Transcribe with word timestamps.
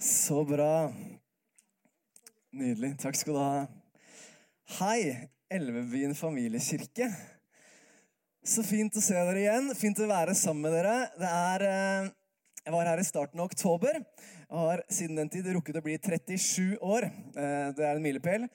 Så 0.00 0.44
bra. 0.48 0.88
Nydelig. 2.56 2.94
Takk 3.02 3.18
skal 3.20 3.34
du 3.36 3.38
ha. 3.42 3.64
Hei, 4.78 5.28
Elvebyen 5.52 6.14
familiekirke. 6.16 7.10
Så 8.40 8.64
fint 8.64 8.94
å 8.96 9.02
se 9.04 9.12
dere 9.12 9.42
igjen. 9.42 9.68
Fint 9.76 9.98
å 10.00 10.06
være 10.08 10.32
sammen 10.38 10.64
med 10.64 10.72
dere. 10.78 10.94
Er 11.20 11.64
eh, 11.68 12.08
Jeg 12.64 12.72
var 12.72 12.88
her 12.88 13.02
i 13.02 13.04
starten 13.04 13.42
av 13.42 13.50
oktober. 13.50 13.98
Jeg 14.00 14.62
har 14.62 14.82
siden 14.88 15.20
den 15.20 15.28
tid 15.34 15.50
rukket 15.52 15.76
å 15.76 15.82
bli 15.84 15.98
37 15.98 16.78
år. 16.80 17.04
Eh, 17.36 17.68
Det 17.76 17.84
er 17.84 17.92
en 17.92 18.06
milepæl. 18.06 18.46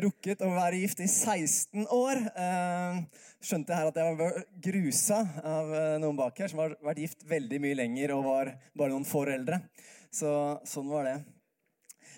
Rukket 0.00 0.40
å 0.46 0.48
være 0.54 0.80
gift 0.80 1.02
i 1.04 1.10
16 1.12 1.84
år. 1.92 2.22
Eh, 2.32 3.02
Skjønte 3.44 3.76
her 3.76 3.90
at 3.92 4.00
jeg 4.00 4.16
var 4.16 4.40
grusa 4.64 5.20
av 5.44 5.76
noen 6.00 6.16
bak 6.16 6.40
her 6.40 6.48
som 6.48 6.64
har 6.64 6.72
vært 6.80 7.04
gift 7.04 7.28
veldig 7.28 7.60
mye 7.66 7.78
lenger 7.84 8.16
og 8.16 8.24
var 8.30 8.54
bare 8.72 8.94
noen 8.96 9.04
få 9.04 9.26
eldre. 9.36 9.60
Så 10.14 10.30
sånn 10.68 10.88
var 10.90 11.08
det. 11.08 11.16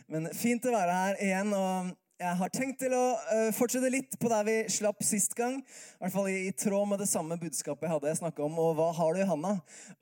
Men 0.08 0.28
fint 0.36 0.64
å 0.64 0.74
være 0.74 1.00
her 1.02 1.24
igjen. 1.24 1.54
og 1.56 1.96
jeg 2.18 2.34
har 2.40 2.50
tenkt 2.50 2.80
til 2.82 2.94
å 2.98 3.02
eh, 3.30 3.48
fortsette 3.54 3.90
litt 3.94 4.16
på 4.18 4.30
der 4.32 4.46
vi 4.46 4.56
slapp 4.74 5.04
sist 5.06 5.36
gang. 5.38 5.60
I 5.62 6.00
hvert 6.02 6.14
fall 6.16 6.30
i, 6.32 6.48
tråd 6.50 6.88
med 6.90 6.98
det 6.98 7.06
samme 7.06 7.38
budskapet 7.38 7.86
jeg 7.86 7.94
hadde 7.94 8.14
snakka 8.18 8.42
om. 8.42 8.56
Og 8.58 8.72
hva 8.78 8.88
har 8.96 9.14
du 9.14 9.22
i? 9.22 9.52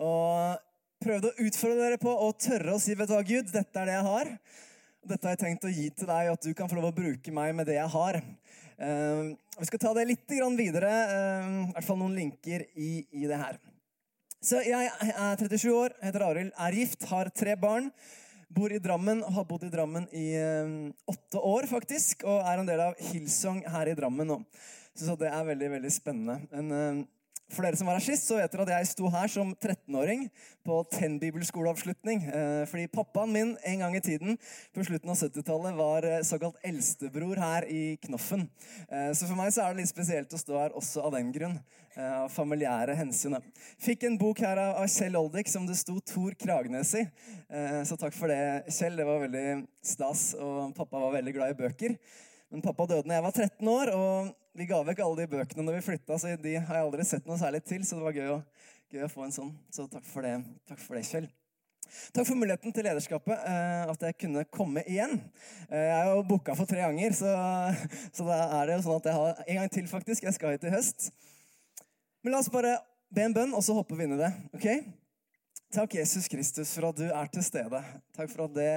Og 0.01 0.63
prøvde 1.05 1.29
å 1.29 1.45
utfordre 1.45 1.83
dere 1.83 2.01
på 2.01 2.09
å 2.09 2.31
tørre 2.33 2.73
å 2.73 2.81
si, 2.81 2.97
vet 2.97 3.11
du 3.11 3.13
hva, 3.13 3.21
Gud, 3.27 3.53
dette 3.53 3.83
er 3.83 3.91
det 3.91 3.99
jeg 3.99 4.09
har. 4.09 4.33
Dette 5.07 5.29
har 5.29 5.37
jeg 5.37 5.43
tenkt 5.45 5.69
å 5.69 5.75
gi 5.77 5.91
til 5.93 6.09
deg, 6.09 6.33
at 6.33 6.49
du 6.49 6.57
kan 6.57 6.73
få 6.73 6.81
lov 6.81 6.89
å 6.89 6.97
bruke 6.97 7.35
meg 7.37 7.53
med 7.59 7.69
det 7.69 7.77
jeg 7.77 7.95
har. 7.99 8.23
Eh, 8.81 9.23
vi 9.61 9.69
skal 9.69 9.85
ta 9.85 9.93
det 10.01 10.09
litt 10.09 10.37
videre. 10.57 10.97
eh, 11.13 11.53
I 11.69 11.73
hvert 11.77 11.91
fall 11.91 12.01
noen 12.01 12.17
linker 12.17 12.65
i 13.13 13.29
det 13.29 13.45
her. 13.45 13.61
Så 14.47 14.61
jeg 14.63 14.87
er 14.87 15.41
37 15.41 15.73
år, 15.75 15.95
heter 16.05 16.23
Arild, 16.23 16.53
er 16.55 16.75
gift, 16.79 17.03
har 17.11 17.27
tre 17.35 17.57
barn. 17.59 17.89
Bor 18.55 18.71
i 18.71 18.79
Drammen 18.79 19.25
har 19.35 19.47
bodd 19.49 19.65
i 19.67 19.71
Drammen 19.73 20.05
i 20.15 20.27
eh, 20.39 20.69
åtte 21.11 21.41
år, 21.43 21.67
faktisk. 21.67 22.23
Og 22.31 22.47
er 22.47 22.63
en 22.63 22.69
del 22.69 22.83
av 22.85 22.95
Hillsong 23.09 23.65
her 23.75 23.91
i 23.91 23.97
Drammen 23.99 24.31
nå. 24.31 24.37
Så, 24.95 25.17
det 25.19 25.33
er 25.33 25.49
veldig, 25.49 25.73
veldig 25.73 25.91
spennende. 25.91 26.39
En 26.55 26.71
eh, 26.77 27.03
for 27.53 27.63
dere 27.63 27.79
som 27.79 27.87
var 27.87 28.01
her 28.01 28.03
sist, 28.03 28.27
så 28.27 28.41
vet 28.41 28.51
dere 28.51 28.65
at 28.67 28.73
jeg 28.75 28.89
sto 28.91 29.11
her 29.13 29.31
som 29.31 29.53
13-åring 29.55 30.27
på 30.67 30.81
Tenn 30.91 31.21
bibelskoleavslutning. 31.23 32.25
Eh, 32.27 32.63
fordi 32.67 32.89
pappaen 32.91 33.33
min 33.33 33.53
en 33.71 33.85
gang 33.85 33.95
i 33.95 34.03
tiden 34.03 34.39
på 34.75 34.87
slutten 34.87 35.13
av 35.13 35.21
70-tallet 35.21 35.79
var 35.79 36.09
eh, 36.09 36.25
såkalt 36.27 36.59
eldstebror 36.67 37.39
her 37.39 37.69
i 37.71 37.97
Knoffen. 38.03 38.49
Eh, 38.91 39.13
så 39.15 39.29
for 39.29 39.39
meg 39.39 39.55
så 39.55 39.63
er 39.63 39.75
det 39.75 39.85
litt 39.85 39.93
spesielt 39.93 40.35
å 40.35 40.43
stå 40.43 40.59
her 40.59 40.75
også 40.79 41.07
av 41.07 41.15
den 41.19 41.33
grunn. 41.35 41.59
Av 41.97 42.27
familiære 42.29 42.93
hensyn. 42.93 43.39
Fikk 43.81 44.03
en 44.05 44.19
bok 44.21 44.43
her 44.45 44.59
av 44.61 44.83
Kjell 44.93 45.15
Oldik 45.17 45.49
som 45.49 45.65
det 45.65 45.79
sto 45.81 45.95
Tor 46.05 46.35
Kragnes 46.37 46.91
i. 47.01 47.07
Så 47.89 47.97
takk 47.97 48.13
for 48.13 48.29
det, 48.29 48.69
Kjell. 48.69 48.99
Det 49.01 49.07
var 49.09 49.23
veldig 49.23 49.47
stas. 49.81 50.27
Og 50.37 50.75
pappa 50.77 51.01
var 51.01 51.17
veldig 51.17 51.33
glad 51.39 51.55
i 51.55 51.57
bøker. 51.63 51.97
Men 52.53 52.63
pappa 52.63 52.87
døde 52.87 53.09
da 53.09 53.17
jeg 53.17 53.25
var 53.25 53.35
13 53.35 53.71
år, 53.73 53.91
og 53.97 54.35
vi 54.57 54.69
ga 54.69 54.83
vekk 54.87 55.03
alle 55.05 55.23
de 55.23 55.31
bøkene 55.33 55.65
når 55.67 55.79
vi 55.79 55.87
flytta, 55.89 56.19
så 56.21 56.37
de 56.41 56.55
har 56.57 56.79
jeg 56.79 56.87
aldri 56.87 57.07
sett 57.09 57.27
noe 57.29 57.39
særlig 57.41 57.65
til, 57.67 57.83
så 57.85 57.99
det 57.99 58.07
var 58.07 58.17
gøy 58.17 58.31
å, 58.37 58.39
gøy 58.95 59.03
å 59.07 59.11
få 59.13 59.27
en 59.27 59.35
sånn. 59.35 59.51
Så 59.75 59.89
takk 59.91 60.07
for 60.09 60.27
det, 60.27 60.39
takk 60.71 60.81
for 60.85 60.99
det 60.99 61.05
Kjell. 61.09 61.27
Takk 62.15 62.27
for 62.27 62.39
muligheten 62.39 62.75
til 62.75 62.87
lederskapet, 62.87 63.35
eh, 63.47 63.83
at 63.93 64.05
jeg 64.09 64.19
kunne 64.25 64.45
komme 64.51 64.83
igjen. 64.91 65.19
Eh, 65.69 65.87
jeg 65.87 65.97
er 65.97 66.11
jo 66.11 66.25
booka 66.27 66.57
for 66.59 66.69
tre 66.71 66.83
ganger, 66.83 67.15
så, 67.15 67.31
så 68.17 68.27
da 68.27 68.41
er 68.61 68.71
det 68.71 68.79
jo 68.79 68.87
sånn 68.87 69.01
at 69.01 69.09
jeg 69.11 69.19
har 69.19 69.43
en 69.47 69.61
gang 69.61 69.73
til, 69.77 69.89
faktisk. 69.91 70.27
Jeg 70.27 70.39
skal 70.39 70.57
hit 70.57 70.67
i 70.67 70.75
høst. 70.75 71.11
Men 72.23 72.35
la 72.35 72.43
oss 72.43 72.51
bare 72.53 72.79
be 73.15 73.27
en 73.27 73.37
bønn, 73.37 73.55
og 73.55 73.63
så 73.63 73.77
hopper 73.77 73.99
vi 73.99 74.07
inn 74.07 74.17
i 74.17 74.23
det. 74.23 74.33
ok? 74.59 74.69
Takk, 75.77 75.99
Jesus 75.99 76.27
Kristus, 76.31 76.73
for 76.75 76.89
at 76.91 76.99
du 76.99 77.07
er 77.11 77.31
til 77.31 77.45
stede. 77.45 77.83
Takk 78.17 78.31
for 78.33 78.47
at 78.47 78.57
det 78.57 78.71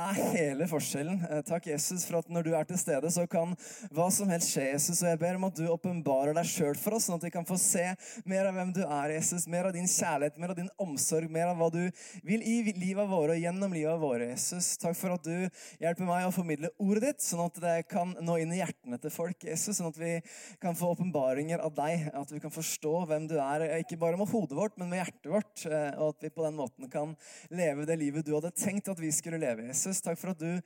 er 0.00 0.18
hele 0.34 0.66
forskjellen. 0.70 1.20
Eh, 1.28 1.42
Takk, 1.46 1.66
Jesus, 1.70 2.04
for 2.08 2.20
at 2.20 2.30
når 2.32 2.46
du 2.46 2.50
er 2.56 2.66
til 2.68 2.78
stede, 2.80 3.10
så 3.12 3.26
kan 3.30 3.54
hva 3.94 4.06
som 4.14 4.30
helst 4.32 4.52
skje, 4.54 4.66
Jesus. 4.72 5.02
Og 5.02 5.10
jeg 5.10 5.20
ber 5.20 5.38
om 5.38 5.46
at 5.48 5.58
du 5.58 5.66
åpenbarer 5.70 6.36
deg 6.36 6.48
sjøl 6.48 6.78
for 6.80 6.96
oss, 6.96 7.08
sånn 7.08 7.18
at 7.18 7.26
vi 7.26 7.32
kan 7.34 7.46
få 7.48 7.58
se 7.60 7.84
mer 8.28 8.48
av 8.48 8.56
hvem 8.56 8.72
du 8.76 8.82
er, 8.84 9.14
Jesus. 9.16 9.46
Mer 9.50 9.68
av 9.70 9.74
din 9.76 9.88
kjærlighet, 9.90 10.38
mer 10.40 10.54
av 10.54 10.58
din 10.60 10.70
omsorg, 10.80 11.30
mer 11.32 11.50
av 11.52 11.60
hva 11.60 11.70
du 11.74 11.82
vil 12.26 12.44
i 12.46 12.56
livet 12.76 13.10
våre 13.10 13.36
og 13.36 13.42
gjennom 13.44 13.74
livet 13.76 14.00
våre, 14.02 14.30
Jesus. 14.32 14.72
Takk 14.80 14.96
for 14.98 15.16
at 15.16 15.26
du 15.26 15.48
hjelper 15.82 16.08
meg 16.08 16.28
å 16.28 16.34
formidle 16.34 16.72
ordet 16.80 17.04
ditt, 17.08 17.26
sånn 17.26 17.44
at 17.46 17.60
det 17.62 17.76
kan 17.90 18.14
nå 18.20 18.38
inn 18.40 18.54
i 18.54 18.60
hjertene 18.62 19.00
til 19.02 19.14
folk, 19.14 19.44
Jesus. 19.44 19.80
Sånn 19.80 19.90
at 19.90 20.00
vi 20.00 20.16
kan 20.62 20.78
få 20.78 20.94
åpenbaringer 20.94 21.62
av 21.64 21.74
deg, 21.76 22.08
at 22.16 22.32
vi 22.32 22.40
kan 22.42 22.54
forstå 22.54 22.94
hvem 23.10 23.28
du 23.30 23.36
er, 23.42 23.66
ikke 23.80 23.98
bare 24.00 24.18
med 24.20 24.30
hodet 24.30 24.56
vårt, 24.56 24.78
men 24.80 24.90
med 24.92 25.02
hjertet 25.02 25.30
vårt. 25.32 25.66
eh, 25.66 25.90
Og 26.00 26.14
at 26.14 26.24
vi 26.24 26.30
på 26.32 26.44
den 26.46 26.56
måten 26.58 26.90
kan 26.90 27.16
leve 27.50 27.86
det 27.88 27.98
livet 28.00 28.26
du 28.26 28.34
hadde 28.36 28.52
tenkt 28.54 28.88
at 28.88 29.00
vi 29.00 29.10
skulle 29.14 29.40
leve, 29.40 29.66
Jesus. 29.68 29.89
Takk 29.98 30.20
for 30.20 30.30
at 30.30 30.38
du 30.38 30.60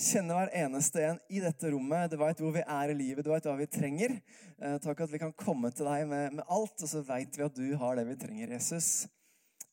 kjenner 0.00 0.38
hver 0.38 0.54
eneste 0.62 1.04
en 1.04 1.20
i 1.28 1.42
dette 1.44 1.74
rommet. 1.74 2.08
Du 2.08 2.16
veit 2.20 2.40
hvor 2.40 2.54
vi 2.54 2.64
er 2.64 2.92
i 2.92 2.96
livet, 2.96 3.26
du 3.26 3.32
veit 3.34 3.44
hva 3.44 3.58
vi 3.58 3.68
trenger. 3.68 4.16
Eh, 4.56 4.78
Takk 4.80 5.04
at 5.04 5.12
vi 5.12 5.20
kan 5.20 5.36
komme 5.36 5.68
til 5.76 5.88
deg 5.90 6.08
med, 6.08 6.40
med 6.40 6.44
alt, 6.48 6.76
og 6.80 6.88
så 6.88 7.04
veit 7.04 7.36
vi 7.36 7.44
at 7.44 7.56
du 7.56 7.66
har 7.82 8.00
det 8.00 8.08
vi 8.08 8.18
trenger, 8.24 8.56
Jesus. 8.56 9.08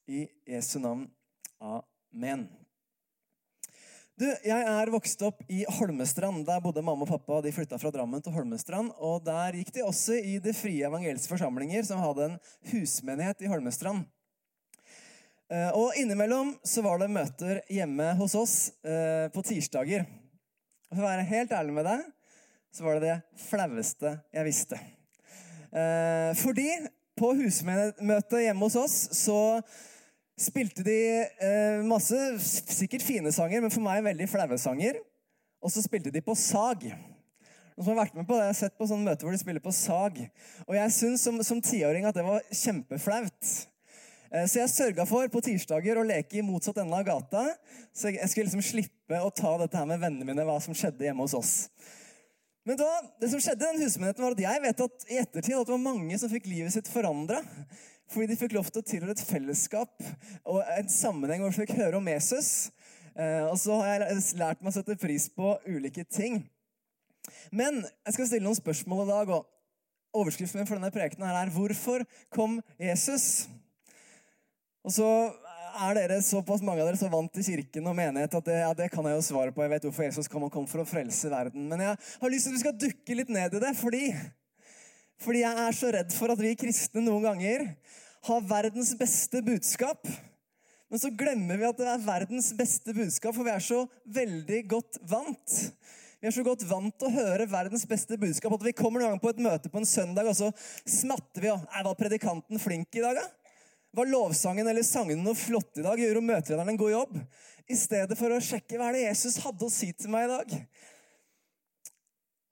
I 0.08 0.26
Jesu 0.48 0.80
navn. 0.84 1.08
Amen. 1.64 2.50
Du, 4.18 4.26
Jeg 4.26 4.64
er 4.66 4.90
vokst 4.90 5.22
opp 5.22 5.44
i 5.46 5.62
Holmestrand. 5.78 6.42
Der 6.48 6.62
bodde 6.64 6.82
mamma 6.82 7.06
og 7.06 7.12
pappa. 7.12 7.38
De 7.46 7.52
flytta 7.54 7.78
fra 7.78 7.92
Drammen 7.94 8.24
til 8.26 8.34
Holmestrand. 8.34 8.90
Og 8.98 9.22
Der 9.26 9.54
gikk 9.60 9.70
de 9.76 9.84
også 9.86 10.18
i 10.18 10.40
De 10.42 10.56
frie 10.58 10.88
evangeliske 10.88 11.30
forsamlinger, 11.30 11.86
som 11.86 12.02
hadde 12.02 12.32
en 12.32 12.40
husmenighet 12.72 13.46
i 13.46 13.52
Holmestrand. 13.52 14.08
Eh, 15.48 15.72
Og 15.80 15.96
innimellom 15.96 16.52
så 16.68 16.84
var 16.84 17.00
det 17.00 17.08
møter 17.14 17.62
hjemme 17.72 18.12
hos 18.20 18.36
oss 18.36 18.56
eh, 18.84 19.32
på 19.32 19.44
tirsdager. 19.48 20.04
Og 20.90 20.98
For 20.98 21.04
å 21.04 21.08
være 21.08 21.28
helt 21.30 21.54
ærlig 21.56 21.76
med 21.78 21.88
deg, 21.88 22.02
så 22.76 22.84
var 22.84 22.98
det 22.98 23.08
det 23.08 23.44
flaueste 23.48 24.12
jeg 24.36 24.48
visste. 24.48 24.80
Eh, 25.72 26.32
fordi 26.36 26.68
på 27.18 27.32
husmøtet 27.40 28.44
hjemme 28.44 28.68
hos 28.68 28.76
oss 28.78 28.98
så 29.18 29.40
spilte 30.38 30.84
de 30.86 31.00
masse 31.90 32.14
sikkert 32.44 33.02
fine 33.02 33.32
sanger, 33.34 33.64
men 33.64 33.74
for 33.74 33.82
meg 33.82 34.04
veldig 34.06 34.28
flaue 34.30 34.60
sanger. 34.62 35.00
Og 35.64 35.74
så 35.74 35.82
spilte 35.82 36.12
de 36.14 36.22
på 36.22 36.36
sag. 36.38 36.84
Noen 36.92 37.88
som 37.88 37.90
har 37.96 38.04
vært 38.04 38.20
med 38.20 38.28
på 38.28 38.36
det, 38.36 38.44
jeg 38.44 38.52
har 38.52 38.60
sett 38.60 38.78
på 38.78 38.86
sånne 38.92 39.08
møter 39.08 39.26
hvor 39.26 39.34
de 39.34 39.42
spiller 39.42 39.64
på 39.64 39.74
sag. 39.74 40.20
Og 40.68 40.78
jeg 40.78 40.94
syns 40.94 41.26
som, 41.26 41.40
som 41.42 41.64
tiåring 41.64 42.06
at 42.06 42.20
det 42.20 42.28
var 42.28 42.46
kjempeflaut. 42.52 43.56
Eh, 44.32 44.46
Så 44.46 44.60
jeg 44.60 44.74
sørga 44.74 45.06
for 45.08 45.28
på 45.32 45.42
tirsdager 45.44 46.00
å 46.00 46.06
leke 46.08 46.40
i 46.40 46.46
motsatt 46.46 46.80
ende 46.82 46.98
av 46.98 47.06
gata. 47.08 47.46
Så 47.96 48.12
jeg 48.14 48.30
skulle 48.30 48.50
liksom 48.50 48.66
slippe 48.66 49.22
å 49.22 49.32
ta 49.34 49.58
dette 49.62 49.78
her 49.78 49.88
med 49.90 50.02
vennene 50.04 50.28
mine, 50.28 50.46
hva 50.48 50.60
som 50.64 50.76
skjedde 50.76 51.08
hjemme 51.08 51.24
hos 51.24 51.38
oss. 51.38 51.54
Men 52.68 52.80
da, 52.80 52.88
det 53.22 53.30
som 53.32 53.40
skjedde 53.40 53.64
den 53.64 53.80
husmenigheten 53.80 54.26
var 54.26 54.34
at 54.36 54.44
Jeg 54.44 54.62
vet 54.66 54.82
at 54.84 55.06
i 55.08 55.20
ettertid 55.22 55.56
at 55.56 55.70
det 55.70 55.72
var 55.72 55.86
mange 55.86 56.18
som 56.20 56.32
fikk 56.32 56.50
livet 56.52 56.76
sitt 56.76 56.90
forandra. 56.92 57.40
Fordi 58.12 58.28
de 58.32 58.40
fikk 58.40 58.56
lov 58.56 58.68
til 58.72 58.84
å 58.84 58.88
tilhøre 58.88 59.16
et 59.16 59.24
fellesskap 59.28 60.04
og 60.48 60.62
en 60.64 60.92
sammenheng 60.92 61.42
hvor 61.44 61.52
de 61.52 61.60
fikk 61.60 61.76
høre 61.80 62.00
om 62.00 62.08
Jesus. 62.08 62.70
Eh, 63.16 63.44
Og 63.48 63.58
så 63.60 63.80
har 63.82 64.04
jeg 64.04 64.22
lært 64.40 64.62
meg 64.62 64.72
å 64.72 64.76
sette 64.76 65.00
pris 65.00 65.28
på 65.32 65.56
ulike 65.68 66.04
ting. 66.08 66.42
Men 67.52 67.82
jeg 67.84 68.16
skal 68.16 68.30
stille 68.30 68.48
noen 68.48 68.60
spørsmål 68.60 69.06
i 69.06 69.12
dag. 69.12 69.30
og 69.30 69.48
Overskriften 70.18 70.62
min 70.62 70.68
for 70.68 70.80
denne 70.80 70.92
prekenen 70.92 71.28
er 71.28 71.52
'Hvorfor 71.52 72.06
kom 72.32 72.62
Jesus?' 72.80 73.48
Og 74.88 74.94
så 74.96 75.08
er 75.84 75.98
dere 75.98 76.22
såpass 76.24 76.62
mange 76.64 76.80
av 76.80 76.88
dere 76.88 77.00
så 77.00 77.10
vant 77.12 77.32
til 77.36 77.44
kirken 77.44 77.90
og 77.90 77.96
menighet 77.98 78.38
at 78.40 78.46
det, 78.48 78.56
ja, 78.62 78.70
det 78.78 78.88
kan 78.94 79.06
jeg 79.10 79.18
jo 79.18 79.26
svare 79.26 79.52
på. 79.52 79.66
Jeg 79.66 79.74
vet 79.74 79.88
hvorfor 79.90 80.06
Jesus 80.08 80.30
kom. 80.32 80.46
og 80.48 80.54
kom 80.54 80.68
for 80.70 80.82
å 80.82 80.88
frelse 80.88 81.28
verden. 81.32 81.68
Men 81.68 81.84
jeg 81.84 81.98
har 82.22 82.32
lyst 82.32 82.48
til 82.48 82.54
at 82.54 82.58
vi 82.58 82.64
skal 82.64 82.78
dukke 82.86 83.18
litt 83.20 83.34
ned 83.36 83.58
i 83.58 83.62
det, 83.66 83.74
fordi, 83.76 84.06
fordi 85.26 85.44
jeg 85.44 85.66
er 85.66 85.76
så 85.76 85.92
redd 85.98 86.16
for 86.16 86.32
at 86.32 86.42
vi 86.42 86.56
kristne 86.64 87.04
noen 87.04 87.28
ganger 87.28 87.68
har 88.30 88.48
verdens 88.48 88.94
beste 88.98 89.44
budskap. 89.44 90.08
Men 90.88 91.04
så 91.04 91.12
glemmer 91.20 91.60
vi 91.60 91.68
at 91.68 91.84
det 91.84 91.92
er 91.92 92.08
verdens 92.08 92.54
beste 92.56 92.96
budskap, 92.96 93.36
for 93.36 93.44
vi 93.44 93.52
er 93.52 93.64
så 93.64 93.84
veldig 94.18 94.62
godt 94.72 95.02
vant. 95.04 95.58
Vi 96.18 96.30
er 96.32 96.34
så 96.34 96.46
godt 96.48 96.64
vant 96.66 96.96
til 96.96 97.12
å 97.12 97.18
høre 97.20 97.46
verdens 97.52 97.84
beste 97.86 98.16
budskap 98.18 98.56
at 98.56 98.64
vi 98.66 98.74
kommer 98.74 99.04
noen 99.04 99.18
gang 99.18 99.22
på 99.22 99.36
et 99.36 99.44
møte 99.44 99.70
på 99.70 99.84
en 99.84 99.90
søndag, 99.90 100.32
og 100.32 100.40
så 100.40 100.48
smatter 100.88 101.44
vi 101.44 101.52
og 101.52 101.68
Var 101.76 102.00
predikanten 102.00 102.64
flink 102.64 102.98
i 102.98 103.04
dag, 103.04 103.20
da? 103.20 103.28
Var 103.98 104.06
lovsangen 104.06 104.68
eller 104.70 104.86
sangene 104.86 105.24
noe 105.26 105.34
flott 105.34 105.80
i 105.80 105.84
dag? 105.86 105.98
Gjorde 105.98 106.22
møtelederen 106.22 106.70
en 106.70 106.78
god 106.78 106.92
jobb? 106.92 107.16
I 107.66 107.76
stedet 107.76 108.18
for 108.20 108.30
å 108.30 108.44
sjekke 108.44 108.78
hva 108.78 108.92
er 108.92 108.96
det 109.00 109.08
Jesus 109.08 109.40
hadde 109.42 109.66
å 109.66 109.74
si 109.74 109.90
til 109.98 110.12
meg 110.14 110.28
i 110.28 110.36
dag. 110.36 110.54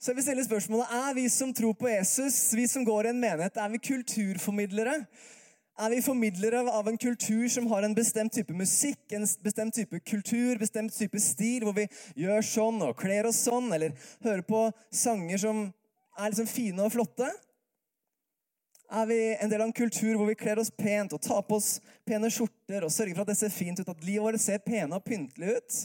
Så 0.01 0.09
jeg 0.09 0.17
vil 0.17 0.25
stille 0.25 0.47
spørsmålet, 0.47 0.89
Er 0.89 1.13
vi 1.13 1.27
som 1.29 1.53
tror 1.53 1.77
på 1.77 1.91
Jesus, 1.91 2.39
vi 2.57 2.65
som 2.67 2.85
går 2.85 3.05
i 3.05 3.13
en 3.13 3.21
menighet, 3.21 3.61
er 3.61 3.69
vi 3.69 3.83
kulturformidlere? 3.91 4.97
Er 5.77 5.93
vi 5.93 6.01
formidlere 6.01 6.65
av 6.71 6.89
en 6.89 6.97
kultur 6.97 7.45
som 7.51 7.69
har 7.69 7.85
en 7.85 7.93
bestemt 7.93 8.33
type 8.33 8.53
musikk, 8.53 9.05
en 9.13 9.27
bestemt 9.45 9.75
type 9.75 9.99
kultur, 10.01 10.57
bestemt 10.57 10.97
type 10.97 11.19
stil, 11.19 11.67
hvor 11.67 11.77
vi 11.77 11.85
gjør 12.25 12.41
sånn 12.41 12.81
og 12.87 12.97
kler 12.97 13.29
oss 13.29 13.45
sånn, 13.45 13.69
eller 13.75 13.93
hører 14.25 14.41
på 14.49 14.69
sanger 14.89 15.45
som 15.45 15.65
er 16.17 16.31
liksom 16.31 16.49
fine 16.49 16.81
og 16.81 16.95
flotte? 16.95 17.29
Er 18.85 19.05
vi 19.09 19.17
en 19.41 19.49
del 19.49 19.61
av 19.63 19.67
en 19.67 19.73
kultur 19.73 20.13
hvor 20.13 20.27
vi 20.29 20.37
kler 20.37 20.59
oss 20.61 20.69
pent 20.69 21.13
og 21.15 21.21
tar 21.23 21.41
på 21.47 21.57
oss 21.57 21.79
pene 22.05 22.29
skjorter 22.29 22.85
og 22.85 22.93
sørger 22.93 23.17
for 23.17 23.25
at 23.25 23.31
det 23.31 23.39
ser 23.39 23.53
fint 23.53 23.79
ut, 23.81 23.89
at 23.89 24.05
livet 24.05 24.25
vårt 24.27 24.43
ser 24.43 24.61
pene 24.61 24.93
og 24.93 25.05
pyntelig 25.05 25.57
ut? 25.57 25.79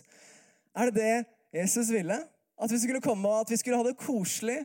Er 0.76 0.90
det 0.90 1.00
det 1.00 1.60
Jesus 1.62 1.88
ville? 1.94 2.20
At 2.60 2.72
vi 2.72 2.78
skulle 2.82 3.00
komme 3.04 3.28
og 3.30 3.46
at 3.46 3.52
vi 3.52 3.58
skulle 3.60 3.80
ha 3.80 3.86
det 3.86 3.96
koselig? 4.00 4.58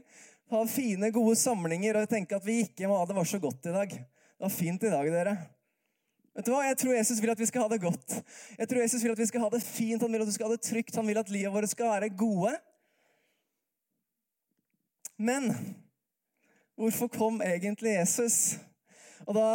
Ha 0.52 0.62
fine, 0.70 1.10
gode 1.16 1.38
samlinger 1.40 2.02
og 2.02 2.12
tenke 2.12 2.36
at 2.38 2.46
vi 2.46 2.60
gikk 2.60 2.84
hjem 2.84 2.94
og 2.94 3.08
det 3.10 3.18
var 3.18 3.30
så 3.30 3.40
godt 3.42 3.72
i 3.72 3.76
dag. 3.76 3.96
Det 3.96 4.46
var 4.46 4.54
fint 4.54 4.84
i 4.84 4.92
dag, 4.92 5.12
dere. 5.16 5.38
Vet 6.36 6.50
du 6.50 6.52
hva? 6.52 6.66
Jeg 6.68 6.78
tror 6.82 6.98
Jesus 6.98 7.22
vil 7.24 7.32
at 7.32 7.40
vi 7.40 7.48
skal 7.48 7.64
ha 7.64 7.72
det 7.72 7.80
godt. 7.80 8.18
Jeg 8.60 8.68
tror 8.68 8.82
Jesus 8.84 9.00
vil 9.00 9.14
at 9.16 9.22
vi 9.24 9.30
skal 9.30 9.46
ha 9.46 9.50
det 9.54 9.64
fint, 9.64 10.04
Han 10.04 10.12
vil 10.12 10.26
at 10.26 10.28
vi 10.28 10.36
skal 10.36 10.50
ha 10.50 10.58
det 10.58 10.68
trygt, 10.68 10.96
han 11.00 11.08
vil 11.08 11.22
at 11.22 11.32
livet 11.32 11.54
vårt 11.54 11.72
skal 11.72 11.94
være 11.94 12.12
gode. 12.20 12.52
Men 15.16 15.48
hvorfor 16.76 17.10
kom 17.12 17.42
egentlig 17.42 17.96
Jesus? 17.96 18.58
Og 19.26 19.36
da 19.38 19.48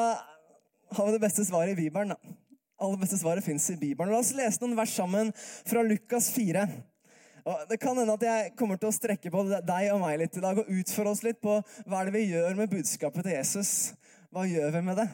har 0.90 1.06
vi 1.06 1.12
det 1.14 1.22
beste 1.22 1.44
svaret 1.44 1.74
i 1.74 1.82
Bibelen. 1.82 2.14
da. 2.14 2.36
Aller 2.80 3.00
beste 3.00 3.18
svaret 3.20 3.44
fins 3.44 3.70
i 3.70 3.76
Bibelen. 3.76 4.12
La 4.12 4.20
oss 4.22 4.32
lese 4.34 4.62
noen 4.62 4.76
vers 4.78 4.94
sammen 4.96 5.32
fra 5.68 5.82
Lukas 5.84 6.30
4. 6.32 6.64
Og 7.44 7.64
det 7.70 7.80
kan 7.80 7.96
hende 7.96 8.14
at 8.14 8.24
jeg 8.24 8.52
kommer 8.58 8.80
til 8.80 8.90
å 8.90 8.94
strekke 8.94 9.32
på 9.32 9.44
deg 9.48 9.90
og 9.94 10.00
meg 10.02 10.18
litt 10.20 10.36
i 10.36 10.44
dag 10.44 10.58
og 10.60 10.68
utfordre 10.68 11.12
oss 11.14 11.22
litt 11.24 11.40
på 11.40 11.58
hva 11.86 12.00
er 12.00 12.08
det 12.08 12.16
vi 12.16 12.30
gjør 12.32 12.56
med 12.58 12.72
budskapet 12.72 13.26
til 13.26 13.36
Jesus. 13.36 13.72
Hva 14.30 14.46
gjør 14.48 14.74
vi 14.76 14.82
med 14.86 15.00
det? 15.00 15.08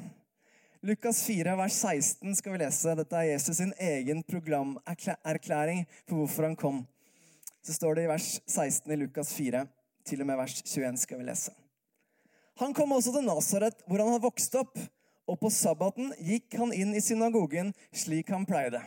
Lukas 0.86 1.22
4, 1.26 1.56
vers 1.58 1.76
16 1.82 2.38
skal 2.38 2.54
vi 2.54 2.62
lese. 2.62 2.96
Dette 2.98 3.18
er 3.18 3.30
Jesus 3.32 3.58
sin 3.58 3.72
egen 3.82 4.22
programerklæring 4.26 5.86
for 6.04 6.22
hvorfor 6.22 6.50
han 6.50 6.58
kom. 6.58 6.82
Så 7.66 7.74
står 7.74 7.98
det 7.98 8.06
i 8.06 8.12
vers 8.14 8.32
16 8.46 8.92
i 8.94 9.02
Lukas 9.02 9.34
4, 9.34 9.66
til 10.06 10.22
og 10.22 10.30
med 10.30 10.44
vers 10.44 10.60
21 10.62 11.02
skal 11.02 11.22
vi 11.22 11.30
lese. 11.32 11.65
Han 12.60 12.72
kom 12.76 12.94
også 12.96 13.12
til 13.12 13.26
Nasaret, 13.26 13.82
hvor 13.84 14.00
han 14.00 14.14
hadde 14.14 14.24
vokst 14.24 14.54
opp, 14.56 14.78
og 15.26 15.40
på 15.40 15.50
sabbaten 15.52 16.12
gikk 16.22 16.54
han 16.56 16.72
inn 16.72 16.94
i 16.96 17.02
synagogen 17.04 17.74
slik 17.92 18.30
han 18.32 18.46
pleide. 18.48 18.80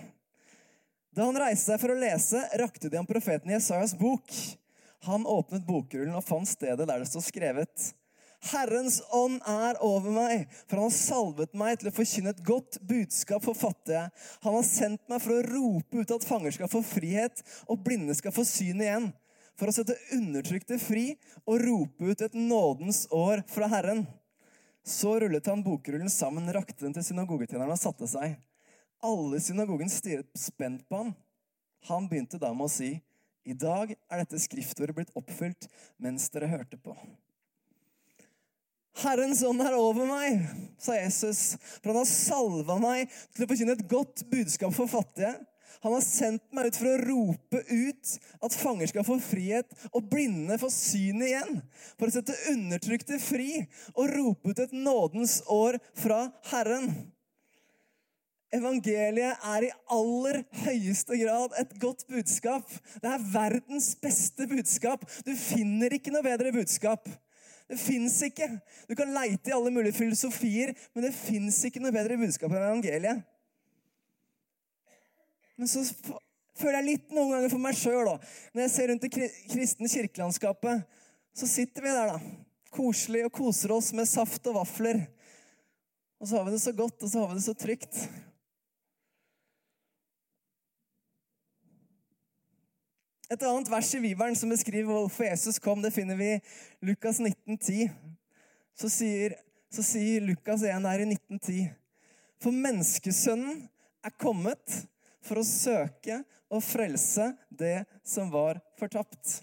Da 1.13 1.27
han 1.27 1.37
reiste 1.37 1.71
seg 1.71 1.81
for 1.81 1.93
å 1.93 1.99
lese, 1.99 2.41
rakte 2.61 2.89
de 2.89 2.97
ham 2.97 3.07
profeten 3.09 3.51
Jesajas 3.53 3.95
bok. 3.97 4.29
Han 5.07 5.27
åpnet 5.29 5.67
bokrullen 5.67 6.17
og 6.17 6.25
fant 6.25 6.49
stedet 6.49 6.87
der 6.87 7.01
det 7.01 7.09
stod 7.11 7.25
skrevet:" 7.25 7.93
Herrens 8.53 9.01
ånd 9.11 9.41
er 9.43 9.75
over 9.83 10.13
meg, 10.15 10.45
for 10.63 10.79
han 10.79 10.87
har 10.87 10.95
salvet 10.95 11.57
meg 11.59 11.81
til 11.81 11.89
å 11.89 11.95
forkynne 11.95 12.31
et 12.31 12.45
godt 12.47 12.77
budskap 12.87 13.43
for 13.43 13.57
fattige. 13.57 14.05
Han 14.45 14.55
har 14.55 14.63
sendt 14.63 15.01
meg 15.11 15.19
for 15.25 15.35
å 15.35 15.43
rope 15.43 15.99
ut 15.99 16.13
at 16.15 16.27
fanger 16.27 16.55
skal 16.55 16.71
få 16.71 16.79
frihet, 16.87 17.43
og 17.67 17.83
blinde 17.83 18.15
skal 18.15 18.31
få 18.31 18.45
syn 18.47 18.79
igjen. 18.85 19.09
For 19.59 19.67
å 19.67 19.75
sette 19.75 19.97
undertrykte 20.15 20.79
fri 20.79 21.17
og 21.43 21.59
rope 21.65 22.13
ut 22.13 22.21
et 22.23 22.37
nådens 22.37 23.03
år 23.11 23.43
fra 23.51 23.67
Herren. 23.73 24.05
Så 24.87 25.17
rullet 25.19 25.49
han 25.51 25.63
bokrullen 25.65 26.09
sammen, 26.09 26.47
rakte 26.55 26.85
den 26.85 26.95
til 26.95 27.03
synagogetjeneren 27.09 27.75
og 27.75 27.81
satte 27.81 28.07
seg. 28.07 28.37
Alle 29.03 29.39
i 29.39 29.43
synagogen 29.43 29.91
stirret 29.91 30.31
spent 30.39 30.85
på 30.87 31.03
han. 31.03 31.11
Han 31.91 32.07
begynte 32.07 32.39
da 32.39 32.53
med 32.55 32.67
å 32.67 32.71
si, 32.71 32.93
i 33.47 33.55
dag 33.55 33.91
er 33.91 34.21
dette 34.21 34.39
skriftordet 34.39 34.95
blitt 34.95 35.15
oppfylt 35.17 35.67
mens 35.99 36.27
dere 36.31 36.49
hørte 36.51 36.79
på. 36.79 36.95
Herrens 38.99 39.43
ånd 39.47 39.63
er 39.63 39.77
over 39.79 40.07
meg, 40.09 40.41
sa 40.81 40.97
Jesus, 40.97 41.53
for 41.79 41.91
han 41.91 42.01
har 42.01 42.09
salva 42.09 42.75
meg 42.81 43.13
til 43.35 43.45
å 43.45 43.47
forkynne 43.47 43.77
et 43.77 43.87
godt 43.91 44.25
budskap 44.31 44.75
for 44.75 44.91
fattige. 44.91 45.37
Han 45.85 45.95
har 45.95 46.03
sendt 46.03 46.43
meg 46.55 46.69
ut 46.69 46.79
for 46.79 46.89
å 46.91 46.97
rope 47.07 47.61
ut 47.69 48.15
at 48.43 48.57
fanger 48.59 48.89
skal 48.91 49.05
få 49.07 49.15
frihet, 49.23 49.69
og 49.95 50.09
blinde 50.11 50.57
få 50.59 50.67
syn 50.73 51.23
igjen. 51.23 51.61
For 51.95 52.09
å 52.09 52.15
sette 52.17 52.35
undertrykte 52.51 53.19
fri 53.23 53.61
og 53.93 54.11
rope 54.11 54.51
ut 54.51 54.59
et 54.65 54.75
nådens 54.75 55.39
år 55.55 55.79
fra 56.01 56.25
Herren. 56.51 56.91
Evangeliet 58.55 59.45
er 59.45 59.67
i 59.67 59.73
aller 59.93 60.41
høyeste 60.65 61.17
grad 61.21 61.53
et 61.61 61.73
godt 61.81 62.07
budskap. 62.09 62.65
Det 62.99 63.09
er 63.11 63.25
verdens 63.31 63.91
beste 64.01 64.49
budskap. 64.49 65.05
Du 65.25 65.35
finner 65.37 65.93
ikke 65.95 66.11
noe 66.11 66.25
bedre 66.25 66.51
budskap. 66.55 67.05
Det 67.69 67.77
fins 67.77 68.15
ikke. 68.25 68.49
Du 68.89 68.95
kan 68.97 69.13
leite 69.13 69.51
i 69.51 69.53
alle 69.53 69.71
mulige 69.71 69.99
filosofier, 69.99 70.73
men 70.95 71.05
det 71.05 71.13
fins 71.13 71.61
ikke 71.67 71.81
noe 71.83 71.93
bedre 71.93 72.17
budskap 72.17 72.49
enn 72.49 72.65
evangeliet. 72.65 73.21
Men 75.59 75.67
så 75.67 75.83
føler 76.55 76.79
jeg 76.79 76.87
litt 76.87 77.09
noen 77.11 77.33
ganger 77.33 77.51
for 77.51 77.59
meg 77.59 77.75
sjøl, 77.75 78.07
når 78.53 78.63
jeg 78.63 78.71
ser 78.71 78.89
rundt 78.91 79.03
det 79.03 79.27
kristne 79.51 79.89
kirkelandskapet, 79.91 80.85
så 81.35 81.47
sitter 81.51 81.83
vi 81.83 81.91
der, 81.91 82.13
da. 82.13 82.35
Koselig 82.71 83.25
og 83.27 83.33
koser 83.35 83.73
oss 83.75 83.89
med 83.97 84.07
saft 84.07 84.45
og 84.47 84.55
vafler. 84.59 85.01
Og 86.19 86.29
så 86.29 86.37
har 86.37 86.45
vi 86.47 86.53
det 86.53 86.61
så 86.63 86.71
godt, 86.75 87.03
og 87.03 87.11
så 87.11 87.21
har 87.21 87.31
vi 87.31 87.39
det 87.39 87.43
så 87.43 87.55
trygt. 87.57 87.99
Et 93.29 93.43
annet 93.45 93.69
vers 93.69 93.89
i 93.93 94.01
Bibelen 94.01 94.37
som 94.37 94.49
beskriver 94.49 94.89
hvorfor 94.89 95.27
Jesus 95.27 95.59
kom, 95.61 95.83
det 95.83 95.91
finner 95.93 96.17
vi 96.17 96.29
i 96.37 96.39
Lukas 96.87 97.19
1910. 97.19 97.91
Så 98.79 98.89
så 99.69 99.83
sier 99.85 100.23
Lukas 100.25 100.63
1 100.65 100.87
her 100.87 101.03
i 101.03 101.09
1910. 101.11 101.67
For 102.41 102.55
menneskesønnen 102.55 103.67
er 104.07 104.15
kommet 104.17 104.79
for 105.25 105.41
å 105.41 105.45
søke 105.47 106.21
og 106.49 106.63
frelse 106.65 107.31
det 107.49 107.83
som 108.07 108.31
var 108.33 108.61
fortapt. 108.79 109.39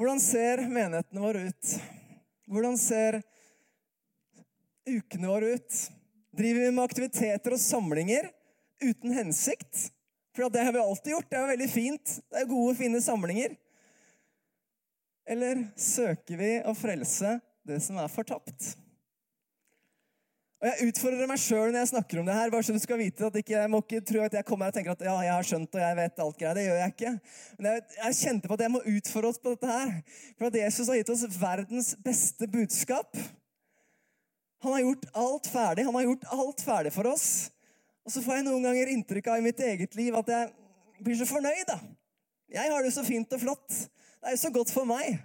Hvordan 0.00 0.20
ser 0.22 0.64
menighetene 0.68 1.22
våre 1.22 1.46
ut? 1.50 1.72
Hvordan 2.50 2.76
ser 2.80 3.20
ukene 4.88 5.28
våre 5.28 5.56
ut? 5.58 5.80
Driver 6.36 6.66
vi 6.66 6.76
med 6.76 6.84
aktiviteter 6.86 7.56
og 7.56 7.60
samlinger? 7.60 8.30
uten 8.80 9.12
hensikt. 9.12 9.92
For 10.36 10.50
det 10.50 10.64
har 10.64 10.72
vi 10.72 10.78
alltid 10.78 11.12
gjort. 11.12 11.30
Det 11.30 11.36
er 11.36 11.52
veldig 11.52 11.70
fint. 11.70 12.16
Det 12.30 12.42
er 12.42 12.48
gode, 12.48 12.74
fine 12.78 13.00
samlinger. 13.02 13.56
Eller 15.30 15.66
søker 15.78 16.40
vi 16.40 16.52
å 16.66 16.74
frelse 16.74 17.36
det 17.66 17.80
som 17.84 17.98
er 18.00 18.10
fortapt? 18.10 18.72
Og 20.60 20.68
Jeg 20.68 20.90
utfordrer 20.90 21.28
meg 21.28 21.40
sjøl 21.40 21.70
når 21.70 21.78
jeg 21.80 21.88
snakker 21.94 22.18
om 22.20 22.26
det 22.28 22.34
her. 22.36 22.50
bare 22.52 22.64
så 22.66 22.74
du 22.76 22.82
skal 22.82 22.98
vite 23.00 23.24
at 23.24 23.36
ikke, 23.40 23.54
Jeg 23.56 23.70
må 23.72 23.78
ikke 23.80 24.00
tro 24.04 24.20
at 24.20 24.34
jeg 24.36 24.44
kommer 24.44 24.66
her 24.66 24.72
og 24.72 24.76
tenker 24.76 24.92
at 24.92 25.04
ja, 25.06 25.14
jeg 25.24 25.32
har 25.32 25.46
skjønt 25.48 25.74
og 25.74 25.80
jeg 25.80 25.96
vet 25.96 26.20
alt 26.24 26.36
greia. 26.36 26.54
Det 26.54 26.64
gjør 26.66 26.80
jeg 26.80 26.92
ikke. 26.92 27.12
Men 27.56 27.68
jeg, 27.70 27.84
jeg 27.96 28.18
kjente 28.18 28.48
på 28.48 28.58
at 28.58 28.64
jeg 28.66 28.72
må 28.74 28.82
utfordre 28.92 29.30
oss 29.32 29.40
på 29.40 29.54
dette 29.54 29.70
her. 29.70 29.94
For 30.36 30.50
at 30.50 30.58
Jesus 30.60 30.90
har 30.92 31.00
gitt 31.00 31.12
oss 31.14 31.24
verdens 31.40 31.88
beste 32.04 32.48
budskap. 32.52 33.16
Han 34.60 34.76
har 34.76 34.84
gjort 34.84 35.08
alt 35.24 35.48
ferdig. 35.48 35.86
Han 35.88 35.96
har 35.96 36.06
gjort 36.10 36.28
alt 36.36 36.60
ferdig 36.68 36.92
for 36.92 37.08
oss. 37.08 37.30
Og 38.04 38.12
så 38.12 38.20
får 38.20 38.40
jeg 38.40 38.48
noen 38.50 38.68
ganger 38.68 38.92
inntrykk 38.92 39.32
av 39.32 39.40
i 39.40 39.46
mitt 39.48 39.64
eget 39.64 39.96
liv 39.96 40.20
at 40.20 40.28
jeg 40.28 40.52
blir 41.00 41.16
så 41.16 41.30
fornøyd. 41.30 41.64
da. 41.72 41.80
Jeg 42.52 42.68
har 42.68 42.84
det 42.84 42.92
så 42.92 43.06
fint 43.06 43.32
og 43.32 43.40
flott. 43.40 43.68
Det 44.20 44.28
er 44.28 44.36
jo 44.36 44.44
så 44.44 44.52
godt 44.52 44.76
for 44.76 44.84
meg. 44.84 45.22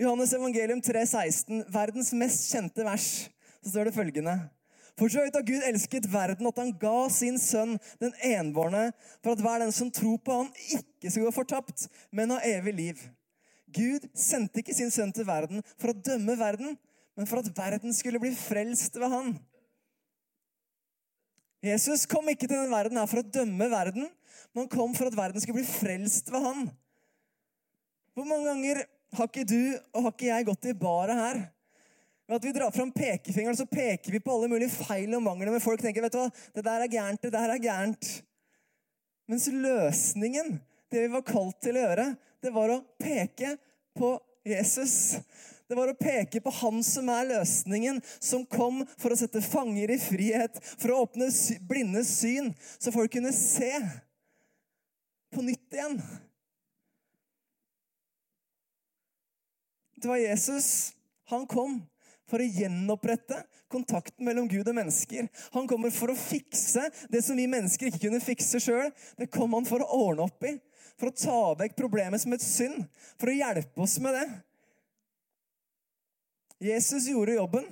Johannes 0.00 0.32
evangelium 0.32 0.80
3,16, 0.80 1.66
verdens 1.68 2.14
mest 2.16 2.46
kjente 2.48 2.84
vers, 2.86 3.06
så 3.60 3.72
står 3.74 3.90
det 3.90 3.96
følgende. 3.98 4.32
For 4.96 5.12
så 5.12 5.26
høyt 5.26 5.34
har 5.36 5.44
Gud 5.44 5.64
elsket 5.68 6.06
verden 6.08 6.48
at 6.48 6.60
han 6.60 6.70
ga 6.80 6.94
sin 7.12 7.36
sønn, 7.40 7.74
den 8.00 8.14
enbårne, 8.24 8.86
for 9.20 9.34
at 9.34 9.42
hver 9.44 9.60
den 9.60 9.72
som 9.76 9.90
tror 9.92 10.16
på 10.24 10.38
ham, 10.38 10.48
ikke 10.72 11.12
skal 11.12 11.26
gå 11.26 11.32
fortapt, 11.36 11.84
men 12.16 12.32
ha 12.32 12.38
evig 12.48 12.72
liv. 12.78 13.02
Gud 13.76 14.06
sendte 14.16 14.62
ikke 14.62 14.74
sin 14.74 14.92
sønn 14.94 15.12
til 15.12 15.28
verden 15.28 15.60
for 15.76 15.92
å 15.92 16.00
dømme 16.08 16.36
verden, 16.40 16.78
men 17.18 17.28
for 17.28 17.42
at 17.42 17.50
verden 17.58 17.92
skulle 17.96 18.22
bli 18.22 18.32
frelst 18.36 18.96
ved 18.96 19.12
han. 19.12 19.34
Jesus 21.60 22.06
kom 22.08 22.24
ikke 22.32 22.46
til 22.46 22.56
denne 22.56 22.72
verden 22.72 22.96
her 22.96 23.10
for 23.10 23.20
å 23.20 23.32
dømme 23.36 23.68
verden, 23.68 24.08
men 24.54 24.64
han 24.64 24.72
kom 24.72 24.96
for 24.96 25.10
at 25.10 25.18
verden 25.18 25.44
skulle 25.44 25.60
bli 25.60 25.68
frelst 25.68 26.32
ved 26.32 26.40
han. 26.40 26.64
Hvor 28.16 28.24
mange 28.24 28.48
ganger 28.48 28.82
har 29.16 29.30
ikke 29.30 29.46
du 29.48 29.62
og 29.94 30.04
har 30.04 30.14
ikke 30.14 30.30
jeg 30.30 30.46
gått 30.48 30.70
i 30.70 30.76
baret 30.78 31.18
her? 31.18 31.40
Ved 32.30 32.38
at 32.38 32.46
vi 32.46 32.54
drar 32.54 32.74
fram 32.74 32.92
pekefingeren 32.94 33.58
så 33.58 33.66
peker 33.66 34.14
vi 34.14 34.22
på 34.22 34.34
alle 34.36 34.50
mulige 34.52 34.70
feil 34.70 35.10
og 35.18 35.24
mangler, 35.24 35.50
men 35.50 35.62
folk 35.62 35.82
tenker 35.82 36.04
vet 36.04 36.14
du 36.14 36.20
hva, 36.20 36.28
det 36.54 36.62
der 36.62 36.84
er 36.84 36.92
gærent, 36.92 37.22
det 37.24 37.32
der 37.34 37.54
er 37.54 37.62
gærent. 37.62 38.10
Mens 39.30 39.48
løsningen, 39.50 40.60
det 40.90 41.02
vi 41.04 41.10
var 41.10 41.26
kalt 41.26 41.58
til 41.62 41.78
å 41.78 41.82
gjøre, 41.88 42.06
det 42.42 42.52
var 42.54 42.70
å 42.70 42.82
peke 43.02 43.56
på 43.98 44.12
Jesus. 44.46 44.94
Det 45.66 45.78
var 45.78 45.90
å 45.90 45.98
peke 45.98 46.40
på 46.42 46.54
han 46.60 46.80
som 46.86 47.10
er 47.14 47.28
løsningen, 47.28 48.00
som 48.18 48.46
kom 48.46 48.80
for 48.98 49.14
å 49.14 49.18
sette 49.18 49.42
fanger 49.42 49.90
i 49.94 49.98
frihet, 50.02 50.62
for 50.78 50.94
å 50.94 51.02
åpne 51.04 51.28
blindes 51.66 52.10
syn, 52.22 52.50
så 52.78 52.94
folk 52.94 53.12
kunne 53.14 53.34
se 53.34 53.70
på 55.30 55.44
nytt 55.46 55.78
igjen. 55.78 55.98
Det 60.00 60.08
var 60.08 60.16
Jesus. 60.16 60.92
Han 61.28 61.46
kom 61.46 61.80
for 62.30 62.40
å 62.40 62.46
gjenopprette 62.46 63.42
kontakten 63.70 64.24
mellom 64.24 64.48
Gud 64.48 64.68
og 64.68 64.76
mennesker. 64.76 65.28
Han 65.54 65.68
kommer 65.70 65.92
for 65.94 66.12
å 66.12 66.18
fikse 66.18 66.86
det 67.10 67.22
som 67.26 67.38
vi 67.38 67.48
mennesker 67.50 67.90
ikke 67.90 68.06
kunne 68.06 68.22
fikse 68.22 68.62
sjøl. 68.62 68.90
Det 69.18 69.30
kom 69.32 69.56
han 69.58 69.68
for 69.68 69.82
å 69.84 70.06
ordne 70.08 70.28
opp 70.28 70.46
i. 70.48 70.58
for 71.00 71.08
å 71.08 71.16
ta 71.16 71.54
vekk 71.56 71.78
problemet 71.78 72.20
som 72.20 72.32
et 72.36 72.42
synd, 72.44 72.82
for 73.16 73.30
å 73.32 73.32
hjelpe 73.32 73.80
oss 73.80 73.94
med 74.04 74.12
det. 74.18 74.26
Jesus 76.60 77.06
gjorde 77.08 77.38
jobben. 77.38 77.64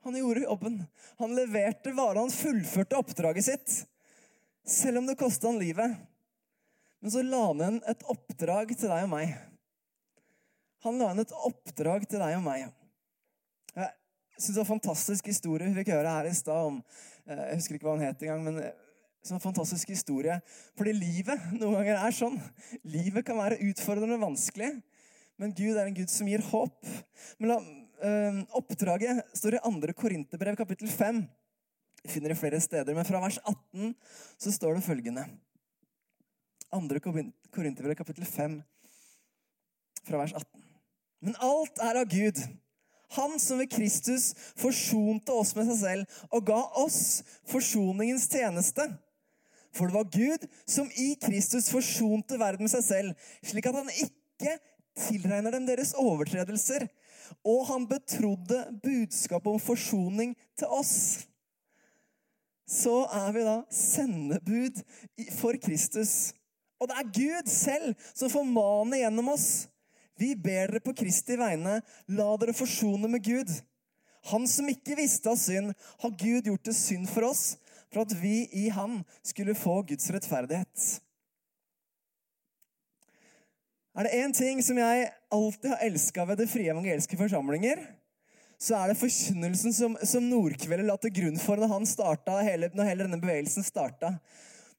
Han 0.00 0.16
gjorde 0.16 0.46
jobben. 0.46 0.78
Han 1.20 1.36
leverte 1.36 1.92
vare, 1.92 2.24
han 2.24 2.32
fullførte 2.32 2.96
oppdraget 2.96 3.44
sitt. 3.44 3.74
Selv 4.64 5.02
om 5.02 5.10
det 5.10 5.18
kosta 5.20 5.50
han 5.50 5.60
livet. 5.60 6.00
Men 7.04 7.12
så 7.12 7.20
la 7.28 7.44
han 7.50 7.60
igjen 7.60 7.80
et 7.92 8.08
oppdrag 8.08 8.72
til 8.72 8.88
deg 8.88 9.04
og 9.04 9.12
meg. 9.18 9.36
Han 10.82 10.98
la 10.98 11.12
inn 11.12 11.22
et 11.22 11.34
oppdrag 11.46 12.06
til 12.10 12.22
deg 12.22 12.36
og 12.38 12.46
meg. 12.46 12.70
Jeg 13.76 13.90
syns 14.38 14.56
det 14.56 14.58
var 14.58 14.64
en 14.64 14.72
fantastisk 14.74 15.28
historie 15.30 15.68
vi 15.68 15.76
fikk 15.78 15.92
høre 15.94 16.14
her 16.16 16.26
i 16.26 16.34
stad 16.34 16.70
om 16.72 16.78
eh, 17.28 17.42
Jeg 17.52 17.58
husker 17.60 17.76
ikke 17.76 17.86
hva 17.86 17.92
han 17.94 18.06
het 18.08 18.24
engang, 18.24 18.46
men 18.48 18.56
så 19.22 19.36
en 19.36 19.42
fantastisk 19.44 19.92
historie. 19.92 20.38
Fordi 20.78 20.94
livet 20.96 21.44
noen 21.54 21.76
ganger 21.78 22.00
er 22.00 22.16
sånn. 22.16 22.40
Livet 22.82 23.26
kan 23.28 23.38
være 23.38 23.60
utfordrende 23.68 24.18
og 24.18 24.24
vanskelig, 24.24 24.72
men 25.38 25.54
Gud 25.54 25.76
er 25.76 25.86
en 25.86 25.94
Gud 25.94 26.10
som 26.10 26.30
gir 26.30 26.42
håp. 26.48 26.74
Men 27.38 27.52
la, 27.52 27.60
øh, 28.08 28.42
Oppdraget 28.58 29.22
står 29.38 29.60
i 29.60 29.62
2. 29.62 29.94
Korinterbrev, 30.00 30.58
kapittel 30.58 30.90
5. 30.90 31.22
Vi 32.02 32.10
finner 32.16 32.34
det 32.34 32.40
flere 32.40 32.58
steder, 32.60 32.98
men 32.98 33.06
fra 33.06 33.22
vers 33.22 33.38
18 33.46 33.94
så 34.42 34.56
står 34.58 34.80
det 34.80 34.86
følgende. 34.88 35.28
2. 36.74 36.98
Korinterbrev, 37.54 37.94
kapittel 37.94 38.26
5, 38.26 38.58
fra 40.02 40.24
vers 40.24 40.34
18. 40.34 40.71
Men 41.22 41.38
alt 41.38 41.78
er 41.82 42.00
av 42.02 42.10
Gud. 42.10 42.38
Han 43.16 43.36
som 43.40 43.60
ved 43.60 43.70
Kristus 43.72 44.32
forsonte 44.58 45.34
oss 45.36 45.52
med 45.56 45.68
seg 45.68 45.80
selv 45.82 46.20
og 46.32 46.46
ga 46.48 46.60
oss 46.80 47.22
forsoningens 47.50 48.28
tjeneste. 48.32 48.86
For 49.72 49.88
det 49.88 49.96
var 49.96 50.12
Gud 50.12 50.46
som 50.68 50.88
i 51.00 51.12
Kristus 51.20 51.70
forsonte 51.72 52.38
verden 52.40 52.66
med 52.66 52.72
seg 52.72 52.84
selv, 52.84 53.28
slik 53.44 53.68
at 53.68 53.78
han 53.78 53.92
ikke 53.92 54.56
tilregner 54.98 55.54
dem 55.54 55.68
deres 55.68 55.94
overtredelser. 55.98 56.86
Og 57.48 57.64
han 57.70 57.86
betrodde 57.88 58.64
budskapet 58.82 59.52
om 59.54 59.60
forsoning 59.62 60.34
til 60.58 60.72
oss. 60.72 61.24
Så 62.68 63.04
er 63.12 63.32
vi 63.34 63.44
da 63.44 63.56
sendebud 63.72 64.80
for 65.38 65.56
Kristus. 65.60 66.32
Og 66.80 66.88
det 66.90 66.98
er 66.98 67.12
Gud 67.14 67.50
selv 67.50 67.92
som 68.12 68.32
formaner 68.32 69.04
gjennom 69.04 69.32
oss. 69.32 69.48
Vi 70.22 70.34
ber 70.38 70.70
dere 70.70 70.82
på 70.84 70.94
Kristi 70.94 71.36
vegne, 71.40 71.80
la 72.14 72.30
dere 72.38 72.54
forsone 72.54 73.10
med 73.10 73.24
Gud. 73.26 73.50
Han 74.30 74.46
som 74.46 74.68
ikke 74.70 74.96
visste 75.00 75.32
av 75.32 75.38
synd, 75.40 75.72
har 75.74 76.18
Gud 76.18 76.46
gjort 76.46 76.68
det 76.68 76.76
synd 76.78 77.08
for 77.10 77.26
oss, 77.32 77.56
for 77.92 78.04
at 78.04 78.14
vi 78.20 78.44
i 78.56 78.68
Han 78.72 79.00
skulle 79.26 79.58
få 79.58 79.80
Guds 79.88 80.10
rettferdighet. 80.14 80.84
Er 83.92 84.06
det 84.06 84.20
én 84.22 84.32
ting 84.32 84.62
som 84.64 84.78
jeg 84.80 85.10
alltid 85.28 85.68
har 85.68 85.82
elska 85.84 86.24
ved 86.24 86.38
Det 86.40 86.48
frie 86.48 86.70
evangeliske 86.72 87.18
forsamlinger, 87.18 87.82
så 88.62 88.78
er 88.78 88.92
det 88.92 89.00
forkynnelsen 89.00 89.74
som, 89.74 89.98
som 90.06 90.24
Nordkveldet 90.30 90.86
la 90.86 90.94
til 91.02 91.12
grunn 91.12 91.36
for 91.42 91.58
når, 91.58 91.68
han 91.74 91.88
startet, 91.88 92.46
hele, 92.46 92.70
når 92.72 92.88
hele 92.88 93.04
denne 93.08 93.20
bevegelsen 93.20 93.66
starta. 93.66 94.14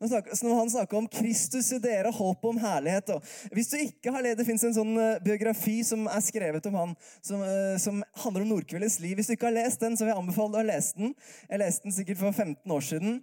Når 0.03 0.57
han 0.57 0.71
snakker 0.73 0.99
om 0.99 1.07
Kristus 1.07 1.71
i 1.75 1.79
dere, 1.83 2.11
håp 2.11 2.43
om 2.49 2.59
herlighet. 2.59 3.13
Og 3.15 3.55
hvis 3.55 3.71
du 3.71 3.77
ikke 3.79 4.11
har 4.11 4.25
lest, 4.25 4.41
Det 4.41 4.47
fins 4.47 4.63
en 4.67 4.75
sånn 4.75 4.97
eh, 4.99 5.21
biografi 5.23 5.77
som 5.87 6.07
er 6.11 6.23
skrevet 6.25 6.65
om 6.67 6.75
han, 6.79 6.93
som, 7.21 7.41
uh, 7.45 7.77
som 7.79 8.01
handler 8.25 8.43
om 8.43 8.53
Nordkveldets 8.55 8.99
liv. 9.03 9.15
Hvis 9.17 9.29
du 9.29 9.35
ikke 9.37 9.47
har 9.51 9.55
lest 9.55 9.79
den, 9.83 9.95
så 9.95 10.03
vil 10.03 10.13
jeg 10.13 10.19
anbefale 10.19 10.55
deg 10.55 10.63
å 10.65 10.69
lese 10.71 10.99
den. 10.99 11.15
Jeg 11.47 11.61
leste 11.61 11.87
den 11.87 11.95
sikkert 11.95 12.19
for 12.19 12.35
15 12.35 12.75
år 12.75 12.85
siden. 12.89 13.19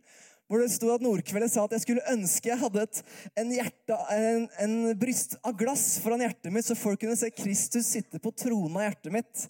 Hvor 0.51 0.63
det 0.63 0.73
sto 0.75 0.89
at 0.91 1.05
Nordkveldet 1.05 1.53
sa 1.53 1.67
at 1.67 1.77
jeg 1.77 1.85
skulle 1.85 2.07
ønske 2.11 2.51
jeg 2.51 2.59
hadde 2.59 2.83
et, 2.83 3.03
en, 3.39 3.53
hjerte, 3.55 3.99
en, 4.17 4.49
en 4.65 4.73
bryst 4.99 5.37
av 5.47 5.55
glass 5.59 5.85
foran 6.03 6.25
hjertet 6.25 6.51
mitt, 6.55 6.67
så 6.67 6.79
folk 6.79 6.99
kunne 7.05 7.19
se 7.19 7.31
Kristus 7.31 7.93
sitte 7.93 8.19
på 8.23 8.33
tronen 8.35 8.81
av 8.81 8.89
hjertet 8.89 9.15
mitt. 9.15 9.45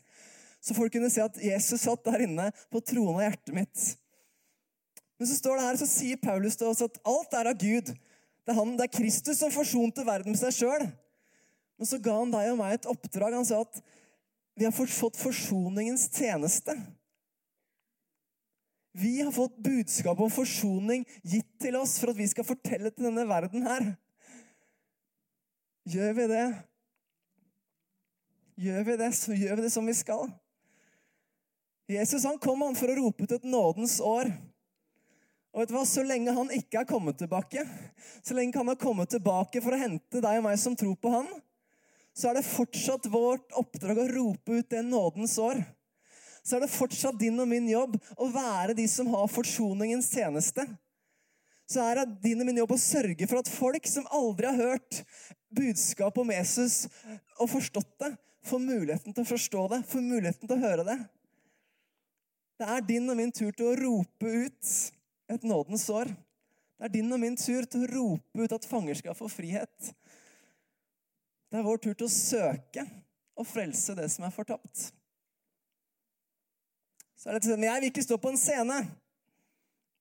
Så 0.61 0.77
folk 0.77 0.93
kunne 0.93 1.09
se 1.13 1.23
at 1.25 1.41
Jesus 1.41 1.87
satt 1.87 2.05
der 2.05 2.27
inne 2.27 2.51
på 2.73 2.83
tronen 2.85 3.17
av 3.17 3.31
hjertet 3.31 3.57
mitt. 3.57 3.87
Men 5.21 5.29
så 5.29 5.37
står 5.37 5.59
det 5.59 5.65
her, 5.67 5.77
så 5.77 5.87
sier 5.89 6.21
Paulus 6.21 6.57
til 6.57 6.71
oss 6.71 6.81
at 6.81 6.95
alt 7.05 7.35
er 7.37 7.51
av 7.51 7.59
Gud. 7.61 7.91
Det 7.93 8.55
er, 8.55 8.57
han, 8.57 8.73
det 8.79 8.87
er 8.87 8.95
Kristus 8.95 9.37
som 9.43 9.53
forsonte 9.53 10.07
verden 10.07 10.33
med 10.33 10.41
seg 10.41 10.55
sjøl. 10.57 10.87
Men 11.77 11.89
så 11.89 11.99
ga 12.01 12.15
han 12.23 12.33
deg 12.33 12.49
og 12.55 12.57
meg 12.63 12.79
et 12.79 12.89
oppdrag. 12.89 13.37
Han 13.37 13.45
sa 13.45 13.61
at 13.67 13.83
vi 14.57 14.65
har 14.65 14.73
fått 14.73 15.21
forsoningens 15.21 16.09
tjeneste. 16.17 16.73
Vi 18.97 19.19
har 19.21 19.31
fått 19.33 19.61
budskap 19.61 20.19
om 20.25 20.33
forsoning 20.33 21.05
gitt 21.21 21.53
til 21.63 21.77
oss 21.79 21.99
for 22.01 22.15
at 22.15 22.19
vi 22.19 22.27
skal 22.33 22.49
fortelle 22.49 22.91
til 22.91 23.11
denne 23.11 23.29
verden 23.29 23.69
her. 23.69 23.93
Gjør 25.89 26.17
vi 26.17 26.27
det? 26.33 26.47
Gjør 28.61 28.89
vi 28.89 28.97
det, 29.01 29.11
så 29.17 29.37
gjør 29.37 29.61
vi 29.61 29.69
det 29.69 29.73
som 29.77 29.87
vi 29.89 29.97
skal. 29.97 30.33
Jesus 31.91 32.25
han 32.25 32.41
kom 32.41 32.65
han 32.65 32.77
for 32.79 32.89
å 32.89 32.97
rope 33.03 33.25
ut 33.25 33.37
et 33.37 33.47
nådens 33.49 34.01
år. 34.05 34.33
Og 35.51 35.63
vet 35.63 35.71
du 35.71 35.75
hva? 35.75 35.85
Så 35.89 36.05
lenge 36.07 36.35
han 36.35 36.53
ikke 36.55 36.83
er 36.83 36.89
kommet 36.89 37.19
tilbake, 37.19 37.65
så 38.23 38.37
lenge 38.37 38.59
han 38.59 38.71
har 38.71 38.79
kommet 38.79 39.11
tilbake 39.11 39.63
for 39.63 39.75
å 39.75 39.81
hente 39.81 40.23
deg 40.23 40.39
og 40.39 40.47
meg 40.47 40.59
som 40.63 40.77
tror 40.79 40.95
på 41.01 41.11
han, 41.11 41.27
så 42.15 42.31
er 42.31 42.39
det 42.39 42.47
fortsatt 42.47 43.09
vårt 43.11 43.55
oppdrag 43.59 43.99
å 43.99 44.11
rope 44.11 44.61
ut 44.61 44.71
det 44.71 44.83
nådens 44.87 45.37
år. 45.43 45.63
Så 46.43 46.57
er 46.57 46.65
det 46.65 46.73
fortsatt 46.73 47.19
din 47.21 47.39
og 47.43 47.49
min 47.51 47.67
jobb 47.71 47.97
å 48.17 48.29
være 48.33 48.77
de 48.79 48.87
som 48.91 49.11
har 49.13 49.31
forsoningens 49.31 50.09
tjeneste. 50.15 50.65
Så 51.71 51.83
er 51.85 52.01
det 52.01 52.23
din 52.25 52.43
og 52.43 52.49
min 52.49 52.59
jobb 52.63 52.75
å 52.75 52.81
sørge 52.83 53.29
for 53.31 53.43
at 53.43 53.51
folk 53.51 53.87
som 53.87 54.09
aldri 54.11 54.49
har 54.49 54.59
hørt 54.59 55.03
budskapet 55.55 56.23
om 56.23 56.33
Jesus 56.35 56.85
og 57.39 57.51
forstått 57.53 57.93
det, 58.03 58.15
får 58.47 58.63
muligheten 58.63 59.15
til 59.15 59.25
å 59.25 59.29
forstå 59.29 59.67
det, 59.75 59.83
får 59.91 60.07
muligheten 60.07 60.47
til 60.49 60.57
å 60.57 60.63
høre 60.63 60.87
det. 60.87 60.97
Det 62.61 62.69
er 62.69 62.89
din 62.89 63.09
og 63.13 63.19
min 63.19 63.33
tur 63.33 63.53
til 63.53 63.71
å 63.71 63.77
rope 63.79 64.33
ut 64.47 64.73
et 65.31 65.47
nådens 65.47 65.87
år. 65.95 66.11
Det 66.81 66.89
er 66.89 66.95
din 66.95 67.13
og 67.13 67.21
min 67.21 67.37
tur 67.37 67.67
til 67.69 67.85
å 67.85 67.91
rope 67.91 68.45
ut 68.45 68.57
at 68.57 68.67
fanger 68.67 68.97
skal 68.99 69.17
få 69.17 69.29
frihet. 69.31 69.91
Det 71.51 71.59
er 71.59 71.67
vår 71.67 71.81
tur 71.83 71.95
til 71.95 72.07
å 72.07 72.13
søke 72.15 72.87
og 73.37 73.47
frelse 73.49 73.97
det 73.99 74.09
som 74.13 74.25
er 74.27 74.35
fortapt. 74.35 74.91
Så 77.21 77.29
er 77.29 77.37
det 77.37 77.51
sånn, 77.51 77.67
Jeg 77.69 77.81
vil 77.83 77.91
ikke 77.91 78.07
stå 78.07 78.17
på 78.17 78.31
en 78.33 78.41
scene. 78.41 78.79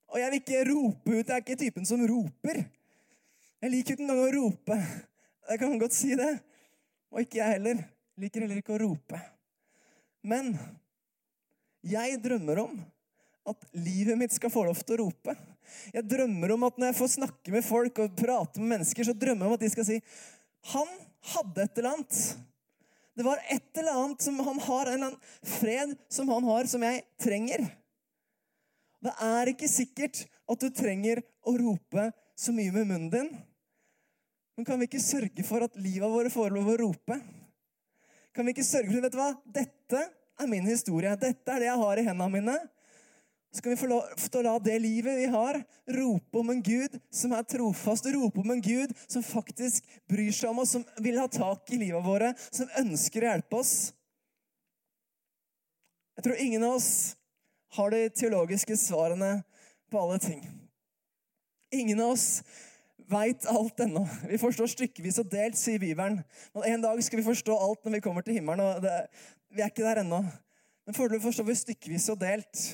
Og 0.10 0.22
jeg 0.22 0.32
vil 0.32 0.40
ikke 0.40 0.68
rope 0.70 1.16
ut. 1.18 1.28
Jeg 1.28 1.36
er 1.36 1.44
ikke 1.44 1.60
typen 1.60 1.86
som 1.86 2.04
roper. 2.08 2.62
Jeg 3.60 3.74
liker 3.74 3.98
ikke 3.98 4.06
engang 4.06 4.22
å 4.24 4.30
rope. 4.38 4.78
Jeg 5.50 5.60
kan 5.60 5.82
godt 5.82 5.98
si 5.98 6.14
det. 6.16 6.32
Og 7.12 7.26
ikke 7.26 7.42
jeg 7.42 7.58
heller. 7.58 7.84
Liker 8.20 8.46
heller 8.46 8.62
ikke 8.62 8.78
å 8.78 8.80
rope. 8.86 9.20
Men 10.24 10.54
jeg 11.84 12.22
drømmer 12.24 12.64
om 12.64 12.80
at 13.52 13.70
livet 13.78 14.18
mitt 14.20 14.36
skal 14.36 14.52
få 14.54 14.66
lov 14.68 14.82
til 14.84 14.98
å 14.98 15.06
rope. 15.06 15.36
Jeg 15.94 16.08
drømmer 16.10 16.54
om 16.56 16.68
at 16.68 16.78
når 16.78 16.92
jeg 16.92 17.00
får 17.00 17.12
snakke 17.16 17.54
med 17.54 17.66
folk 17.66 18.02
og 18.04 18.16
prate 18.18 18.62
med 18.62 18.76
mennesker, 18.76 19.06
så 19.06 19.16
drømmer 19.16 19.46
jeg 19.46 19.52
om 19.52 19.58
at 19.58 19.66
de 19.66 19.74
skal 19.74 19.88
si 19.88 19.98
Han 20.74 20.90
hadde 21.34 21.66
et 21.66 21.78
eller 21.80 21.94
annet. 21.94 22.22
Det 23.20 23.26
var 23.28 23.42
et 23.52 23.80
eller 23.82 24.00
annet 24.00 24.24
som 24.24 24.40
han 24.40 24.60
har, 24.64 24.88
en 24.88 24.94
eller 24.94 25.12
annen 25.12 25.54
fred 25.60 25.96
som 26.12 26.30
han 26.32 26.46
har, 26.48 26.68
som 26.72 26.84
jeg 26.88 27.04
trenger. 27.20 27.66
Det 29.04 29.12
er 29.24 29.52
ikke 29.52 29.68
sikkert 29.72 30.22
at 30.50 30.64
du 30.64 30.70
trenger 30.76 31.22
å 31.48 31.56
rope 31.60 32.10
så 32.40 32.54
mye 32.56 32.72
med 32.76 32.88
munnen 32.88 33.12
din. 33.12 33.30
Men 34.56 34.68
kan 34.68 34.80
vi 34.80 34.90
ikke 34.90 35.04
sørge 35.04 35.44
for 35.48 35.64
at 35.64 35.76
livet 35.80 36.12
vårt 36.12 36.32
får 36.34 36.56
lov 36.56 36.72
å 36.74 36.80
rope? 36.80 37.20
Kan 38.36 38.48
vi 38.48 38.56
ikke 38.56 38.68
sørge 38.68 38.92
for 38.92 39.04
Vet 39.04 39.16
du 39.16 39.20
hva? 39.20 39.30
Dette 39.44 40.02
er 40.40 40.52
min 40.52 40.68
historie. 40.68 41.16
Dette 41.20 41.54
er 41.54 41.64
det 41.64 41.70
jeg 41.70 41.80
har 41.84 42.00
i 42.00 42.06
hendene 42.08 42.34
mine 42.34 42.58
skal 43.52 43.74
vi 43.74 43.80
få 43.82 43.88
lov 43.90 44.10
til 44.22 44.40
å 44.40 44.46
la 44.46 44.56
det 44.62 44.76
livet 44.82 45.18
vi 45.18 45.28
har, 45.34 45.58
rope 45.98 46.42
om 46.42 46.52
en 46.54 46.62
Gud 46.64 46.96
som 47.14 47.34
er 47.34 47.48
trofast, 47.50 48.06
rope 48.14 48.44
om 48.44 48.54
en 48.54 48.62
Gud 48.62 48.94
som 49.08 49.26
faktisk 49.26 49.88
bryr 50.10 50.34
seg 50.36 50.52
om 50.52 50.62
oss, 50.62 50.76
som 50.78 50.86
vil 51.02 51.18
ha 51.18 51.26
tak 51.32 51.72
i 51.74 51.80
livet 51.82 52.06
våre, 52.06 52.34
som 52.54 52.70
ønsker 52.82 53.26
å 53.26 53.32
hjelpe 53.32 53.62
oss. 53.62 53.74
Jeg 56.20 56.28
tror 56.28 56.44
ingen 56.44 56.66
av 56.68 56.78
oss 56.78 56.92
har 57.78 57.94
de 57.94 58.10
teologiske 58.12 58.78
svarene 58.78 59.40
på 59.90 60.02
alle 60.02 60.20
ting. 60.22 60.44
Ingen 61.74 62.02
av 62.04 62.14
oss 62.18 62.42
veit 63.10 63.46
alt 63.50 63.80
ennå. 63.80 64.04
Vi 64.30 64.38
forstår 64.42 64.70
stykkevis 64.70 65.22
og 65.24 65.30
delt, 65.32 65.58
sier 65.58 65.82
Bibelen. 65.82 66.20
Men 66.54 66.68
en 66.70 66.86
dag 66.86 67.02
skal 67.06 67.22
vi 67.22 67.26
forstå 67.26 67.56
alt 67.56 67.86
når 67.86 67.98
vi 67.98 68.04
kommer 68.06 68.26
til 68.26 68.38
himmelen. 68.38 68.62
og 68.62 68.84
det, 68.84 68.94
Vi 69.50 69.62
er 69.62 69.72
ikke 69.72 69.86
der 69.86 70.04
ennå. 70.04 70.22
Men 70.86 70.98
foreløpig 70.98 71.24
forstår 71.24 71.48
vi 71.48 71.56
stykkevis 71.56 72.10
og 72.14 72.20
delt. 72.22 72.66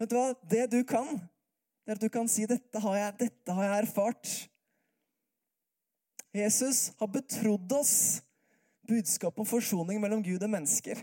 Vet 0.00 0.10
du 0.10 0.16
hva? 0.18 0.26
Det 0.50 0.66
du 0.72 0.80
kan, 0.88 1.08
det 1.84 1.94
er 1.94 1.98
at 1.98 2.04
du 2.04 2.10
kan 2.12 2.28
si 2.30 2.46
dette 2.50 2.80
har 2.82 2.96
jeg, 2.98 3.16
dette 3.26 3.56
har 3.56 3.68
jeg 3.68 3.84
erfart. 3.84 4.32
Jesus 6.34 6.88
har 6.98 7.10
betrodd 7.14 7.72
oss 7.76 7.94
budskapet 8.88 9.44
om 9.44 9.48
forsoning 9.48 10.00
mellom 10.02 10.22
Gud 10.24 10.42
og 10.42 10.50
mennesker. 10.50 10.98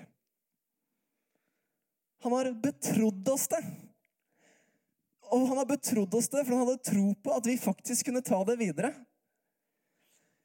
Han 2.22 2.36
har 2.36 2.52
betrodd 2.62 3.30
oss 3.32 3.48
det. 3.50 3.62
Og 5.32 5.48
han 5.48 5.62
har 5.62 5.70
betrodd 5.70 6.14
oss 6.18 6.28
det, 6.30 6.44
for 6.44 6.54
han 6.54 6.66
hadde 6.66 6.90
tro 6.92 7.06
på 7.24 7.34
at 7.38 7.48
vi 7.48 7.56
faktisk 7.62 8.10
kunne 8.10 8.24
ta 8.26 8.42
det 8.50 8.58
videre. 8.60 8.92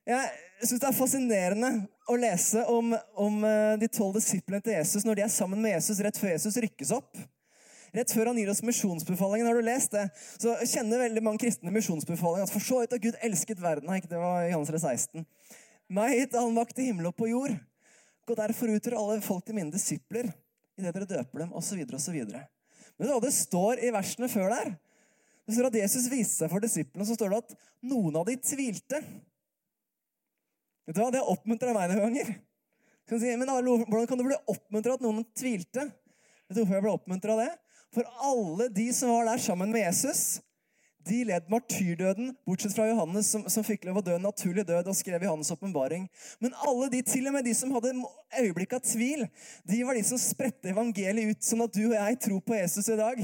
Jeg 0.07 0.69
syns 0.69 0.81
det 0.85 0.89
er 0.89 0.95
fascinerende 0.95 1.71
å 2.07 2.17
lese 2.21 2.63
om, 2.71 2.93
om 3.19 3.41
eh, 3.45 3.75
de 3.81 3.89
tolv 3.91 4.21
disiplene 4.21 4.63
til 4.63 4.77
Jesus 4.77 5.03
når 5.03 5.19
de 5.19 5.25
er 5.25 5.33
sammen 5.35 5.59
med 5.59 5.75
Jesus 5.75 5.99
rett 6.07 6.21
før 6.21 6.31
Jesus 6.31 6.61
rykkes 6.63 6.93
opp. 6.95 7.19
Rett 7.97 8.13
før 8.13 8.29
han 8.29 8.39
gir 8.41 8.51
oss 8.53 8.61
misjonsbefalingen. 8.67 9.47
Har 9.49 9.57
du 9.57 9.65
lest 9.65 9.95
det? 9.97 10.05
Så 10.37 10.53
kjenner 10.69 11.01
veldig 11.01 11.23
mange 11.25 11.41
kristne 11.41 11.73
misjonsbefalingen. 11.73 12.45
At 12.45 12.53
for 12.53 12.65
så 12.65 12.83
vidt 12.83 12.93
har 12.93 13.01
Gud 13.01 13.17
elsket 13.25 13.63
verden. 13.63 13.89
Nei, 13.89 14.03
det 14.05 14.21
var 14.21 14.45
Johannes 14.51 14.85
16. 14.85 15.25
Meg 15.97 16.17
gitt 16.19 16.37
all 16.37 16.53
makt 16.53 16.83
i 16.83 16.91
himmel 16.91 17.09
og 17.09 17.17
på 17.17 17.31
jord. 17.31 17.55
Gå 18.27 18.37
derfor 18.37 18.73
ut 18.75 18.83
til 18.83 18.97
alle 18.99 19.21
folk 19.25 19.47
til 19.47 19.57
mine 19.57 19.71
disipler, 19.73 20.29
idet 20.77 20.93
dere 20.93 21.07
døper 21.09 21.45
dem, 21.45 21.53
osv., 21.57 21.79
osv. 21.95 22.17
Men 22.99 23.13
det 23.23 23.33
står 23.37 23.85
i 23.87 23.93
versene 23.95 24.29
før 24.29 24.51
der? 24.51 24.73
Det 25.47 25.55
står 25.55 25.69
at 25.69 25.79
Jesus 25.79 26.09
viste 26.11 26.41
seg 26.41 26.51
for 26.51 26.65
disiplene, 26.65 27.07
så 27.07 27.15
står 27.15 27.33
det 27.33 27.39
at 27.45 27.55
noen 27.87 28.19
av 28.19 28.27
de 28.27 28.35
tvilte. 28.43 28.99
Vet 30.87 30.97
du 30.97 31.01
hva? 31.01 31.13
Det 31.15 31.23
har 31.23 31.31
oppmuntra 31.31 31.75
meg 31.77 31.93
noen 31.93 32.03
ganger. 32.09 32.35
Si, 33.07 33.31
men 33.39 33.47
Hvordan 33.47 34.09
kan 34.11 34.19
du 34.19 34.27
bli 34.27 34.41
oppmuntra 34.51 34.97
at 34.99 35.05
noen 35.07 35.23
tvilte? 35.39 35.87
Vet 35.87 36.57
du 36.57 36.61
hvorfor 36.65 36.77
jeg 36.77 36.85
ble 36.85 36.97
oppmuntra 36.99 37.37
av 37.37 37.45
det? 37.45 37.53
For 37.95 38.07
alle 38.25 38.69
de 38.75 38.91
som 38.95 39.13
var 39.13 39.29
der 39.31 39.43
sammen 39.43 39.73
med 39.73 39.85
Jesus, 39.85 40.41
de 41.07 41.23
led 41.25 41.47
martyrdøden, 41.51 42.33
bortsett 42.47 42.75
fra 42.75 42.89
Johannes, 42.89 43.29
som, 43.31 43.45
som 43.51 43.65
fikk 43.65 43.87
lov 43.87 44.01
å 44.01 44.05
dø 44.09 44.17
en 44.17 44.27
naturlig 44.27 44.65
død 44.67 44.91
og 44.91 44.99
skrev 44.99 45.23
Johannes' 45.23 45.53
åpenbaring. 45.55 46.09
Men 46.43 46.57
alle 46.67 46.91
de, 46.91 47.03
til 47.07 47.29
og 47.31 47.37
med 47.37 47.47
de 47.47 47.55
som 47.55 47.75
hadde 47.77 47.95
øyeblikk 48.41 48.75
av 48.79 48.83
tvil, 48.87 49.27
de 49.71 49.83
var 49.87 49.99
de 49.99 50.03
som 50.09 50.21
spredte 50.21 50.73
evangeliet 50.73 51.37
ut, 51.37 51.47
sånn 51.47 51.63
at 51.67 51.77
du 51.77 51.85
og 51.87 51.95
jeg 51.99 52.19
tror 52.27 52.43
på 52.43 52.59
Jesus 52.59 52.91
i 52.91 52.99
dag. 52.99 53.23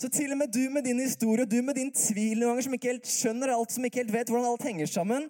Så 0.00 0.08
til 0.08 0.32
og 0.32 0.38
med 0.40 0.48
du 0.48 0.62
med 0.72 0.86
din 0.88 1.00
historie, 1.02 1.44
du 1.44 1.58
med 1.60 1.76
din 1.76 1.90
tvil 1.92 2.38
noen 2.38 2.54
ganger, 2.54 2.64
som 2.64 2.74
ikke 2.76 2.88
helt 2.88 3.08
skjønner 3.10 3.50
alt, 3.52 3.72
som 3.74 3.84
ikke 3.84 4.00
helt 4.00 4.12
vet 4.14 4.30
hvordan 4.32 4.46
alt 4.48 4.62
henger 4.64 4.88
sammen 4.88 5.26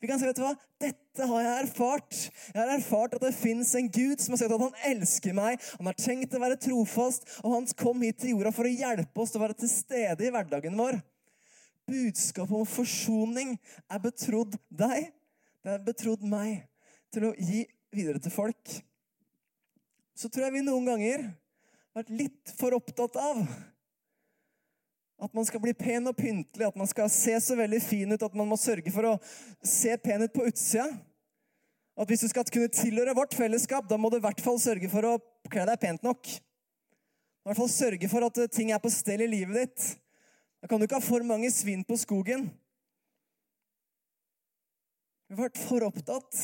Vi 0.00 0.08
kan 0.08 0.20
si, 0.20 0.24
vet 0.24 0.38
du 0.38 0.44
hva? 0.46 0.54
Dette 0.80 1.26
har 1.28 1.42
jeg 1.44 1.64
erfart. 1.64 2.16
Jeg 2.54 2.58
har 2.58 2.72
erfart 2.72 3.16
at 3.16 3.24
det 3.24 3.32
fins 3.36 3.72
en 3.76 3.90
Gud 3.92 4.24
som 4.24 4.32
har 4.32 4.40
sagt 4.40 4.54
at 4.56 4.64
han 4.64 4.86
elsker 4.90 5.36
meg. 5.36 5.60
Han 5.76 5.88
har 5.90 5.96
tenkt 6.00 6.36
å 6.36 6.40
være 6.40 6.58
trofast, 6.60 7.28
og 7.42 7.54
han 7.54 7.68
kom 7.80 8.00
hit 8.04 8.22
til 8.22 8.34
jorda 8.34 8.52
for 8.52 8.68
å 8.68 8.72
hjelpe 8.72 9.22
oss 9.24 9.32
til 9.32 9.40
å 9.40 9.44
være 9.44 9.58
til 9.60 9.72
stede 9.72 10.26
i 10.26 10.32
hverdagen 10.32 10.76
vår. 10.80 10.98
Budskapet 11.88 12.56
om 12.56 12.68
forsoning 12.68 13.54
er 13.92 14.02
betrodd 14.04 14.56
deg. 14.68 15.12
Det 15.64 15.76
er 15.76 15.84
betrodd 15.84 16.24
meg 16.28 16.64
til 17.12 17.28
å 17.28 17.34
gi 17.36 17.62
videre 17.92 18.20
til 18.24 18.32
folk. 18.32 18.80
Så 20.16 20.32
tror 20.32 20.48
jeg 20.48 20.58
vi 20.58 20.66
noen 20.68 20.88
ganger 20.88 21.28
har 21.28 22.02
vært 22.02 22.16
litt 22.24 22.56
for 22.60 22.76
opptatt 22.76 23.20
av 23.20 23.44
at 25.22 25.34
man 25.34 25.46
skal 25.46 25.62
bli 25.62 25.74
pen 25.76 26.08
og 26.10 26.16
pyntelig, 26.18 26.66
at 26.66 26.78
man 26.78 26.88
skal 26.90 27.10
se 27.12 27.34
så 27.40 27.56
veldig 27.58 27.80
fin 27.82 28.10
ut 28.12 28.22
at 28.26 28.34
man 28.34 28.48
må 28.50 28.58
sørge 28.60 28.90
for 28.92 29.06
å 29.08 29.18
se 29.64 29.94
pen 30.02 30.26
ut 30.26 30.34
på 30.34 30.46
utsida. 30.50 30.88
At 31.94 32.10
hvis 32.10 32.24
du 32.24 32.30
skal 32.32 32.48
kunne 32.50 32.72
tilhøre 32.74 33.14
vårt 33.14 33.36
fellesskap, 33.38 33.86
da 33.86 33.98
må 34.00 34.10
du 34.10 34.18
i 34.18 34.24
hvert 34.24 34.42
fall 34.42 34.58
sørge 34.58 34.90
for 34.90 35.06
å 35.06 35.18
kle 35.50 35.66
deg 35.68 35.78
pent 35.80 36.02
nok. 36.02 36.26
I 36.26 37.50
hvert 37.50 37.60
fall 37.60 37.70
sørge 37.70 38.10
for 38.10 38.26
at 38.26 38.40
ting 38.56 38.72
er 38.74 38.82
på 38.82 38.90
stell 38.90 39.22
i 39.22 39.30
livet 39.30 39.60
ditt. 39.60 39.86
Da 40.64 40.68
kan 40.70 40.80
du 40.80 40.88
ikke 40.88 40.98
ha 40.98 41.04
for 41.04 41.22
mange 41.28 41.50
svin 41.54 41.84
på 41.86 41.98
skogen. 42.00 42.48
Vi 45.28 45.36
har 45.36 45.46
vært 45.46 45.60
for 45.62 45.86
opptatt 45.86 46.40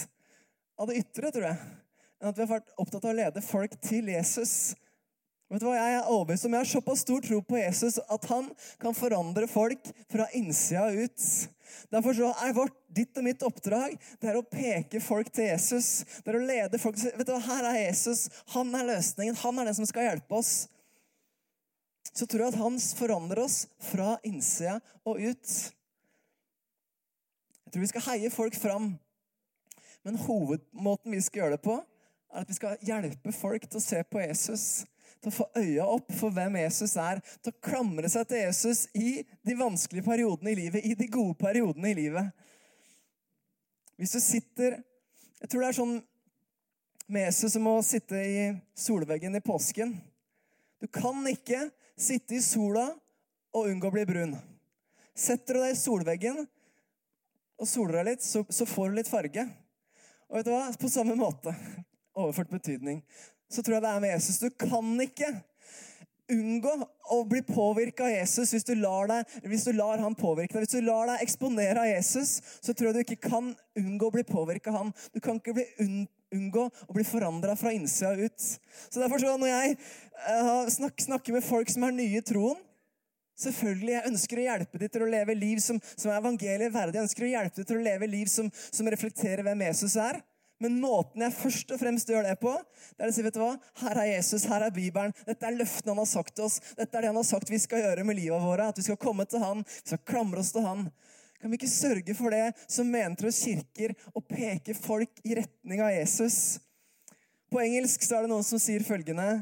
av 0.80 0.88
det 0.88 1.00
ytre, 1.02 1.32
tror 1.34 1.48
jeg, 1.50 1.58
enn 2.20 2.30
at 2.30 2.38
vi 2.38 2.44
har 2.44 2.52
vært 2.54 2.70
opptatt 2.80 3.04
av 3.04 3.12
å 3.12 3.18
lede 3.18 3.42
folk 3.44 3.74
til 3.84 4.08
Jesus 4.12 4.54
Vet 5.50 5.64
du 5.64 5.66
hva, 5.66 5.74
Jeg 5.74 5.94
er 5.98 6.10
overbevist 6.14 6.46
om 6.46 6.52
jeg 6.54 6.62
har 6.62 6.68
såpass 6.70 7.00
stor 7.02 7.24
tro 7.24 7.40
på 7.42 7.58
Jesus 7.58 7.96
at 7.98 8.26
han 8.30 8.50
kan 8.78 8.94
forandre 8.94 9.48
folk 9.50 9.88
fra 10.12 10.28
innsida 10.38 10.84
ut. 10.94 11.24
Derfor 11.90 12.14
så 12.14 12.28
er 12.44 12.54
vårt, 12.54 12.76
ditt 12.90 13.18
og 13.18 13.26
mitt 13.26 13.42
oppdrag 13.46 13.96
det 14.22 14.30
er 14.30 14.38
å 14.38 14.46
peke 14.46 15.00
folk 15.02 15.30
til 15.34 15.48
Jesus. 15.48 16.04
Det 16.22 16.30
er 16.30 16.38
å 16.38 16.46
lede 16.46 16.78
folk 16.78 16.98
til 16.98 17.10
vet 17.18 17.26
du 17.26 17.32
hva, 17.34 17.42
Her 17.48 17.66
er 17.72 17.80
Jesus. 17.80 18.28
Han 18.54 18.70
er 18.78 18.86
løsningen. 18.92 19.38
Han 19.42 19.58
er 19.58 19.70
den 19.70 19.78
som 19.80 19.88
skal 19.90 20.06
hjelpe 20.06 20.38
oss. 20.38 20.52
Så 22.14 22.26
tror 22.30 22.46
jeg 22.46 22.54
at 22.54 22.60
han 22.62 22.78
forandrer 23.00 23.42
oss 23.42 23.64
fra 23.90 24.14
innsida 24.26 24.78
og 25.02 25.18
ut. 25.18 25.56
Jeg 27.66 27.74
tror 27.74 27.86
vi 27.86 27.90
skal 27.90 28.06
heie 28.06 28.30
folk 28.34 28.54
fram. 28.58 28.92
Men 30.06 30.22
hovedmåten 30.28 31.10
vi 31.10 31.26
skal 31.26 31.42
gjøre 31.44 31.58
det 31.58 31.64
på, 31.66 31.76
er 32.30 32.46
at 32.46 32.50
vi 32.50 32.58
skal 32.58 32.86
hjelpe 32.86 33.34
folk 33.34 33.66
til 33.66 33.82
å 33.82 33.84
se 33.84 34.06
på 34.06 34.22
Jesus 34.22 34.64
til 35.20 35.30
å 35.30 35.36
få 35.36 35.46
øya 35.60 35.86
opp 35.86 36.12
for 36.16 36.32
hvem 36.34 36.56
Jesus 36.62 36.96
er, 37.00 37.20
til 37.44 37.52
å 37.52 37.62
klamre 37.64 38.08
seg 38.08 38.28
til 38.28 38.42
Jesus 38.44 38.86
i 38.96 39.20
de 39.46 39.56
vanskelige 39.58 40.06
periodene 40.06 40.52
i 40.52 40.58
livet, 40.62 40.84
i 40.84 40.96
de 40.96 41.08
gode 41.12 41.36
periodene 41.40 41.90
i 41.92 41.98
livet. 41.98 42.30
Hvis 44.00 44.16
du 44.16 44.22
sitter 44.24 44.80
Jeg 45.40 45.48
tror 45.48 45.62
det 45.62 45.68
er 45.70 45.76
sånn 45.78 45.92
med 47.08 47.22
Jesus 47.24 47.54
som 47.54 47.64
å 47.70 47.78
sitte 47.80 48.18
i 48.20 48.40
solveggen 48.76 49.38
i 49.38 49.40
påsken. 49.40 49.94
Du 50.76 50.84
kan 50.92 51.16
ikke 51.30 51.62
sitte 51.96 52.36
i 52.36 52.42
sola 52.44 52.90
og 53.56 53.70
unngå 53.70 53.88
å 53.88 53.94
bli 53.94 54.04
brun. 54.04 54.34
Setter 55.16 55.56
du 55.56 55.62
deg 55.64 55.72
i 55.72 55.80
solveggen 55.80 56.42
og 57.60 57.68
soler 57.68 57.98
deg 57.98 58.10
litt, 58.12 58.24
så, 58.24 58.44
så 58.52 58.68
får 58.68 58.92
du 58.92 59.00
litt 59.00 59.10
farge. 59.10 59.46
Og 60.28 60.38
vet 60.38 60.46
du 60.46 60.52
hva? 60.54 60.62
På 60.80 60.92
samme 60.92 61.16
måte, 61.18 61.56
overført 62.14 62.52
betydning, 62.52 63.02
så 63.50 63.62
tror 63.62 63.76
jeg 63.76 63.84
det 63.84 63.92
er 63.92 64.02
med 64.04 64.14
Jesus. 64.14 64.38
Du 64.42 64.50
kan 64.54 64.90
ikke 65.02 65.32
unngå 66.30 66.72
å 67.10 67.18
bli 67.26 67.40
påvirka 67.42 68.06
av 68.06 68.12
Jesus 68.12 68.52
hvis 68.54 68.66
du, 68.68 68.74
deg, 68.78 69.34
hvis 69.50 69.66
du 69.66 69.72
lar 69.74 69.98
han 70.02 70.14
påvirke 70.18 70.54
deg. 70.54 70.66
Hvis 70.66 70.76
du 70.78 70.86
lar 70.86 71.10
deg 71.10 71.24
eksponere 71.24 71.82
av 71.82 71.90
Jesus, 71.90 72.38
så 72.62 72.74
tror 72.74 72.90
jeg 72.90 72.98
du 72.98 73.02
ikke 73.04 73.28
kan 73.30 73.52
unngå 73.78 74.10
å 74.10 74.14
bli 74.14 74.24
påvirka 74.28 74.72
av 74.72 74.80
han. 74.80 74.94
Du 75.14 75.20
kan 75.22 75.40
ikke 75.40 75.66
unngå 76.30 76.66
å 76.70 76.96
bli 76.96 77.06
forandra 77.06 77.56
fra 77.58 77.74
innsida 77.74 78.14
ut. 78.14 78.50
Så 78.88 79.02
derfor 79.02 79.22
så 79.22 79.36
Når 79.36 79.50
jeg 79.50 79.76
snakker, 80.76 81.06
snakker 81.10 81.38
med 81.38 81.46
folk 81.46 81.70
som 81.72 81.86
er 81.86 81.96
nye 81.96 82.20
i 82.22 82.26
troen 82.26 82.58
Selvfølgelig, 83.40 83.92
Jeg 83.94 84.08
ønsker 84.10 84.36
å 84.36 84.42
hjelpe 84.44 84.78
dem 84.78 84.90
til 84.92 85.02
å 85.02 85.06
leve 85.08 85.34
liv 85.34 85.60
som, 85.64 85.78
som 85.96 86.10
er 86.10 86.18
evangeliet 86.18 86.74
verdig. 86.74 86.98
Jeg 86.98 87.06
ønsker 87.06 87.24
å 87.24 87.30
hjelpe 87.30 87.56
dem 87.56 87.68
til 87.70 87.78
å 87.78 87.84
leve 87.86 88.08
liv 88.10 88.28
som, 88.28 88.50
som 88.52 88.90
reflekterer 88.92 89.40
hvem 89.46 89.62
Jesus 89.64 89.94
er. 89.96 90.18
Men 90.60 90.76
måten 90.82 91.22
jeg 91.24 91.32
først 91.38 91.70
og 91.72 91.80
fremst 91.80 92.10
gjør 92.12 92.26
det 92.28 92.36
på, 92.42 92.52
det 92.96 93.04
er 93.04 93.08
å 93.08 93.14
si 93.16 93.22
vet 93.24 93.36
du 93.36 93.40
hva? 93.40 93.54
Her 93.80 94.02
er 94.02 94.10
Jesus, 94.10 94.44
her 94.50 94.66
er 94.66 94.74
Bibelen. 94.74 95.14
Dette 95.24 95.48
er 95.48 95.56
løftene 95.56 95.94
han 95.94 96.02
har 96.02 96.10
sagt 96.10 96.34
til 96.36 96.50
oss. 96.50 96.58
Dette 96.76 96.92
er 96.92 97.06
det 97.06 97.12
han 97.12 97.20
har 97.20 97.28
sagt 97.28 97.52
vi 97.52 97.60
skal 97.62 97.80
gjøre 97.80 98.04
med 98.04 98.18
livet 98.18 98.44
våre. 98.44 98.68
At 98.68 98.76
vi 98.76 98.84
skal 98.84 99.00
komme 99.00 99.24
til 99.24 99.40
han, 99.40 99.64
vi 99.64 99.94
skal 99.94 100.02
klamre 100.12 100.42
oss 100.44 100.52
til 100.52 100.66
han. 100.66 100.90
Kan 101.40 101.48
vi 101.48 101.56
ikke 101.56 101.72
sørge 101.72 102.16
for 102.18 102.36
det 102.36 102.50
som 102.68 102.90
mener 102.92 103.30
oss 103.30 103.40
kirker, 103.40 103.94
og 104.12 104.26
peke 104.28 104.76
folk 104.76 105.22
i 105.24 105.38
retning 105.38 105.80
av 105.80 105.94
Jesus? 105.94 106.58
På 107.50 107.62
engelsk 107.64 108.04
så 108.04 108.18
er 108.18 108.26
det 108.26 108.32
noen 108.34 108.44
som 108.46 108.60
sier 108.60 108.84
følgende 108.84 109.40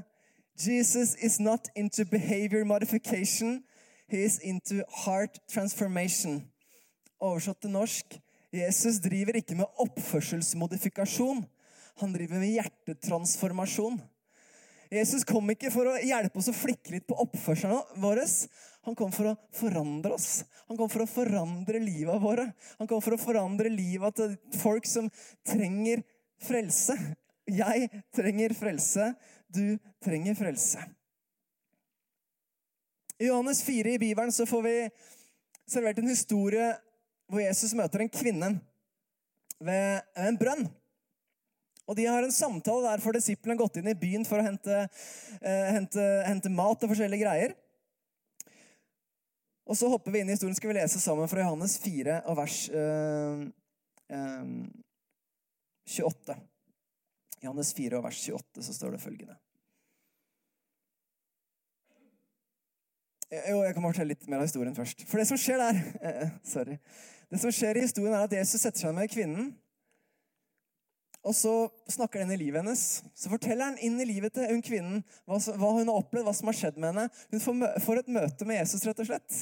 Jesus 0.58 1.14
is 1.22 1.38
not 1.38 1.68
into 1.76 2.04
behavior 2.04 2.64
modification. 2.64 3.62
He 4.08 4.24
is 4.24 4.38
into 4.38 4.82
heart 5.04 5.38
transformation. 5.50 6.40
Oversatt 7.20 7.60
til 7.62 7.74
norsk 7.74 8.18
Jesus 8.54 9.00
driver 9.04 9.36
ikke 9.36 9.58
med 9.58 9.80
oppførselsmodifikasjon. 9.84 11.42
Han 12.00 12.14
driver 12.14 12.40
med 12.40 12.54
hjertetransformasjon. 12.54 13.98
Jesus 14.88 15.26
kom 15.28 15.50
ikke 15.52 15.68
for 15.72 15.90
å 15.90 15.98
hjelpe 16.00 16.40
oss 16.40 16.48
å 16.48 16.56
flikke 16.56 16.94
litt 16.94 17.04
på 17.08 17.18
oppførselen 17.20 18.00
vår. 18.00 18.22
Han 18.88 18.96
kom 18.96 19.12
for 19.12 19.34
å 19.34 19.36
forandre 19.52 20.14
oss. 20.16 20.46
Han 20.70 20.78
kom 20.78 20.88
for 20.88 21.04
å 21.04 21.10
forandre 21.10 21.82
livet 21.82 22.22
våre. 22.22 22.46
Han 22.78 22.88
kom 22.88 23.02
for 23.04 23.16
å 23.16 23.20
forandre 23.20 23.68
livet 23.72 24.16
til 24.16 24.38
folk 24.62 24.88
som 24.88 25.10
trenger 25.44 26.00
frelse. 26.40 26.96
Jeg 27.48 27.90
trenger 28.16 28.56
frelse. 28.56 29.12
Du 29.52 29.76
trenger 30.04 30.38
frelse. 30.38 30.80
I 33.18 33.28
Johannes 33.28 33.60
4 33.66 33.96
i 33.96 34.00
Bibelen 34.00 34.32
så 34.32 34.46
får 34.46 34.62
vi 34.64 34.76
servert 35.68 35.98
en 36.00 36.12
historie 36.12 36.68
hvor 37.28 37.44
Jesus 37.44 37.76
møter 37.76 38.02
en 38.02 38.12
kvinne 38.12 38.50
ved 39.60 40.04
en 40.16 40.38
brønn. 40.40 40.66
Og 41.88 41.96
De 41.96 42.04
har 42.04 42.24
en 42.24 42.34
samtale 42.34 42.84
der 42.84 43.00
for 43.00 43.16
disiplene 43.16 43.56
har 43.56 43.62
gått 43.62 43.78
inn 43.80 43.88
i 43.88 43.96
byen 43.96 44.26
for 44.28 44.40
å 44.40 44.44
hente, 44.44 44.82
eh, 45.40 45.70
hente, 45.72 46.04
hente, 46.26 46.52
mat 46.52 46.84
og 46.84 46.92
forskjellige 46.92 47.24
greier. 47.24 47.54
Og 49.68 49.76
Så 49.76 49.88
hopper 49.88 50.12
vi 50.12 50.20
inn 50.20 50.28
i 50.28 50.36
historien. 50.36 50.56
Skal 50.56 50.72
vi 50.72 50.80
lese 50.80 51.00
sammen 51.00 51.28
fra 51.28 51.40
Johannes 51.40 51.78
4 51.80 52.22
og 52.28 52.36
vers 52.36 52.68
eh, 52.68 53.48
eh, 54.12 54.44
28. 55.88 56.36
Johannes 57.44 57.72
4 57.72 57.98
og 57.98 58.04
vers 58.04 58.20
28 58.20 58.64
så 58.64 58.74
står 58.76 58.96
det 58.96 59.04
følgende. 59.04 59.36
Jo, 63.28 63.60
jeg 63.60 63.74
kan 63.76 63.84
fortelle 63.84 64.14
litt 64.14 64.28
mer 64.28 64.40
av 64.40 64.48
historien 64.48 64.76
først. 64.76 65.04
For 65.08 65.20
det 65.20 65.28
som 65.28 65.40
skjer 65.40 65.60
der 65.60 65.80
eh, 66.08 66.30
Sorry. 66.48 66.78
Det 67.28 67.40
som 67.42 67.52
skjer 67.52 67.76
i 67.76 67.84
historien, 67.84 68.14
er 68.16 68.28
at 68.28 68.36
Jesus 68.38 68.62
setter 68.62 68.86
seg 68.86 68.94
med 68.96 69.10
kvinnen. 69.12 69.50
Og 71.26 71.34
så 71.36 71.52
snakker 71.90 72.22
inn 72.22 72.32
i 72.32 72.38
livet 72.40 72.62
hennes. 72.62 72.82
Så 73.18 73.30
forteller 73.32 73.68
han 73.68 73.78
inn 73.84 73.98
i 74.00 74.06
livet 74.08 74.32
til 74.36 74.48
hun 74.48 74.64
kvinnen 74.64 75.02
hva, 75.26 75.36
hun 75.36 75.90
har 75.90 75.98
opplevd, 75.98 76.24
hva 76.24 76.34
som 76.36 76.48
har 76.48 76.56
skjedd 76.56 76.78
med 76.78 76.92
henne. 76.92 77.06
Hun 77.34 77.42
får, 77.84 78.00
et 78.00 78.12
møte 78.16 78.48
med 78.48 78.60
Jesus, 78.62 78.86
rett 78.88 79.02
og 79.02 79.10
slett. 79.10 79.40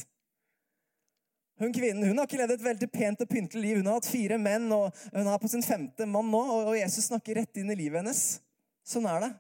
Hun 1.62 1.72
kvinnen 1.72 2.04
hun 2.04 2.18
har 2.18 2.26
ikke 2.28 2.40
levd 2.40 2.56
et 2.56 2.66
veldig 2.66 2.88
pent 2.92 3.22
og 3.22 3.30
pyntelig 3.30 3.62
liv. 3.62 3.78
Hun 3.80 3.90
har 3.92 4.00
hatt 4.00 4.10
fire 4.10 4.40
menn, 4.40 4.66
og 4.74 4.90
hun 5.12 5.30
er 5.30 5.40
på 5.40 5.52
sin 5.52 5.64
femte 5.64 6.08
mann 6.10 6.32
nå. 6.32 6.42
Og 6.66 6.74
Jesus 6.76 7.06
snakker 7.10 7.38
rett 7.38 7.62
inn 7.62 7.70
i 7.72 7.78
livet 7.78 8.02
hennes. 8.02 8.24
Sånn 8.86 9.06
er 9.10 9.28
det. 9.28 9.32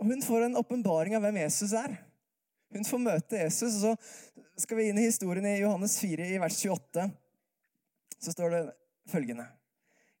Og 0.00 0.12
hun 0.12 0.22
får 0.24 0.46
en 0.46 0.60
åpenbaring 0.60 1.16
av 1.16 1.24
hvem 1.24 1.40
Jesus 1.42 1.74
er. 1.76 1.96
Hun 2.70 2.86
får 2.86 3.02
møte 3.02 3.40
Jesus, 3.40 3.80
og 3.80 3.96
så 3.96 4.44
skal 4.60 4.76
vi 4.76 4.88
inn 4.90 4.98
i 4.98 5.06
historien 5.08 5.46
i 5.46 5.58
Johannes 5.60 5.96
4, 6.00 6.26
i 6.34 6.38
vers 6.38 6.58
28. 6.64 7.06
Så 8.20 8.32
står 8.32 8.50
det 8.54 8.62
følgende. 9.08 9.46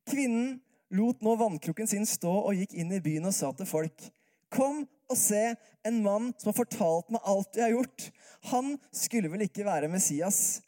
Kvinnen 0.08 0.60
lot 0.96 1.20
nå 1.22 1.34
vannkrukken 1.38 1.88
sin 1.90 2.06
stå 2.08 2.32
og 2.32 2.56
gikk 2.56 2.74
inn 2.80 2.92
i 2.96 3.02
byen 3.04 3.28
og 3.28 3.36
sa 3.36 3.52
til 3.54 3.68
folk.: 3.68 4.08
Kom 4.50 4.82
og 5.10 5.18
se 5.18 5.54
en 5.86 6.00
mann 6.02 6.30
som 6.38 6.50
har 6.50 6.58
fortalt 6.58 7.12
meg 7.12 7.26
alt 7.28 7.58
jeg 7.58 7.66
har 7.66 7.76
gjort. 7.76 8.06
Han 8.50 8.74
skulle 8.94 9.30
vel 9.30 9.44
ikke 9.46 9.66
være 9.66 9.90
Messias? 9.92 10.60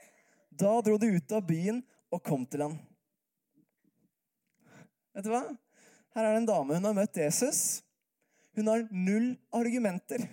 Da 0.50 0.76
dro 0.84 0.98
de 1.00 1.14
ut 1.16 1.32
av 1.32 1.46
byen 1.48 1.80
og 2.12 2.22
kom 2.26 2.44
til 2.46 2.66
han. 2.66 2.76
Vet 5.16 5.26
du 5.26 5.32
hva? 5.32 5.46
Her 6.12 6.26
er 6.26 6.34
det 6.34 6.42
en 6.42 6.50
dame. 6.50 6.76
Hun 6.76 6.90
har 6.90 6.96
møtt 6.96 7.18
Jesus. 7.20 7.82
Hun 8.56 8.68
har 8.68 8.84
null 8.92 9.32
argumenter. 9.56 10.26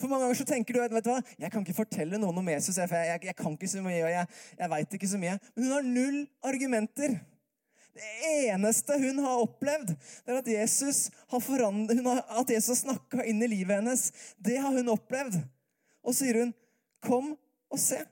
For 0.00 0.08
mange 0.08 0.24
ganger 0.24 0.38
så 0.40 0.46
tenker 0.48 0.76
du 0.76 0.80
vet 0.80 1.04
du 1.04 1.10
hva, 1.12 1.18
jeg 1.36 1.52
kan 1.52 1.64
ikke 1.64 1.76
fortelle 1.76 2.20
noen 2.20 2.38
om 2.40 2.48
Jesus. 2.48 2.78
Jeg, 2.80 2.88
jeg, 2.88 3.24
jeg 3.28 3.36
kan 3.36 3.56
ikke 3.56 3.68
så 3.68 3.82
mye, 3.84 4.00
og 4.06 4.12
jeg, 4.14 4.38
jeg 4.62 4.72
veit 4.72 4.96
ikke 4.96 5.10
så 5.10 5.20
mye. 5.20 5.34
Men 5.54 5.66
hun 5.66 5.74
har 5.76 5.90
null 5.98 6.22
argumenter. 6.50 7.18
Det 8.00 8.10
eneste 8.46 8.96
hun 9.02 9.18
har 9.24 9.42
opplevd, 9.42 9.90
det 9.92 10.32
er 10.32 10.38
at 10.38 10.48
Jesus 10.48 11.10
har, 11.28 11.42
har, 11.42 12.20
at 12.40 12.52
Jesus 12.54 12.70
har 12.70 12.78
snakka 12.84 13.26
inn 13.28 13.42
i 13.44 13.50
livet 13.50 13.80
hennes. 13.80 14.06
Det 14.38 14.56
har 14.62 14.72
hun 14.72 14.92
opplevd. 14.94 15.36
Og 16.00 16.14
så 16.14 16.24
sier 16.24 16.40
hun, 16.40 16.54
'Kom 17.00 17.36
og 17.70 17.78
se'. 17.78 18.04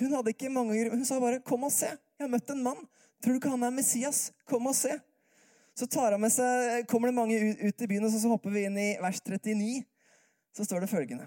Hun 0.00 0.12
hadde 0.12 0.32
ikke 0.32 0.50
mange 0.50 0.90
Hun 0.90 1.04
sa 1.04 1.20
bare, 1.20 1.40
'Kom 1.40 1.64
og 1.64 1.72
se. 1.72 1.86
Jeg 1.86 2.24
har 2.24 2.28
møtt 2.28 2.50
en 2.50 2.62
mann. 2.62 2.88
Tror 3.22 3.32
du 3.32 3.40
ikke 3.40 3.50
han 3.50 3.62
er 3.62 3.70
Messias? 3.70 4.32
Kom 4.46 4.66
og 4.66 4.74
se.' 4.74 5.00
Så 5.74 5.86
tar 5.86 6.12
han 6.12 6.20
med 6.20 6.30
seg, 6.30 6.86
kommer 6.86 7.10
det 7.10 7.14
mange 7.14 7.38
ut, 7.66 7.80
i 7.82 7.86
byen, 7.86 8.04
og 8.04 8.12
så 8.12 8.28
hopper 8.30 8.50
vi 8.50 8.62
inn 8.68 8.76
i 8.78 8.94
vers 9.02 9.18
39. 9.20 9.82
Så 10.54 10.64
står 10.64 10.84
det 10.84 10.90
følgende. 10.92 11.26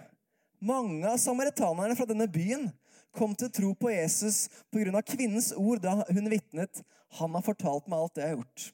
Mange 0.64 1.06
av 1.06 1.20
samaritanerne 1.22 1.96
fra 1.98 2.08
denne 2.10 2.26
byen 2.32 2.70
kom 3.18 3.34
til 3.38 3.52
tro 3.54 3.74
på 3.78 3.92
Jesus 3.92 4.48
pga. 4.72 5.02
kvinnens 5.02 5.52
ord 5.54 5.82
da 5.82 6.04
hun 6.08 6.30
vitnet. 6.30 6.82
Han 7.20 7.36
har 7.36 7.46
fortalt 7.46 7.88
meg 7.88 8.00
alt 8.00 8.16
det 8.16 8.24
jeg 8.24 8.30
har 8.30 8.40
gjort. 8.40 8.72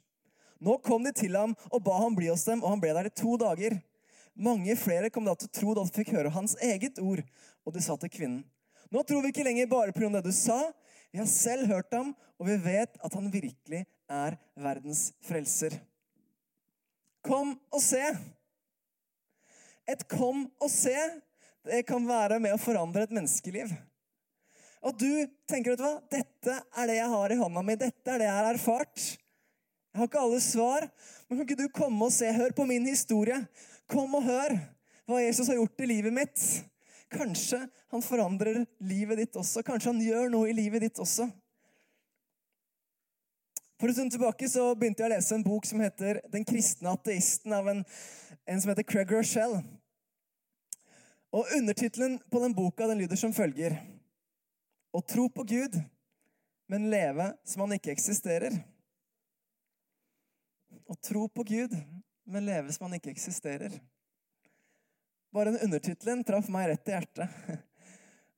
Nå 0.64 0.78
kom 0.80 1.04
de 1.04 1.12
til 1.12 1.36
ham 1.36 1.56
og 1.72 1.84
ba 1.84 1.98
ham 2.00 2.16
bli 2.16 2.30
hos 2.30 2.46
dem, 2.48 2.64
og 2.64 2.70
han 2.70 2.80
ble 2.80 2.94
der 2.96 3.10
i 3.10 3.14
to 3.14 3.36
dager. 3.38 3.82
Mange 4.34 4.76
flere 4.80 5.10
kom 5.10 5.26
da 5.26 5.36
til 5.36 5.50
tro 5.52 5.74
da 5.76 5.84
de 5.84 5.94
fikk 5.94 6.14
høre 6.16 6.32
hans 6.34 6.56
eget 6.64 7.02
ord, 7.04 7.22
og 7.66 7.74
de 7.74 7.82
sa 7.84 7.98
til 8.00 8.10
kvinnen. 8.10 8.44
Nå 8.94 9.02
tror 9.04 9.24
vi 9.24 9.34
ikke 9.34 9.46
lenger 9.46 9.68
bare 9.68 9.92
pga. 9.92 10.10
det 10.10 10.24
du 10.24 10.32
sa. 10.32 10.72
Vi 11.12 11.20
har 11.20 11.28
selv 11.30 11.68
hørt 11.68 11.94
ham, 11.94 12.16
og 12.40 12.48
vi 12.48 12.58
vet 12.58 12.98
at 13.04 13.14
han 13.14 13.32
virkelig 13.32 13.84
er 14.10 14.38
verdens 14.56 15.12
frelser. 15.22 15.76
Kom 17.24 17.60
og 17.72 17.82
se. 17.82 18.02
Et 19.90 20.04
kom 20.08 20.46
og 20.62 20.70
se, 20.72 20.96
det 21.68 21.84
kan 21.88 22.06
være 22.08 22.40
med 22.44 22.56
å 22.56 22.62
forandre 22.62 23.06
et 23.06 23.16
menneskeliv. 23.16 23.72
Og 24.84 24.96
du 25.00 25.26
tenker 25.48 25.78
vet 25.80 26.10
dette 26.12 26.56
er 26.60 26.90
det 26.90 26.98
jeg 26.98 27.12
har 27.14 27.32
i 27.32 27.40
hånda 27.40 27.64
mi. 27.64 27.76
Dette 27.80 28.12
er 28.12 28.20
det 28.20 28.28
jeg 28.28 28.38
har 28.38 28.50
erfart. 28.52 29.04
Jeg 29.94 30.02
har 30.02 30.10
ikke 30.10 30.24
alle 30.26 30.42
svar, 30.44 30.88
men 31.28 31.38
kan 31.38 31.46
ikke 31.46 31.60
du 31.62 31.70
komme 31.72 32.08
og 32.08 32.12
se? 32.16 32.28
Hør 32.34 32.56
på 32.58 32.66
min 32.68 32.88
historie. 32.90 33.38
Kom 33.92 34.16
og 34.18 34.26
hør 34.26 34.58
hva 35.08 35.22
Jesus 35.22 35.52
har 35.52 35.60
gjort 35.60 35.84
i 35.84 35.90
livet 35.92 36.16
mitt. 36.16 36.44
Kanskje 37.14 37.62
han 37.94 38.04
forandrer 38.04 38.64
livet 38.82 39.22
ditt 39.22 39.40
også. 39.40 39.64
Kanskje 39.64 39.92
han 39.92 40.02
gjør 40.02 40.32
noe 40.34 40.50
i 40.50 40.58
livet 40.58 40.88
ditt 40.88 41.00
også. 41.04 41.30
For 43.80 43.92
en 43.92 43.98
stund 43.98 44.14
tilbake 44.16 44.48
så 44.48 44.70
begynte 44.80 45.04
jeg 45.04 45.12
å 45.12 45.14
lese 45.14 45.36
en 45.36 45.44
bok 45.44 45.66
som 45.68 45.82
heter 45.84 46.22
'Den 46.32 46.46
kristne 46.48 46.94
ateisten' 46.96 47.54
av 47.54 47.68
en, 47.68 47.84
en 48.46 48.62
som 48.62 48.70
heter 48.70 48.84
Craig 48.84 49.12
Rochelle. 49.12 49.64
Og 51.34 51.46
Undertittelen 51.58 52.20
på 52.32 52.40
den 52.44 52.54
boka 52.54 52.88
den 52.88 53.02
lyder 53.02 53.18
som 53.20 53.34
følger 53.34 53.78
å 54.94 55.02
tro 55.02 55.26
på 55.34 55.46
Gud, 55.50 55.80
men 56.70 56.90
leve 56.92 57.32
som 57.48 57.64
han 57.66 57.74
ikke 57.76 57.94
eksisterer. 57.96 58.54
Å 60.86 60.96
tro 61.02 61.26
på 61.32 61.46
Gud, 61.48 61.74
men 62.30 62.46
leve 62.46 62.74
som 62.76 62.86
han 62.86 63.00
ikke 63.00 63.14
eksisterer. 63.14 63.74
Bare 65.34 65.56
den 65.56 65.66
undertittelen 65.66 66.22
traff 66.28 66.52
meg 66.54 66.70
rett 66.70 66.92
i 66.92 66.94
hjertet. 66.94 67.58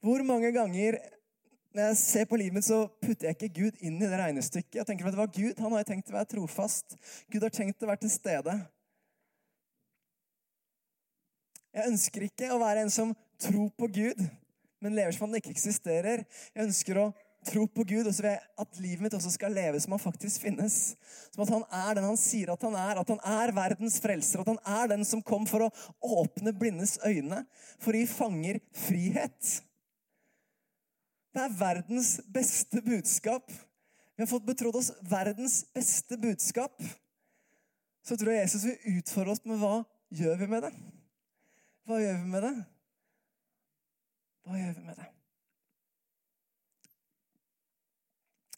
Hvor 0.05 0.23
mange 0.23 0.53
ganger 0.55 1.01
når 1.75 1.89
jeg 1.89 1.97
ser 1.99 2.27
på 2.29 2.37
livet 2.39 2.55
mitt, 2.55 2.63
så 2.63 2.85
putter 3.03 3.27
jeg 3.27 3.35
ikke 3.35 3.55
Gud 3.57 3.81
inn 3.83 3.97
i 3.99 4.07
det 4.07 4.15
regnestykket. 4.15 4.77
Jeg 4.79 4.87
tenker, 4.87 5.09
at 5.09 5.15
det 5.17 5.19
var 5.19 5.33
Gud 5.35 5.59
han 5.59 5.73
har 5.75 5.83
tenkt 5.83 6.07
å 6.07 6.15
være 6.15 6.29
trofast. 6.31 6.95
Gud 7.27 7.43
har 7.43 7.51
tenkt 7.51 7.83
å 7.83 7.89
være 7.89 8.05
til 8.05 8.13
stede. 8.13 8.53
Jeg 11.75 11.91
ønsker 11.91 12.23
ikke 12.29 12.53
å 12.55 12.61
være 12.61 12.85
en 12.85 12.93
som 12.93 13.11
tror 13.41 13.67
på 13.75 13.89
Gud, 13.91 14.21
men 14.79 14.95
lever 14.95 15.15
som 15.15 15.25
om 15.25 15.33
den 15.33 15.41
ikke 15.41 15.51
eksisterer. 15.51 16.23
Jeg 16.55 16.67
ønsker 16.69 17.01
å 17.01 17.09
tro 17.45 17.65
på 17.67 17.83
Gud, 17.83 18.07
og 18.07 18.13
så 18.15 18.23
vil 18.23 18.31
jeg 18.31 18.43
at 18.63 18.79
livet 18.81 19.03
mitt 19.03 19.15
også 19.17 19.33
skal 19.33 19.53
leve 19.53 19.79
som 19.83 19.93
han 19.95 20.01
faktisk 20.01 20.45
finnes. 20.45 20.95
Som 21.33 21.43
at 21.43 21.51
han 21.53 21.65
er 21.67 21.97
den 21.97 22.07
han 22.07 22.19
sier 22.19 22.53
at 22.53 22.63
han 22.65 22.77
er. 22.79 23.01
At 23.01 23.11
han 23.11 23.21
er 23.43 23.53
verdens 23.55 23.99
frelser. 24.01 24.41
At 24.41 24.51
han 24.53 24.61
er 24.79 24.91
den 24.95 25.05
som 25.07 25.23
kom 25.25 25.45
for 25.49 25.67
å 25.67 25.71
åpne 26.23 26.55
blindes 26.57 26.97
øyne. 27.05 27.43
For 27.83 27.93
å 27.93 28.01
gi 28.01 28.09
fanger 28.09 28.61
frihet. 28.85 29.53
Det 31.35 31.43
er 31.43 31.59
verdens 31.59 32.15
beste 32.31 32.81
budskap. 32.85 33.51
Vi 34.15 34.23
har 34.23 34.31
fått 34.31 34.47
betrodd 34.47 34.79
oss 34.79 34.93
verdens 35.03 35.65
beste 35.75 36.17
budskap. 36.17 36.79
Så 38.05 38.15
tror 38.15 38.31
jeg 38.31 38.45
Jesus 38.45 38.69
vil 38.69 38.99
utfordre 39.01 39.35
oss 39.35 39.43
med 39.43 39.59
hva 39.59 39.81
gjør 40.15 40.39
vi 40.39 40.53
med 40.53 40.69
det? 40.69 40.75
Hva 41.85 41.99
gjør 42.01 42.15
vi 42.17 42.29
med 42.33 42.41
det? 42.41 42.55
Hva 44.45 44.55
gjør 44.57 44.73
vi 44.73 44.83
med 44.87 44.95
det? 44.97 45.05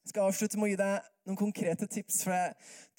Jeg 0.06 0.14
skal 0.14 0.30
avslutte 0.30 0.60
med 0.60 0.70
å 0.70 0.70
gi 0.72 0.78
deg 0.80 1.10
noen 1.28 1.40
konkrete 1.42 1.90
tips, 1.92 2.22
for 2.24 2.32
jeg 2.32 2.54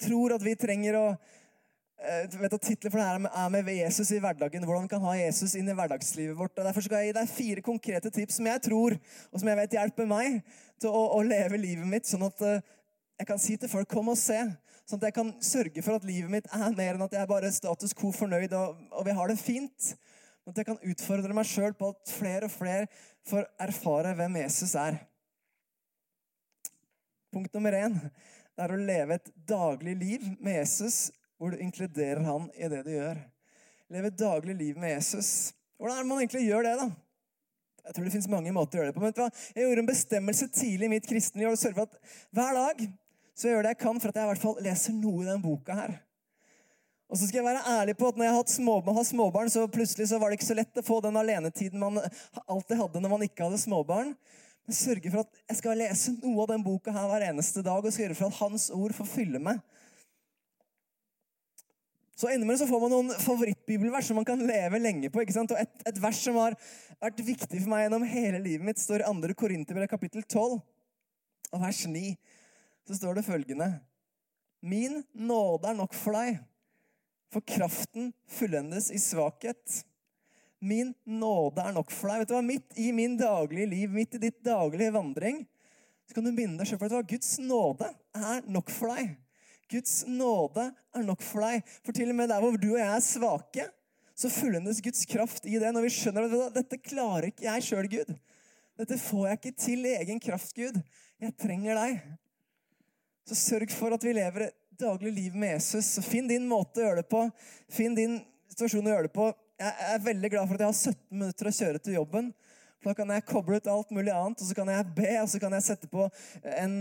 tror 0.05 0.35
at 0.35 0.43
vi 0.45 0.53
trenger 0.61 0.99
å 0.99 1.05
eh, 1.09 2.27
vet 2.37 2.53
at 2.53 2.61
Tittelen 2.61 2.93
for 2.93 3.01
det 3.01 3.07
her 3.07 3.25
er 3.25 3.49
med 3.55 3.71
Jesus 3.73 4.11
i 4.13 4.19
hverdagen. 4.21 4.67
Hvordan 4.69 4.85
vi 4.85 4.91
kan 4.93 5.07
ha 5.07 5.15
Jesus 5.17 5.55
inn 5.57 5.71
i 5.73 5.77
hverdagslivet 5.79 6.37
vårt. 6.37 6.53
Og 6.59 6.67
Derfor 6.67 6.85
skal 6.85 7.01
jeg 7.01 7.09
gi 7.09 7.15
deg 7.17 7.31
fire 7.33 7.63
konkrete 7.65 8.11
tips 8.13 8.37
som 8.37 8.51
jeg 8.51 8.63
tror 8.69 8.99
og 8.99 9.41
som 9.41 9.49
jeg 9.49 9.59
vet 9.63 9.77
hjelper 9.79 10.11
meg 10.13 10.37
til 10.77 10.93
å, 10.93 11.01
å 11.17 11.23
leve 11.25 11.57
livet 11.57 11.89
mitt, 11.89 12.05
sånn 12.05 12.27
at 12.29 12.45
uh, 12.45 12.61
jeg 13.17 13.27
kan 13.27 13.41
si 13.41 13.57
til 13.57 13.73
folk 13.73 13.89
'kom 13.89 14.13
og 14.13 14.21
se'. 14.21 14.45
Sånn 14.85 15.01
at 15.01 15.09
jeg 15.09 15.17
kan 15.17 15.33
sørge 15.41 15.81
for 15.85 15.97
at 15.97 16.05
livet 16.05 16.29
mitt 16.31 16.47
er 16.53 16.77
mer 16.77 16.93
enn 16.93 17.03
at 17.09 17.17
jeg 17.17 17.29
bare 17.29 17.49
er 17.49 17.57
status 17.57 17.97
quo 17.97 18.13
fornøyd 18.13 18.53
og, 18.53 18.77
og 18.93 19.09
vi 19.09 19.17
har 19.17 19.33
det 19.33 19.41
fint. 19.41 19.89
At 20.49 20.57
jeg 20.57 20.65
kan 20.65 20.81
utfordre 20.91 21.35
meg 21.37 21.47
sjøl 21.47 21.75
på 21.77 21.91
at 21.93 22.11
flere 22.11 22.49
og 22.49 22.53
flere 22.53 22.87
får 23.29 23.45
erfare 23.61 24.15
hvem 24.17 24.39
Jesus 24.41 24.73
er. 24.79 24.97
Punkt 27.29 27.53
nummer 27.53 27.75
én 27.77 27.99
det 27.99 28.65
er 28.65 28.73
å 28.75 28.79
leve 28.81 29.15
et 29.15 29.29
daglig 29.47 29.93
liv 29.95 30.23
med 30.43 30.57
Jesus 30.57 31.11
hvor 31.39 31.53
du 31.53 31.61
inkluderer 31.63 32.25
han 32.25 32.49
i 32.57 32.67
det 32.67 32.81
du 32.83 32.89
gjør. 32.91 33.21
Leve 33.93 34.09
et 34.11 34.17
daglig 34.19 34.55
liv 34.59 34.81
med 34.81 34.97
Jesus. 34.97 35.53
Hvordan 35.79 35.95
er 35.95 36.03
det 36.03 36.09
man 36.09 36.19
egentlig 36.19 36.41
gjør 36.43 36.65
det, 36.67 36.73
da? 36.81 36.89
Jeg 37.85 37.95
tror 37.95 38.05
det 38.05 38.11
fins 38.17 38.27
mange 38.29 38.51
måter 38.53 38.77
å 38.77 38.81
gjøre 38.81 38.91
det 38.91 38.97
på. 38.97 39.05
Men 39.05 39.31
jeg 39.55 39.63
gjorde 39.63 39.85
en 39.85 39.87
bestemmelse 39.87 40.49
tidlig 40.51 40.89
i 40.89 40.91
mitt 40.91 41.07
kristne 41.07 41.45
liv 41.45 41.53
og 41.53 41.61
sørge 41.61 41.77
for 41.77 41.87
at 41.87 42.17
hver 42.35 42.59
dag 42.59 42.83
så 43.39 43.53
gjør 43.53 43.63
det 43.63 43.71
jeg 43.71 43.81
kan 43.85 44.01
for 44.01 44.11
at 44.11 44.19
jeg 44.19 44.27
i 44.27 44.31
hvert 44.33 44.43
fall 44.43 44.61
leser 44.65 44.97
noe 44.99 45.23
i 45.23 45.29
denne 45.29 45.45
boka 45.45 45.77
her. 45.79 45.95
Og 47.09 47.17
så 47.17 47.25
skal 47.25 47.39
jeg 47.39 47.47
være 47.47 47.65
ærlig 47.79 47.95
på 47.97 48.07
at 48.11 48.19
når 48.19 48.27
jeg 48.27 48.33
har 48.35 48.93
har 48.93 49.05
småbarn, 49.07 49.49
så 49.49 49.65
plutselig 49.67 50.07
så 50.11 50.19
var 50.21 50.29
det 50.29 50.37
ikke 50.37 50.51
så 50.51 50.57
lett 50.59 50.77
å 50.77 50.85
få 50.85 50.99
den 51.01 51.17
alenetiden 51.17 51.81
man 51.81 51.97
alltid 52.45 52.77
hadde 52.77 53.01
når 53.01 53.09
man 53.09 53.25
ikke 53.25 53.47
hadde 53.47 53.57
småbarn. 53.57 54.13
Men 54.67 54.77
sørge 54.77 55.09
for 55.09 55.23
at 55.23 55.39
jeg 55.49 55.57
skal 55.57 55.79
lese 55.81 56.13
noe 56.21 56.43
av 56.43 56.51
den 56.51 56.63
boka 56.63 56.93
her 56.93 57.07
hver 57.09 57.25
eneste 57.31 57.63
dag 57.65 57.81
og 57.81 57.95
sørge 57.95 58.13
for 58.13 58.29
at 58.29 58.37
Hans 58.37 58.67
ord 58.69 58.93
får 58.93 59.09
fylle 59.09 59.41
meg. 59.41 59.57
Så 62.19 62.29
innimellom 62.29 62.59
så 62.59 62.67
får 62.69 62.83
man 62.83 62.93
noen 62.93 63.09
favorittbibelvers 63.23 64.11
som 64.11 64.19
man 64.19 64.27
kan 64.27 64.45
leve 64.45 64.81
lenge 64.83 65.09
på. 65.09 65.23
ikke 65.23 65.33
sant? 65.33 65.55
Og 65.55 65.57
et, 65.57 65.71
et, 65.87 66.01
vers 66.03 66.19
som 66.19 66.37
har 66.37 66.57
vært 66.99 67.23
viktig 67.25 67.63
for 67.63 67.71
meg 67.71 67.85
gjennom 67.87 68.05
hele 68.11 68.43
livet 68.43 68.67
mitt, 68.67 68.81
står 68.81 69.01
i 69.01 69.07
2. 69.07 69.33
Korinterbrev 69.39 69.89
kapittel 69.89 70.21
12, 70.27 70.59
og 71.55 71.63
vers 71.63 71.81
9. 71.89 72.13
Så 72.85 72.99
står 72.99 73.17
det 73.17 73.25
følgende 73.25 73.71
Min 74.61 74.99
nåde 75.15 75.71
er 75.71 75.79
nok 75.79 75.95
for 75.95 76.19
deg 76.19 76.37
for 77.33 77.45
kraften 77.45 78.11
fullendes 78.29 78.89
i 78.91 78.99
svakhet. 79.01 79.83
Min 80.59 80.93
nåde 81.05 81.63
er 81.63 81.75
nok 81.75 81.91
for 81.93 82.11
deg. 82.11 82.23
Vet 82.23 82.31
du 82.31 82.35
hva? 82.35 82.43
Midt 82.43 82.79
i 82.81 82.89
min 82.95 83.15
daglige 83.19 83.69
liv, 83.71 83.93
midt 83.93 84.17
i 84.17 84.23
ditt 84.25 84.41
daglige 84.43 84.91
vandring, 84.95 85.43
så 86.07 86.17
kan 86.17 86.25
du 86.25 86.33
minne 86.33 86.57
deg 86.59 86.67
selv 86.67 86.81
på 86.81 86.89
at 86.89 87.09
Guds 87.09 87.35
nåde 87.39 87.87
er 88.17 88.47
nok 88.49 88.71
for 88.73 88.95
deg. 88.95 89.13
Guds 89.69 90.01
nåde 90.09 90.65
er 90.97 91.05
nok 91.05 91.21
for 91.21 91.45
deg. 91.45 91.67
For 91.85 91.95
til 91.95 92.11
og 92.11 92.17
med 92.17 92.31
der 92.31 92.41
hvor 92.41 92.57
du 92.57 92.71
og 92.71 92.79
jeg 92.81 92.89
er 92.95 93.05
svake, 93.05 93.67
så 94.17 94.31
fullendes 94.33 94.81
Guds 94.83 95.05
kraft 95.07 95.45
i 95.45 95.59
det. 95.61 95.69
Når 95.71 95.85
vi 95.85 95.93
skjønner 95.95 96.25
at 96.27 96.57
dette 96.57 96.81
klarer 96.81 97.29
ikke 97.29 97.45
jeg 97.45 97.67
sjøl, 97.69 97.91
Gud. 97.91 98.15
Dette 98.79 98.97
får 98.99 99.27
jeg 99.27 99.39
ikke 99.39 99.59
til 99.59 99.85
i 99.85 99.93
egen 99.99 100.19
kraft, 100.23 100.55
Gud. 100.57 100.81
Jeg 101.21 101.35
trenger 101.39 101.77
deg. 101.77 102.01
Så 103.29 103.37
sørg 103.37 103.71
for 103.75 103.93
at 103.93 104.03
vi 104.03 104.15
lever 104.17 104.49
daglig 104.79 105.13
liv 105.13 105.35
med 105.35 105.57
Jesus. 105.57 105.99
Finn 106.05 106.27
din 106.27 106.47
måte 106.47 106.79
å 106.79 106.85
gjøre 106.87 107.03
det 107.03 107.09
på. 107.11 107.25
Finn 107.71 107.95
din 107.97 108.19
situasjon 108.51 108.87
å 108.87 108.93
gjøre 108.93 109.09
det 109.09 109.15
på. 109.15 109.31
Jeg 109.59 109.89
er 109.91 110.05
veldig 110.05 110.29
glad 110.31 110.47
for 110.47 110.55
at 110.55 110.63
jeg 110.63 110.71
har 110.71 110.93
17 110.93 111.19
minutter 111.19 111.49
å 111.49 111.55
kjøre 111.57 111.81
til 111.83 111.97
jobben. 111.99 112.29
For 112.79 112.93
Da 112.93 112.95
kan 112.95 113.11
jeg 113.11 113.25
koble 113.27 113.59
ut 113.59 113.67
alt 113.67 113.89
mulig 113.91 114.13
annet, 114.15 114.39
og 114.39 114.47
så 114.47 114.55
kan 114.55 114.69
jeg 114.71 114.91
be, 114.95 115.09
og 115.19 115.27
så 115.27 115.41
kan 115.43 115.55
jeg 115.57 115.65
sette 115.65 115.89
på 115.91 116.05
en 116.53 116.75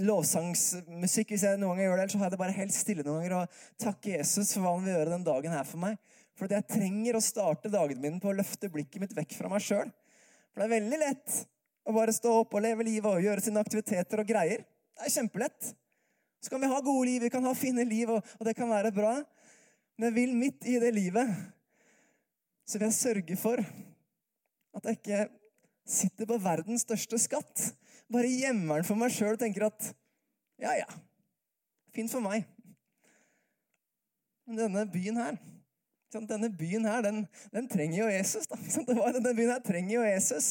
lovsangsmusikk. 0.00 1.34
hvis 1.34 1.44
jeg 1.44 1.60
noen 1.60 1.74
ganger 1.74 1.84
gjør 1.84 1.96
det, 1.96 2.06
Ellers 2.06 2.16
så 2.16 2.18
har 2.22 2.30
jeg 2.30 2.36
det 2.36 2.42
bare 2.46 2.56
helt 2.56 2.76
stille 2.78 3.04
noen 3.04 3.20
ganger 3.20 3.36
og 3.42 3.60
takke 3.84 4.16
Jesus 4.16 4.54
for 4.54 4.64
hva 4.64 4.72
han 4.72 4.86
vil 4.86 4.94
gjøre 4.94 5.12
den 5.12 5.28
dagen 5.28 5.52
her 5.52 5.68
for 5.68 5.84
meg. 5.84 6.00
For 6.34 6.48
jeg 6.48 6.66
trenger 6.72 7.18
å 7.18 7.22
starte 7.22 7.68
dagen 7.70 8.00
min 8.00 8.16
på 8.22 8.32
å 8.32 8.38
løfte 8.40 8.72
blikket 8.72 9.04
mitt 9.04 9.12
vekk 9.14 9.36
fra 9.36 9.52
meg 9.52 9.62
sjøl. 9.62 9.92
For 10.48 10.62
det 10.62 10.70
er 10.70 10.76
veldig 10.80 11.02
lett 11.04 11.40
å 11.84 11.92
bare 11.92 12.16
stå 12.16 12.38
opp 12.40 12.56
og 12.56 12.64
leve 12.64 12.88
livet 12.88 13.10
og 13.10 13.22
gjøre 13.22 13.44
sine 13.44 13.60
aktiviteter 13.60 14.24
og 14.24 14.32
greier. 14.32 14.64
Det 14.96 15.10
er 15.10 15.16
kjempelett. 15.20 15.74
Så 16.44 16.52
kan 16.52 16.60
vi 16.60 16.68
ha 16.68 16.80
gode 16.84 17.08
liv, 17.08 17.22
vi 17.24 17.32
kan 17.32 17.44
ha 17.48 17.54
fine 17.56 17.86
liv, 17.88 18.10
og, 18.12 18.34
og 18.36 18.44
det 18.44 18.52
kan 18.58 18.68
være 18.68 18.92
bra. 18.92 19.14
Men 19.96 20.10
jeg 20.10 20.16
vil 20.18 20.34
midt 20.36 20.66
i 20.68 20.76
det 20.82 20.92
livet 20.92 21.30
så 22.64 22.78
vil 22.78 22.88
jeg 22.88 22.96
sørge 22.96 23.36
for 23.36 23.60
at 24.74 24.86
jeg 24.88 24.98
ikke 24.98 25.24
sitter 25.88 26.28
på 26.28 26.38
verdens 26.40 26.84
største 26.84 27.18
skatt. 27.20 27.64
Bare 28.12 28.28
gjemmer 28.28 28.80
den 28.80 28.88
for 28.88 29.00
meg 29.00 29.12
sjøl 29.12 29.36
og 29.36 29.40
tenker 29.40 29.66
at 29.68 29.90
ja, 30.60 30.72
ja, 30.80 30.88
fint 31.96 32.12
for 32.12 32.24
meg. 32.24 32.44
Men 34.44 34.60
denne 34.60 34.86
byen 34.92 35.20
her 35.20 35.40
denne 36.14 36.46
byen 36.46 36.84
her, 36.86 37.00
den, 37.02 37.24
den 37.50 37.64
trenger 37.66 38.04
jo 38.04 38.08
Jesus. 38.12 38.46
Da. 38.46 38.58
Denne 39.16 39.32
byen 39.34 39.50
her 39.50 39.62
trenger 39.66 39.96
jo 39.96 40.04
Jesus. 40.06 40.48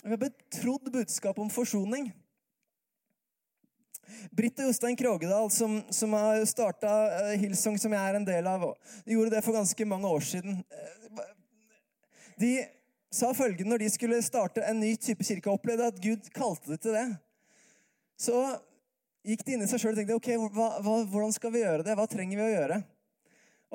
Vi 0.00 0.08
har 0.08 0.20
betrodd 0.22 0.88
budskap 0.92 1.38
om 1.38 1.50
forsoning. 1.52 2.08
Britt 4.36 4.60
og 4.60 4.70
Jostein 4.70 4.98
Krogedal, 4.98 5.50
som, 5.54 5.80
som 5.94 6.14
har 6.18 6.42
starta 6.48 6.90
uh, 6.90 7.32
Hillsong, 7.40 7.78
som 7.80 7.94
jeg 7.94 8.00
er 8.00 8.18
en 8.18 8.26
del 8.26 8.50
av, 8.50 8.68
de 9.06 9.16
gjorde 9.16 9.34
det 9.36 9.44
for 9.46 9.56
ganske 9.56 9.88
mange 9.88 10.10
år 10.10 10.26
siden. 10.26 10.60
De 12.40 12.54
sa 13.12 13.32
følgende 13.36 13.74
når 13.74 13.84
de 13.84 13.90
skulle 13.92 14.22
starte 14.24 14.64
en 14.64 14.80
ny 14.80 14.94
type 15.00 15.26
kirke, 15.26 15.50
og 15.50 15.58
opplevde 15.58 15.90
at 15.90 16.00
Gud 16.02 16.30
kalte 16.34 16.72
det 16.72 16.80
til 16.84 16.96
det. 16.96 17.08
Så 18.20 18.36
gikk 19.26 19.44
de 19.44 19.56
inn 19.56 19.64
i 19.64 19.68
seg 19.68 19.82
sjøl 19.82 19.94
og 19.94 20.00
tenkte 20.00 20.16
ok, 20.16 20.30
hva, 20.54 20.70
hva, 20.84 20.96
hvordan 21.10 21.34
skal 21.34 21.52
vi 21.54 21.64
gjøre 21.64 21.84
det? 21.86 21.96
Hva 21.98 22.08
trenger 22.10 22.40
vi 22.40 22.46
å 22.46 22.54
gjøre? 22.54 22.80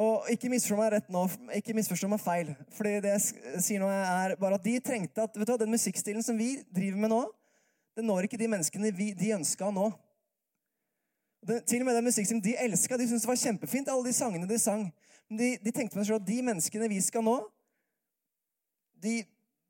Og 0.05 0.27
ikke 0.33 0.49
misforstå 0.51 0.77
meg 0.79 0.91
rett 0.91 1.11
nå, 1.13 1.21
ikke 1.55 1.75
misforstå 1.77 2.09
meg 2.11 2.19
feil. 2.19 2.49
Fordi 2.75 2.97
det 3.03 3.13
jeg 3.13 3.61
sier 3.63 3.79
nå 3.79 3.87
er 3.87 4.35
bare 4.39 4.57
at 4.57 4.65
De 4.65 4.75
trengte 4.83 5.23
at 5.23 5.37
vet 5.37 5.47
du 5.47 5.53
hva, 5.53 5.59
den 5.61 5.71
musikkstilen 5.71 6.25
som 6.25 6.35
vi 6.39 6.57
driver 6.67 6.99
med 6.99 7.13
nå, 7.13 7.21
den 7.95 8.09
når 8.09 8.27
ikke 8.27 8.39
de 8.41 8.49
menneskene 8.51 8.91
vi, 8.95 9.13
de 9.15 9.31
ønska 9.37 9.69
å 9.69 9.75
nå. 9.75 9.87
Til 11.45 11.83
og 11.83 11.87
med 11.87 11.97
den 11.97 12.07
musikkstilen 12.07 12.41
de 12.41 12.55
elska, 12.57 12.97
de 12.97 13.05
syntes 13.05 13.25
det 13.25 13.29
var 13.29 13.41
kjempefint, 13.41 13.89
alle 13.91 14.07
de 14.07 14.13
sangene 14.17 14.49
de 14.49 14.57
sang. 14.61 14.87
Men 15.29 15.41
de, 15.41 15.49
de 15.61 15.73
tenkte 15.73 15.97
på 15.97 16.05
seg 16.05 16.17
at 16.17 16.27
de 16.27 16.37
menneskene 16.45 16.89
vi 16.89 17.01
skal 17.05 17.25
nå, 17.25 17.35
de, 19.05 19.19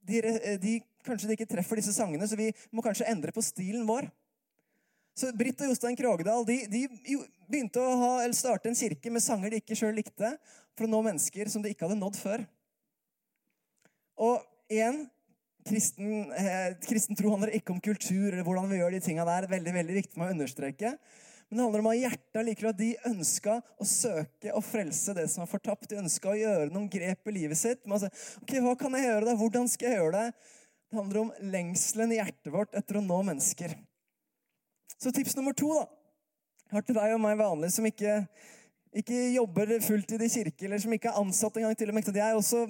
de, 0.08 0.22
de, 0.62 0.76
kanskje 1.04 1.28
de 1.28 1.36
ikke 1.36 1.50
treffer 1.50 1.82
disse 1.82 1.96
sangene, 1.96 2.28
så 2.28 2.38
vi 2.40 2.52
må 2.72 2.84
kanskje 2.86 3.08
endre 3.12 3.34
på 3.36 3.44
stilen 3.44 3.84
vår. 3.88 4.08
Så 5.16 5.32
Britt 5.36 5.62
og 5.64 5.72
Jostein 5.72 5.96
Krogedal 6.00 6.44
de, 6.48 6.58
de 6.72 6.86
begynte 7.48 7.80
å 7.80 7.98
ha, 8.02 8.12
starte 8.36 8.72
en 8.72 8.78
kirke 8.78 9.12
med 9.12 9.24
sanger 9.24 9.52
de 9.52 9.62
ikke 9.64 9.78
sjøl 9.80 9.96
likte, 9.96 10.34
for 10.76 10.88
å 10.88 10.92
nå 10.92 11.02
mennesker 11.08 11.52
som 11.52 11.64
de 11.64 11.72
ikke 11.72 11.88
hadde 11.88 12.00
nådd 12.00 12.20
før. 12.20 12.44
Og 14.24 14.44
igjen 14.72 15.06
kristen, 15.66 16.32
eh, 16.36 16.76
kristen 16.84 17.18
tro 17.18 17.32
handler 17.32 17.56
ikke 17.56 17.74
om 17.74 17.82
kultur 17.84 18.28
eller 18.28 18.44
hvordan 18.46 18.70
vi 18.72 18.80
gjør 18.82 18.96
de 18.96 19.04
tinga 19.08 19.26
der. 19.28 19.48
Veldig, 19.52 19.74
veldig 19.80 19.96
viktig 20.02 20.20
med 20.20 20.30
å 20.30 20.36
understreke. 20.36 20.96
Men 21.50 21.58
det 21.58 21.66
handler 21.66 21.84
om 21.84 21.88
å 21.88 21.94
ha 21.94 22.00
hjertet 22.00 22.46
likevel 22.48 22.72
at 22.72 22.80
de 22.80 22.92
ønska 23.12 23.56
å 23.62 23.86
søke 23.88 24.54
og 24.58 24.64
frelse 24.66 25.14
det 25.14 25.28
som 25.32 25.44
var 25.44 25.52
fortapt. 25.52 25.88
De 25.92 26.00
ønska 26.02 26.32
å 26.32 26.38
gjøre 26.40 26.72
noen 26.74 26.90
grep 26.92 27.30
i 27.30 27.36
livet 27.36 27.60
sitt. 27.60 27.84
Men 27.86 28.00
altså, 28.00 28.10
ok, 28.42 28.56
Hva 28.66 28.74
kan 28.80 28.98
jeg 28.98 29.06
gjøre? 29.06 29.28
da? 29.30 29.36
Hvordan 29.40 29.70
skal 29.70 29.92
jeg 29.92 30.00
gjøre 30.00 30.24
det? 30.24 30.54
Det 30.90 31.00
handler 31.00 31.22
om 31.22 31.32
lengselen 31.54 32.16
i 32.16 32.18
hjertet 32.20 32.52
vårt 32.54 32.76
etter 32.78 32.98
å 32.98 33.06
nå 33.06 33.22
mennesker. 33.30 33.76
Så 34.96 35.12
tips 35.14 35.36
nummer 35.38 35.54
to 35.58 35.70
da, 35.76 35.86
har 36.74 36.86
til 36.86 36.98
deg 36.98 37.14
og 37.14 37.22
meg 37.22 37.38
vanlig 37.40 37.72
som 37.76 37.86
ikke, 37.86 38.18
ikke 38.96 39.22
jobber 39.36 39.76
fulltid 39.86 40.24
i 40.24 40.32
kirke, 40.32 40.66
eller 40.66 40.82
som 40.82 40.94
ikke 40.96 41.12
er 41.12 41.20
ansatt 41.20 41.60
engang 41.60 41.76
til 41.78 41.92
og 41.92 41.98
med. 41.98 42.10
Jeg 42.10 42.26
er 42.26 42.40
også 42.40 42.64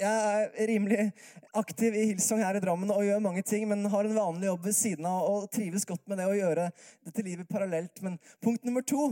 jeg 0.00 0.48
er 0.58 0.66
rimelig 0.70 1.08
aktiv 1.56 1.94
i 1.94 2.04
Hillsong 2.10 2.42
her 2.44 2.58
i 2.58 2.62
Drammen 2.62 2.90
og 2.94 3.04
gjør 3.06 3.22
mange 3.24 3.42
ting, 3.46 3.66
men 3.70 3.86
har 3.90 4.06
en 4.06 4.16
vanlig 4.16 4.48
jobb 4.48 4.66
ved 4.68 4.76
siden 4.76 5.08
av 5.08 5.28
og 5.28 5.48
trives 5.54 5.86
godt 5.88 6.04
med 6.10 6.20
det 6.20 6.28
å 6.28 6.36
gjøre 6.36 6.68
dette 7.06 7.24
livet 7.26 7.50
parallelt. 7.50 8.02
Men 8.04 8.18
punkt 8.44 8.66
nummer 8.66 8.84
to, 8.86 9.10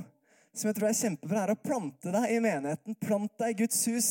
som 0.57 0.71
jeg 0.71 0.79
tror 0.79 0.91
er 0.91 0.99
kjempebra, 1.01 1.45
er 1.45 1.55
å 1.55 1.61
plante 1.61 2.13
deg 2.15 2.35
i 2.35 2.43
menigheten. 2.45 2.99
Plant 3.03 3.33
deg 3.41 3.55
i 3.55 3.59
Guds 3.65 3.81
hus. 3.91 4.11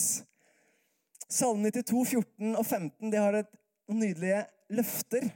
Salme 1.26 1.72
92, 1.74 2.04
14 2.22 2.52
og 2.54 2.66
15 2.66 3.14
de 3.14 3.22
har 3.22 3.40
et 3.42 3.54
nydelige 3.92 4.44
løfter 4.76 5.30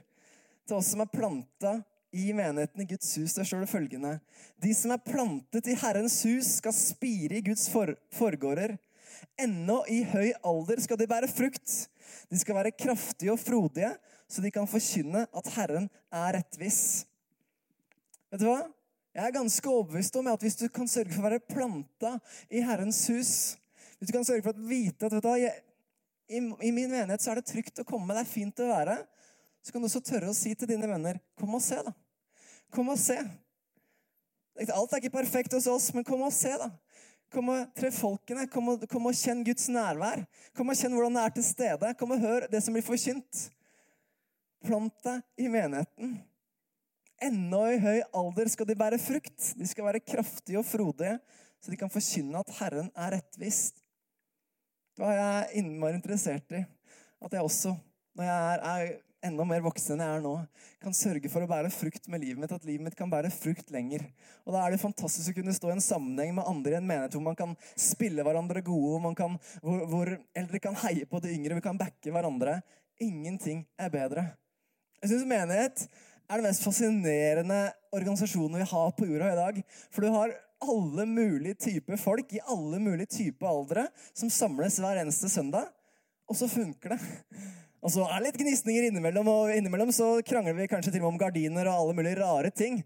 til 0.69 0.77
oss 0.77 0.91
som 0.93 1.01
er 1.01 1.09
planta 1.13 1.79
i 2.11 2.33
menigheten 2.33 2.83
i 2.83 2.89
Guds 2.89 3.09
hus. 3.17 3.33
Der 3.37 3.47
står 3.47 3.63
det 3.63 3.71
følgende 3.71 4.19
De 4.61 4.73
som 4.75 4.93
er 4.93 5.01
plantet 5.05 5.69
i 5.69 5.77
Herrens 5.77 6.21
hus, 6.25 6.55
skal 6.59 6.75
spire 6.75 7.39
i 7.39 7.45
Guds 7.45 7.67
for 7.71 7.93
forgårder. 8.15 8.77
Ennå 9.39 9.81
i 9.91 10.01
høy 10.07 10.31
alder 10.45 10.81
skal 10.83 10.99
de 10.99 11.07
bære 11.09 11.29
frukt. 11.31 11.75
De 12.29 12.39
skal 12.39 12.57
være 12.57 12.75
kraftige 12.77 13.33
og 13.33 13.39
frodige, 13.41 13.91
så 14.29 14.43
de 14.43 14.51
kan 14.53 14.67
forkynne 14.69 15.25
at 15.25 15.53
Herren 15.55 15.87
er 16.11 16.35
rettvis. 16.37 16.81
Vet 18.29 18.43
du 18.43 18.49
hva? 18.49 18.61
Jeg 19.15 19.25
er 19.25 19.35
ganske 19.39 19.69
overbevist 19.69 20.19
om 20.19 20.27
at 20.31 20.43
hvis 20.45 20.59
du 20.59 20.67
kan 20.71 20.87
sørge 20.87 21.11
for 21.11 21.23
å 21.23 21.29
være 21.29 21.45
planta 21.49 22.11
i 22.53 22.61
Herrens 22.61 23.01
hus 23.09 23.31
Hvis 23.97 24.11
du 24.11 24.13
kan 24.15 24.23
sørge 24.23 24.45
for 24.45 24.53
å 24.53 24.67
vite 24.69 25.07
at 25.07 25.15
vet 25.15 25.25
du 25.25 25.31
jeg, 25.41 25.63
i, 26.29 26.37
i, 26.37 26.69
min 26.71 26.91
menighet 26.91 27.23
så 27.23 27.33
er 27.33 27.41
det 27.41 27.49
trygt 27.49 27.81
å 27.81 27.87
komme, 27.89 28.13
det 28.13 28.21
er 28.21 28.29
fint 28.29 28.61
å 28.61 28.69
være 28.69 28.99
så 29.65 29.73
kan 29.73 29.83
du 29.83 29.89
også 29.89 30.01
tørre 30.05 30.29
å 30.31 30.37
si 30.37 30.53
til 30.55 30.69
dine 30.71 30.87
venner 30.87 31.19
Kom 31.39 31.57
og 31.57 31.63
se, 31.63 31.81
da. 31.83 31.91
Kom 32.73 32.91
og 32.93 32.99
se. 33.01 33.17
Alt 34.59 34.93
er 34.93 35.01
ikke 35.01 35.17
perfekt 35.17 35.53
hos 35.55 35.67
oss, 35.71 35.89
men 35.95 36.05
kom 36.07 36.21
og 36.25 36.33
se, 36.35 36.51
da. 36.59 36.69
Kom 37.29 37.51
og 37.53 37.69
treff 37.77 37.99
folkene. 38.01 38.47
Kom 38.49 38.71
og, 38.73 38.85
kom 38.89 39.05
og 39.09 39.17
kjenn 39.17 39.43
Guds 39.45 39.67
nærvær. 39.71 40.23
Kom 40.57 40.71
og 40.71 40.77
kjenn 40.79 40.95
hvordan 40.97 41.17
det 41.17 41.25
er 41.25 41.35
til 41.35 41.45
stede. 41.45 41.93
Kom 41.99 42.15
og 42.15 42.23
hør 42.23 42.47
det 42.49 42.61
som 42.65 42.75
blir 42.75 42.85
forkynt. 42.85 43.45
Plant 44.65 44.95
deg 45.05 45.45
i 45.45 45.51
menigheten. 45.51 46.17
Ennå 47.23 47.61
i 47.73 47.77
høy 47.83 47.99
alder 48.15 48.49
skal 48.51 48.67
de 48.69 48.77
bære 48.79 48.99
frukt. 49.01 49.51
De 49.59 49.67
skal 49.67 49.85
være 49.89 50.01
kraftige 50.03 50.59
og 50.59 50.67
frodige, 50.67 51.17
så 51.59 51.71
de 51.71 51.79
kan 51.79 51.91
forkynne 51.91 52.39
at 52.39 52.55
Herren 52.61 52.89
er 52.95 53.17
rettvis. 53.17 53.69
Det 54.95 55.03
var 55.03 55.15
jeg 55.15 55.61
innmari 55.61 55.99
interessert 55.99 56.55
i. 56.55 56.63
At 57.19 57.35
jeg 57.35 57.43
også, 57.43 57.75
når 58.15 58.29
jeg 58.29 58.55
er, 58.55 58.63
er 58.71 59.08
enda 59.25 59.45
mer 59.47 59.63
voksen 59.65 59.97
enn 59.97 60.03
jeg 60.05 60.17
er 60.19 60.23
nå, 60.23 60.33
kan 60.83 60.95
sørge 60.95 61.31
for 61.31 61.43
å 61.43 61.49
bære 61.49 61.71
frukt 61.73 62.07
med 62.11 62.23
livet 62.23 62.41
mitt, 62.41 62.53
at 62.55 62.67
livet 62.67 62.85
mitt 62.85 62.97
kan 62.97 63.11
bære 63.11 63.31
frukt 63.33 63.71
lenger. 63.73 64.05
Og 64.45 64.55
Da 64.55 64.63
er 64.63 64.73
det 64.73 64.81
fantastisk 64.81 65.31
å 65.31 65.37
kunne 65.39 65.55
stå 65.55 65.71
i 65.71 65.75
en 65.75 65.83
sammenheng 65.83 66.35
med 66.37 66.47
andre 66.47 66.75
i 66.75 66.79
en 66.79 66.87
menighet 66.87 67.17
hvor 67.17 67.25
man 67.25 67.39
kan 67.39 67.55
spille 67.75 68.23
hverandre 68.25 68.63
gode, 68.65 69.13
kan, 69.19 69.39
hvor, 69.63 69.85
hvor 69.91 70.13
eldre 70.37 70.63
kan 70.63 70.77
heie 70.85 71.07
på 71.09 71.21
de 71.23 71.33
yngre, 71.35 71.59
vi 71.59 71.65
kan 71.65 71.79
backe 71.79 72.13
hverandre. 72.13 72.59
Ingenting 73.03 73.65
er 73.79 73.91
bedre. 73.93 74.25
Jeg 75.03 75.13
syns 75.13 75.27
menighet 75.27 75.87
er 76.29 76.39
den 76.39 76.45
mest 76.45 76.63
fascinerende 76.63 77.59
organisasjonen 77.95 78.59
vi 78.61 78.69
har 78.71 78.91
på 78.95 79.07
jorda 79.09 79.33
i 79.33 79.39
dag. 79.39 79.63
For 79.89 80.05
du 80.05 80.13
har 80.13 80.35
alle 80.59 81.05
mulige 81.07 81.55
typer 81.69 81.99
folk 81.99 82.33
i 82.35 82.43
alle 82.51 82.79
mulige 82.83 83.11
typer 83.15 83.47
aldre 83.47 83.87
som 84.11 84.31
samles 84.31 84.79
hver 84.83 84.99
eneste 84.99 85.31
søndag, 85.31 85.71
og 86.29 86.37
så 86.37 86.49
funker 86.51 86.93
det. 86.93 86.99
Og 87.79 87.93
så 87.93 88.03
er 88.03 88.17
det 88.17 88.25
litt 88.27 88.41
gnisninger 88.41 88.89
innimellom, 88.89 89.29
og 89.31 89.53
innimellom 89.55 89.91
så 89.95 90.17
krangler 90.27 90.57
vi 90.57 90.67
kanskje 90.71 90.91
til 90.91 90.99
og 91.01 91.07
med 91.07 91.13
om 91.13 91.21
gardiner 91.21 91.69
og 91.69 91.83
alle 91.83 91.95
mulige 92.01 92.19
rare 92.19 92.51
ting. 92.51 92.81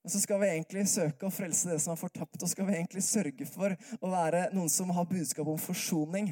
Og 0.00 0.12
så 0.12 0.22
skal 0.22 0.40
vi 0.40 0.48
egentlig 0.48 0.86
søke 0.88 1.28
å 1.28 1.34
frelse 1.34 1.68
det 1.68 1.76
som 1.82 1.92
er 1.92 2.00
fortapt, 2.00 2.40
og 2.40 2.48
skal 2.48 2.68
vi 2.70 2.78
egentlig 2.78 3.04
sørge 3.04 3.48
for 3.48 3.74
å 4.00 4.12
være 4.12 4.46
noen 4.54 4.72
som 4.72 4.88
har 4.96 5.08
budskap 5.10 5.50
om 5.52 5.60
forsoning. 5.60 6.30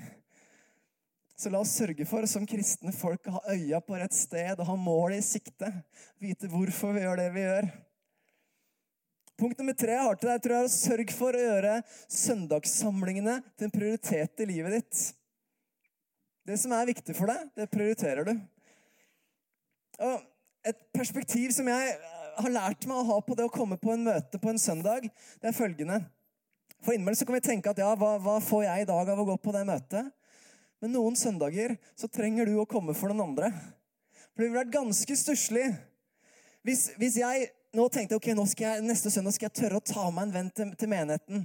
Så 1.39 1.53
la 1.53 1.61
oss 1.61 1.75
sørge 1.77 2.07
for, 2.09 2.25
som 2.27 2.49
kristne 2.49 2.95
folk, 2.97 3.29
å 3.29 3.37
ha 3.37 3.53
øya 3.53 3.83
på 3.85 4.01
rett 4.01 4.17
sted 4.17 4.57
og 4.57 4.71
ha 4.71 4.79
målet 4.81 5.21
i 5.21 5.27
sikte. 5.27 5.69
Vite 6.19 6.49
hvorfor 6.51 6.97
vi 6.97 7.05
gjør 7.05 7.21
det 7.21 7.29
vi 7.37 7.45
gjør. 7.45 7.69
Punkt 9.39 9.61
nummer 9.61 9.77
tre 9.79 9.93
jeg 9.95 10.03
har 10.03 10.19
til 10.19 10.33
deg, 10.33 10.41
tror 10.43 10.57
jeg 10.57 10.65
er 10.65 10.73
å 10.73 10.75
sørge 10.75 11.15
for 11.15 11.37
å 11.37 11.45
gjøre 11.45 11.77
søndagssamlingene 12.11 13.37
til 13.53 13.69
en 13.69 13.77
prioritet 13.77 14.43
i 14.43 14.49
livet 14.51 14.81
ditt. 14.81 15.03
Det 16.49 16.57
som 16.57 16.73
er 16.73 16.89
viktig 16.89 17.13
for 17.13 17.29
deg, 17.29 17.49
det 17.59 17.69
prioriterer 17.69 18.25
du. 18.25 18.31
Og 20.01 20.69
et 20.69 20.79
perspektiv 20.97 21.53
som 21.53 21.67
jeg 21.69 21.97
har 22.39 22.55
lært 22.55 22.87
meg 22.89 23.01
å 23.03 23.09
ha 23.11 23.19
på 23.25 23.37
det 23.37 23.45
å 23.45 23.53
komme 23.53 23.77
på 23.81 23.93
en 23.93 24.07
møte 24.07 24.41
på 24.41 24.49
en 24.49 24.61
søndag, 24.63 25.11
det 25.43 25.51
er 25.51 25.57
følgende. 25.57 25.99
For 26.81 26.95
innimellom 26.95 27.19
så 27.19 27.27
kan 27.29 27.37
vi 27.37 27.45
tenke 27.45 27.73
at 27.73 27.83
ja, 27.83 27.91
hva, 27.99 28.15
hva 28.23 28.39
får 28.45 28.65
jeg 28.65 28.85
i 28.85 28.89
dag 28.89 29.11
av 29.13 29.21
å 29.21 29.27
gå 29.29 29.37
på 29.43 29.53
det 29.53 29.67
møtet? 29.69 30.09
Men 30.81 30.95
noen 30.95 31.19
søndager 31.19 31.75
så 31.99 32.09
trenger 32.09 32.49
du 32.49 32.57
å 32.63 32.69
komme 32.71 32.95
for 32.97 33.13
den 33.13 33.21
andre. 33.25 33.51
For 34.33 34.41
det 34.41 34.49
ville 34.49 34.63
vært 34.63 34.77
ganske 34.77 35.19
stusslig 35.19 35.67
hvis, 36.65 36.89
hvis, 37.01 37.21
jeg 37.21 37.49
nå 37.77 37.87
tenkte 37.93 38.17
ok, 38.19 38.31
nå 38.37 38.45
jeg, 38.57 38.83
neste 38.87 39.13
søndag 39.13 39.37
skal 39.37 39.51
jeg 39.51 39.59
tørre 39.61 39.83
å 39.83 39.85
ta 39.85 40.09
med 40.15 40.29
en 40.29 40.35
venn 40.35 40.51
til, 40.55 40.73
til 40.79 40.91
menigheten. 40.91 41.45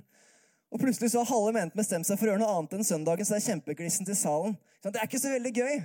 Og 0.74 0.82
plutselig 0.82 1.12
så 1.14 1.22
har 1.22 1.30
halve 1.30 1.52
menigheten 1.54 1.78
bestemt 1.78 2.08
seg 2.10 2.18
for 2.18 2.26
å 2.26 2.32
gjøre 2.34 2.42
noe 2.42 2.54
annet 2.58 2.72
enn 2.80 2.88
søndagen, 2.88 3.26
så 3.26 3.36
det 3.36 3.44
er 3.44 3.50
kjempeglissen 3.52 4.08
til 4.10 4.18
salen. 4.18 4.56
Det 4.82 4.98
er 4.98 5.06
ikke 5.06 5.22
så 5.22 5.34
veldig 5.36 5.52
gøy. 5.54 5.84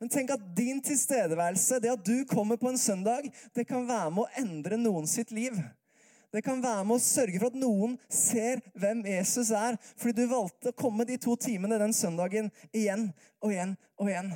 Men 0.00 0.12
tenk 0.12 0.32
at 0.32 0.44
din 0.56 0.80
tilstedeværelse, 0.84 1.80
det 1.80 1.92
at 1.92 2.04
du 2.04 2.24
kommer 2.28 2.56
på 2.60 2.70
en 2.72 2.80
søndag, 2.80 3.28
det 3.56 3.66
kan 3.68 3.84
være 3.88 4.12
med 4.12 4.24
å 4.24 4.40
endre 4.40 4.80
noen 4.80 5.08
sitt 5.08 5.32
liv. 5.36 5.56
Det 6.32 6.42
kan 6.44 6.60
være 6.64 6.84
med 6.84 6.96
å 6.96 7.04
sørge 7.04 7.38
for 7.38 7.52
at 7.52 7.60
noen 7.60 7.94
ser 8.12 8.60
hvem 8.76 9.04
Jesus 9.08 9.52
er, 9.56 9.78
fordi 10.00 10.24
du 10.24 10.32
valgte 10.32 10.72
å 10.72 10.76
komme 10.76 11.06
de 11.08 11.16
to 11.20 11.36
timene 11.40 11.78
den 11.80 11.94
søndagen 11.96 12.50
igjen 12.72 13.08
og 13.40 13.52
igjen 13.52 13.76
og 14.00 14.10
igjen. 14.10 14.34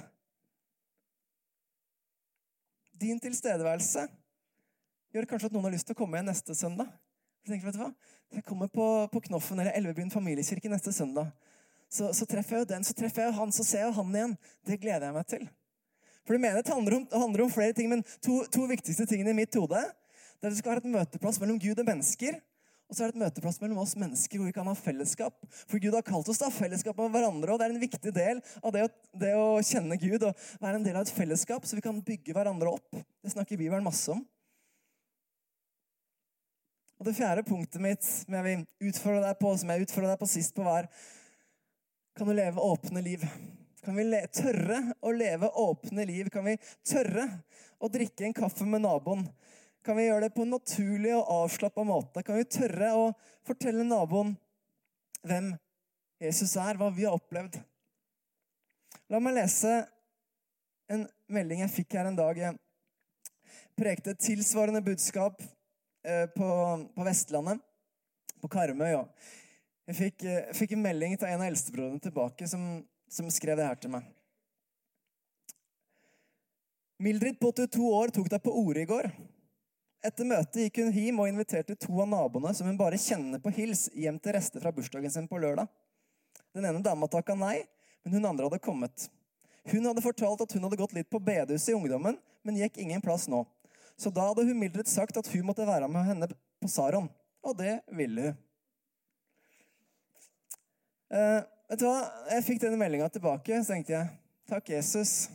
Din 3.01 3.21
tilstedeværelse 3.21 4.07
gjør 5.13 5.29
kanskje 5.29 5.49
at 5.49 5.57
noen 5.57 5.69
har 5.69 5.77
lyst 5.77 5.89
til 5.89 5.97
å 5.97 6.01
komme 6.01 6.17
igjen 6.17 6.29
neste 6.31 6.57
søndag. 6.57 6.89
Jeg 7.45 7.55
tenker, 7.55 7.69
vet 7.69 7.77
du 7.81 7.85
hva? 7.85 7.93
Jeg 8.31 8.45
kommer 8.47 8.71
på, 8.71 8.87
på 9.11 9.23
Knoffen 9.27 9.59
eller 9.59 9.75
Elvebyen 9.75 10.13
familiekirke 10.13 10.71
neste 10.71 10.93
søndag 10.95 11.33
så, 11.91 12.13
så, 12.15 12.27
treffer 12.29 12.57
jeg 12.57 12.65
jo 12.65 12.69
den, 12.71 12.85
så 12.87 12.95
treffer 12.95 13.25
jeg 13.25 13.33
jo 13.33 13.39
han, 13.41 13.53
så 13.53 13.65
ser 13.67 13.83
jeg 13.83 13.89
jo 13.91 13.97
han 13.97 14.13
igjen. 14.15 14.37
Det 14.67 14.79
gleder 14.83 15.09
jeg 15.09 15.17
meg 15.17 15.27
til. 15.27 15.49
For 16.23 16.37
du 16.37 16.43
mener 16.43 16.63
det 16.63 16.71
handler 16.71 17.01
om, 17.01 17.09
handler 17.11 17.43
om 17.43 17.51
flere 17.51 17.75
ting, 17.75 17.89
men 17.91 18.05
to, 18.23 18.45
to, 18.53 18.69
viktigste 18.71 19.09
tingene 19.11 19.35
i 19.35 19.41
mitt 19.43 19.59
hode 19.59 19.81
det 20.41 20.47
er 20.49 20.53
at 20.53 20.55
du 20.55 20.61
skal 20.61 20.73
ha 20.73 20.81
et 20.81 20.87
møteplass 20.89 21.41
mellom 21.43 21.59
Gud 21.61 21.83
og 21.83 21.85
mennesker. 21.85 22.39
Og 22.89 22.97
så 22.97 23.03
er 23.03 23.11
det 23.11 23.19
et 23.19 23.23
møteplass 23.25 23.59
mellom 23.61 23.83
oss 23.83 23.93
mennesker 23.99 24.41
hvor 24.41 24.49
vi 24.49 24.55
kan 24.55 24.71
ha 24.71 24.73
fellesskap. 24.79 25.35
For 25.69 25.83
Gud 25.83 25.93
har 25.93 26.07
kalt 26.07 26.31
oss 26.31 26.41
til 26.41 26.47
å 26.47 26.49
ha 26.49 26.55
fellesskap 26.55 26.97
med 27.03 27.13
hverandre, 27.13 27.53
og 27.53 27.61
det 27.61 27.67
er 27.67 27.75
en 27.75 27.83
viktig 27.83 28.13
del 28.17 28.41
av 28.63 28.73
det 28.75 28.87
å, 28.87 28.89
det 29.21 29.35
å 29.37 29.45
kjenne 29.67 29.99
Gud 30.01 30.25
og 30.31 30.47
være 30.63 30.79
en 30.79 30.87
del 30.87 30.97
av 30.97 31.05
et 31.05 31.13
fellesskap, 31.13 31.67
så 31.67 31.77
vi 31.77 31.85
kan 31.85 32.01
bygge 32.07 32.35
hverandre 32.35 32.73
opp. 32.73 33.03
Det 33.21 33.35
snakker 33.35 33.61
Bibelen 33.61 33.85
masse 33.85 34.15
om. 34.15 34.25
Og 37.01 37.07
Det 37.07 37.15
fjerde 37.17 37.43
punktet 37.49 37.81
mitt 37.81 38.05
som 38.05 38.35
jeg 38.37 38.45
vil 38.45 38.91
utfordre 38.91 39.23
deg 39.25 39.39
på, 39.41 39.51
som 39.57 39.71
jeg 39.73 39.87
utfordra 39.87 40.11
deg 40.11 40.21
på 40.21 40.27
sist, 40.29 40.53
på 40.53 40.67
var 40.67 40.85
kan 42.13 42.29
du 42.29 42.35
leve 42.37 42.61
åpne 42.61 43.01
liv? 43.01 43.23
Kan 43.81 43.97
vi 43.97 44.05
tørre 44.37 44.83
å 45.01 45.13
leve 45.17 45.49
åpne 45.49 46.05
liv? 46.05 46.27
Kan 46.29 46.45
vi 46.45 46.59
tørre 46.85 47.25
å 47.81 47.89
drikke 47.89 48.27
en 48.27 48.35
kaffe 48.37 48.67
med 48.69 48.85
naboen? 48.85 49.23
Kan 49.81 49.97
vi 49.97 50.05
gjøre 50.05 50.27
det 50.27 50.35
på 50.35 50.45
en 50.45 50.53
naturlig 50.53 51.15
og 51.17 51.31
avslappa 51.39 51.87
måte? 51.89 52.21
Kan 52.27 52.37
vi 52.37 52.45
tørre 52.53 52.91
å 52.93 53.07
fortelle 53.49 53.87
naboen 53.87 54.35
hvem 55.25 55.55
Jesus 56.21 56.53
er, 56.61 56.77
hva 56.77 56.91
vi 56.93 57.07
har 57.09 57.17
opplevd? 57.17 57.57
La 59.09 59.23
meg 59.25 59.39
lese 59.39 59.73
en 60.93 61.07
melding 61.33 61.65
jeg 61.65 61.73
fikk 61.79 61.97
her 61.97 62.11
en 62.11 62.21
dag. 62.21 62.37
Jeg 62.37 62.61
prekte 63.81 64.13
et 64.13 64.23
tilsvarende 64.27 64.85
budskap 64.85 65.41
på, 66.37 66.49
på 66.97 67.05
Vestlandet, 67.07 67.61
på 68.41 68.49
Karmøy. 68.53 68.95
Jeg 69.91 69.97
fikk, 69.99 70.23
jeg 70.23 70.43
eh, 70.47 70.55
fikk 70.55 70.77
en 70.77 70.85
melding 70.85 71.17
til 71.19 71.27
en 71.27 71.41
av 71.43 71.49
eldstebrødrene 71.49 72.03
tilbake 72.05 72.47
som, 72.47 72.63
som 73.11 73.31
skrev 73.33 73.59
det 73.59 73.67
her 73.67 73.79
til 73.81 73.91
meg. 73.91 74.07
Mildrid 77.03 77.41
på 77.41 77.51
82 77.51 77.91
år 77.97 78.13
tok 78.15 78.29
deg 78.31 78.43
på 78.45 78.55
ordet 78.61 78.85
i 78.85 78.91
går. 78.91 79.09
Etter 80.07 80.29
møtet 80.29 80.63
gikk 80.63 80.79
hun 80.81 80.93
hjem 80.95 81.19
og 81.25 81.31
inviterte 81.33 81.75
to 81.81 81.97
av 82.05 82.07
naboene 82.13 82.53
som 82.55 82.69
hun 82.71 82.79
bare 82.79 83.01
kjenner 83.01 83.43
på 83.43 83.51
hils, 83.57 83.89
hjem 83.97 84.21
til 84.23 84.37
rester 84.37 84.63
fra 84.63 84.71
bursdagen 84.77 85.13
sin 85.13 85.27
på 85.29 85.41
lørdag. 85.43 85.67
Den 86.55 86.69
ene 86.69 86.85
dama 86.85 87.09
takka 87.11 87.35
nei, 87.35 87.59
men 88.05 88.15
hun 88.15 88.29
andre 88.31 88.47
hadde 88.47 88.63
kommet. 88.63 89.09
Hun 89.73 89.91
hadde 89.91 90.05
fortalt 90.05 90.45
at 90.45 90.55
hun 90.55 90.69
hadde 90.69 90.79
gått 90.79 90.95
litt 90.97 91.11
på 91.11 91.21
bedehuset 91.25 91.75
i 91.75 91.77
ungdommen, 91.77 92.21
men 92.47 92.63
gikk 92.63 92.79
ingen 92.79 93.03
plass 93.03 93.27
nå. 93.33 93.43
Så 94.01 94.13
da 94.15 94.31
hadde 94.31 94.47
hun 94.49 94.57
Mildred 94.57 94.89
sagt 94.89 95.19
at 95.21 95.29
hun 95.29 95.45
måtte 95.45 95.67
være 95.69 95.89
med 95.93 96.07
henne 96.09 96.29
på 96.33 96.69
Saron. 96.73 97.11
Og 97.45 97.57
det 97.59 97.81
ville 97.93 98.31
hun. 98.31 98.39
Eh, 101.11 101.41
vet 101.73 101.81
du 101.81 101.89
hva? 101.89 102.05
Jeg 102.31 102.45
fikk 102.47 102.61
denne 102.63 102.79
meldinga 102.79 103.09
tilbake, 103.11 103.57
så 103.61 103.75
tenkte 103.75 103.97
jeg 103.97 104.13
takk, 104.51 104.69
Jesus. 104.71 105.27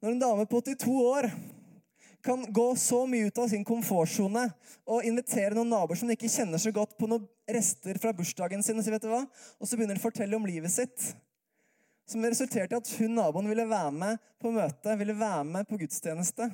Når 0.00 0.14
en 0.14 0.22
dame 0.22 0.46
på 0.48 0.62
82 0.64 0.94
år 1.04 1.28
kan 2.24 2.46
gå 2.56 2.64
så 2.80 3.02
mye 3.06 3.28
ut 3.28 3.38
av 3.38 3.50
sin 3.52 3.66
komfortsone 3.68 4.46
og 4.88 5.04
invitere 5.04 5.52
noen 5.52 5.68
naboer 5.68 6.00
som 6.00 6.08
ikke 6.12 6.32
kjenner 6.32 6.60
så 6.60 6.72
godt, 6.72 6.96
på 6.96 7.08
noen 7.10 7.26
rester 7.44 8.00
fra 8.00 8.14
bursdagen 8.16 8.64
sin, 8.64 8.80
og, 8.80 8.88
vet 8.88 9.04
du 9.04 9.10
hva? 9.12 9.20
og 9.60 9.68
så 9.68 9.76
begynner 9.76 9.98
de 9.98 10.00
å 10.00 10.06
fortelle 10.06 10.38
om 10.38 10.48
livet 10.48 10.72
sitt. 10.72 11.12
Som 12.08 12.24
resulterte 12.24 12.72
i 12.72 12.80
at 12.80 12.92
hun 12.98 13.16
naboen 13.20 13.48
ville 13.52 13.68
være 13.68 13.92
med 13.92 14.24
på 14.40 14.52
møte, 14.52 14.96
ville 15.00 15.16
være 15.16 15.44
med 15.52 15.68
på 15.68 15.78
gudstjeneste. 15.84 16.48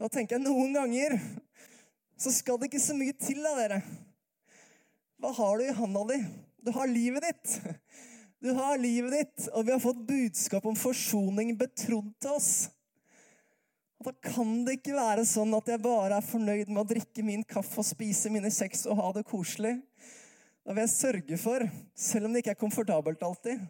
Da 0.00 0.08
tenker 0.08 0.38
jeg 0.38 0.44
noen 0.46 0.74
ganger 0.76 1.18
så 2.20 2.32
skal 2.34 2.58
det 2.60 2.68
ikke 2.68 2.82
så 2.82 2.96
mye 2.96 3.14
til 3.16 3.40
av 3.48 3.56
dere. 3.56 3.80
Hva 5.20 5.32
har 5.36 5.56
du 5.56 5.64
i 5.64 5.76
handa 5.76 6.02
di? 6.10 6.18
Du 6.60 6.72
har 6.76 6.90
livet 6.90 7.24
ditt. 7.24 7.54
Du 8.40 8.52
har 8.56 8.80
livet 8.80 9.12
ditt, 9.12 9.46
og 9.52 9.66
vi 9.66 9.72
har 9.72 9.80
fått 9.80 10.02
budskap 10.08 10.64
om 10.68 10.76
forsoning 10.76 11.54
betrodd 11.60 12.12
til 12.20 12.36
oss. 12.36 12.52
Og 14.00 14.08
Da 14.08 14.14
kan 14.32 14.62
det 14.64 14.78
ikke 14.78 14.96
være 14.96 15.26
sånn 15.28 15.52
at 15.56 15.68
jeg 15.68 15.82
bare 15.84 16.16
er 16.16 16.24
fornøyd 16.24 16.70
med 16.72 16.82
å 16.82 16.88
drikke 16.88 17.24
min 17.24 17.44
kaffe 17.44 17.82
og 17.82 17.88
spise 17.88 18.32
mine 18.32 18.48
kjeks 18.52 18.86
og 18.88 19.00
ha 19.00 19.10
det 19.16 19.26
koselig. 19.28 19.74
Da 20.64 20.72
vil 20.72 20.86
jeg 20.86 20.94
sørge 20.94 21.40
for, 21.40 21.66
selv 21.92 22.28
om 22.28 22.32
det 22.32 22.40
ikke 22.40 22.54
er 22.56 22.62
komfortabelt 22.64 23.24
alltid, 23.24 23.60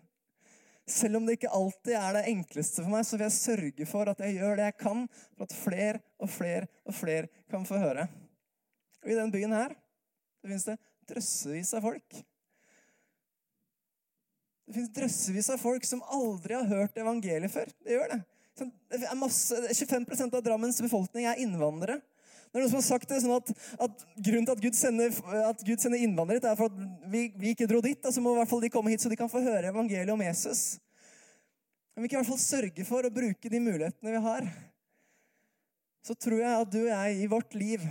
selv 0.93 1.21
om 1.21 1.27
det 1.27 1.39
ikke 1.39 1.53
alltid 1.57 1.95
er 1.99 2.17
det 2.19 2.25
enkleste 2.33 2.85
for 2.85 2.93
meg, 2.93 3.07
så 3.07 3.17
vil 3.17 3.27
jeg 3.27 3.37
sørge 3.37 3.87
for 3.89 4.11
at 4.11 4.25
jeg 4.25 4.39
gjør 4.39 4.59
det 4.59 4.71
jeg 4.71 4.79
kan 4.81 5.05
for 5.37 5.47
at 5.47 5.57
flere 5.57 6.03
og 6.21 6.33
flere 6.33 6.71
og 6.85 6.97
flere 6.97 7.31
kan 7.53 7.67
få 7.69 7.81
høre. 7.83 8.09
Og 9.05 9.13
i 9.13 9.19
den 9.19 9.33
byen 9.33 9.55
her 9.57 9.77
det 10.41 10.49
finnes 10.49 10.69
det 10.69 10.81
drøssevis 11.11 11.73
av 11.77 11.85
folk 11.85 12.21
det 14.71 14.77
fins 14.79 14.93
drøssevis 14.95 15.49
av 15.51 15.59
folk 15.59 15.87
som 15.87 16.03
aldri 16.15 16.55
har 16.55 16.69
hørt 16.71 16.99
evangeliet 17.03 17.51
før. 17.51 17.71
Det 17.83 17.97
gjør 17.97 18.13
det. 18.13 18.19
det 18.95 19.01
er 19.03 19.19
masse, 19.19 19.57
25% 19.75 20.37
av 20.39 20.45
Drammens 20.47 20.79
befolkning 20.85 21.27
er 21.27 21.41
innvandrere. 21.43 21.97
Det 22.51 22.59
er 22.59 22.65
noen 22.65 22.71
som 22.73 22.81
har 22.81 22.87
sagt 22.89 23.11
det 23.13 23.21
sånn 23.23 23.37
at, 23.37 23.51
at 23.87 24.01
Grunnen 24.19 24.47
til 24.49 24.57
at 24.57 24.63
Gud 24.65 24.75
sender, 24.75 25.13
at 25.47 25.61
Gud 25.63 25.79
sender 25.79 26.01
innvandrere, 26.03 26.51
er 26.51 26.59
for 26.59 26.67
at 26.67 27.11
vi, 27.13 27.29
vi 27.39 27.53
ikke 27.55 27.69
dro 27.71 27.79
dit. 27.85 28.01
Så 28.01 28.11
altså 28.11 28.25
må 28.25 28.33
i 28.35 28.41
hvert 28.41 28.51
fall 28.51 28.65
de 28.65 28.73
komme 28.75 28.91
hit, 28.91 29.05
så 29.05 29.13
de 29.13 29.19
kan 29.21 29.31
få 29.31 29.43
høre 29.45 29.71
evangeliet 29.71 30.11
om 30.11 30.25
Jesus. 30.25 30.81
Men 31.95 32.03
vi 32.03 32.11
kan 32.11 32.19
i 32.19 32.25
hvert 32.25 32.33
fall 32.33 32.43
sørge 32.43 32.87
for 32.89 33.07
å 33.07 33.13
bruke 33.15 33.53
de 33.53 33.63
mulighetene 33.63 34.17
vi 34.17 34.25
har. 34.27 34.51
Så 36.03 36.17
tror 36.19 36.43
jeg 36.43 36.51
at 36.51 36.75
du 36.75 36.81
og 36.81 36.91
jeg 36.91 37.23
i 37.23 37.31
vårt 37.31 37.55
liv, 37.55 37.87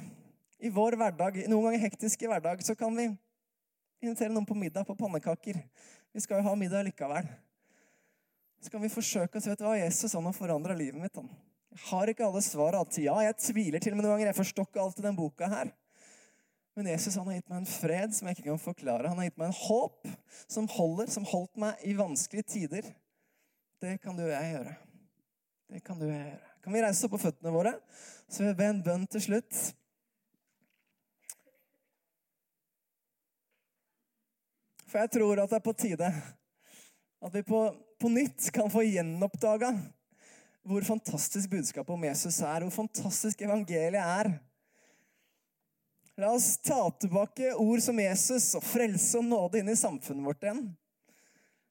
i 0.59 0.71
vår 0.75 0.99
hverdag, 0.99 1.43
noen 1.47 1.69
ganger 1.69 1.85
hektiske 1.87 2.27
hverdag, 2.27 2.63
så 2.65 2.75
kan 2.75 2.91
vi 2.99 3.07
invitere 4.03 4.33
noen 4.33 4.47
på 4.49 4.57
middag 4.59 4.83
på 4.87 4.97
pannekaker. 4.99 5.61
Vi 6.11 6.23
skal 6.25 6.41
jo 6.41 6.49
ha 6.49 6.55
middag 6.59 6.83
likevel. 6.89 7.31
Så 8.59 8.73
kan 8.73 8.83
vi 8.83 8.91
forsøke 8.91 9.39
å 9.39 9.43
si 9.43 9.55
hva, 9.55 9.77
Jesus 9.79 10.17
han 10.17 10.27
har 10.27 10.35
forandra 10.35 10.75
livet 10.75 10.99
mitt. 10.99 11.15
Han. 11.15 11.31
Har 11.89 12.09
ikke 12.09 12.25
alle 12.25 12.41
svar 12.41 12.73
alltid. 12.73 13.05
Ja, 13.05 13.19
jeg 13.23 13.37
tviler 13.37 13.83
til 13.83 13.93
og 13.93 13.99
med 13.99 14.05
noen 14.05 14.15
ganger. 14.15 14.31
Jeg 14.31 14.39
forstår 14.39 14.67
ikke 14.67 14.81
alt 14.81 14.99
i 14.99 15.05
den 15.05 15.17
boka 15.17 15.49
her. 15.51 15.71
Men 16.77 16.89
Jesus 16.93 17.17
han 17.19 17.27
har 17.27 17.37
gitt 17.37 17.49
meg 17.51 17.61
en 17.61 17.69
fred 17.69 18.13
som 18.15 18.27
jeg 18.29 18.37
ikke 18.37 18.49
kan 18.49 18.61
forklare. 18.63 19.09
Han 19.11 19.19
har 19.19 19.29
gitt 19.29 19.39
meg 19.41 19.51
en 19.51 19.61
håp 19.61 20.09
som 20.47 20.69
holder, 20.71 21.09
som 21.11 21.27
holdt 21.27 21.59
meg 21.59 21.81
i 21.85 21.95
vanskelige 21.97 22.47
tider. 22.55 22.87
Det 23.83 23.97
kan 24.03 24.17
du 24.17 24.25
og 24.25 24.31
jeg 24.33 24.53
gjøre. 24.53 24.77
Det 25.69 25.83
kan 25.85 25.99
du 25.99 26.07
og 26.07 26.13
jeg 26.13 26.23
gjøre. 26.29 26.45
Kan 26.63 26.75
vi 26.75 26.81
reise 26.83 27.05
opp 27.07 27.13
på 27.15 27.21
føttene 27.21 27.53
våre, 27.55 27.75
så 28.27 28.41
vil 28.41 28.49
jeg 28.51 28.59
be 28.59 28.65
en 28.67 28.81
bønn 28.83 29.05
til 29.11 29.23
slutt. 29.23 29.59
For 34.89 35.03
jeg 35.03 35.13
tror 35.13 35.43
at 35.43 35.51
det 35.51 35.59
er 35.59 35.67
på 35.67 35.75
tide 35.77 36.09
at 37.19 37.33
vi 37.35 37.43
på, 37.45 37.61
på 37.99 38.09
nytt 38.11 38.47
kan 38.55 38.71
få 38.71 38.81
gjenoppdaga 38.87 39.73
hvor 40.69 40.85
fantastisk 40.85 41.49
budskapet 41.49 41.95
om 41.95 42.03
Jesus 42.05 42.37
er, 42.45 42.65
hvor 42.65 42.75
fantastisk 42.83 43.41
evangeliet 43.41 43.97
er. 43.99 44.29
La 46.19 46.33
oss 46.35 46.57
ta 46.61 46.81
tilbake 46.99 47.53
ord 47.55 47.81
som 47.81 47.99
Jesus 48.01 48.51
og 48.59 48.65
frelse 48.67 49.17
og 49.21 49.25
nåde 49.29 49.61
inn 49.61 49.71
i 49.71 49.79
samfunnet 49.79 50.25
vårt 50.27 50.43
igjen. 50.43 50.65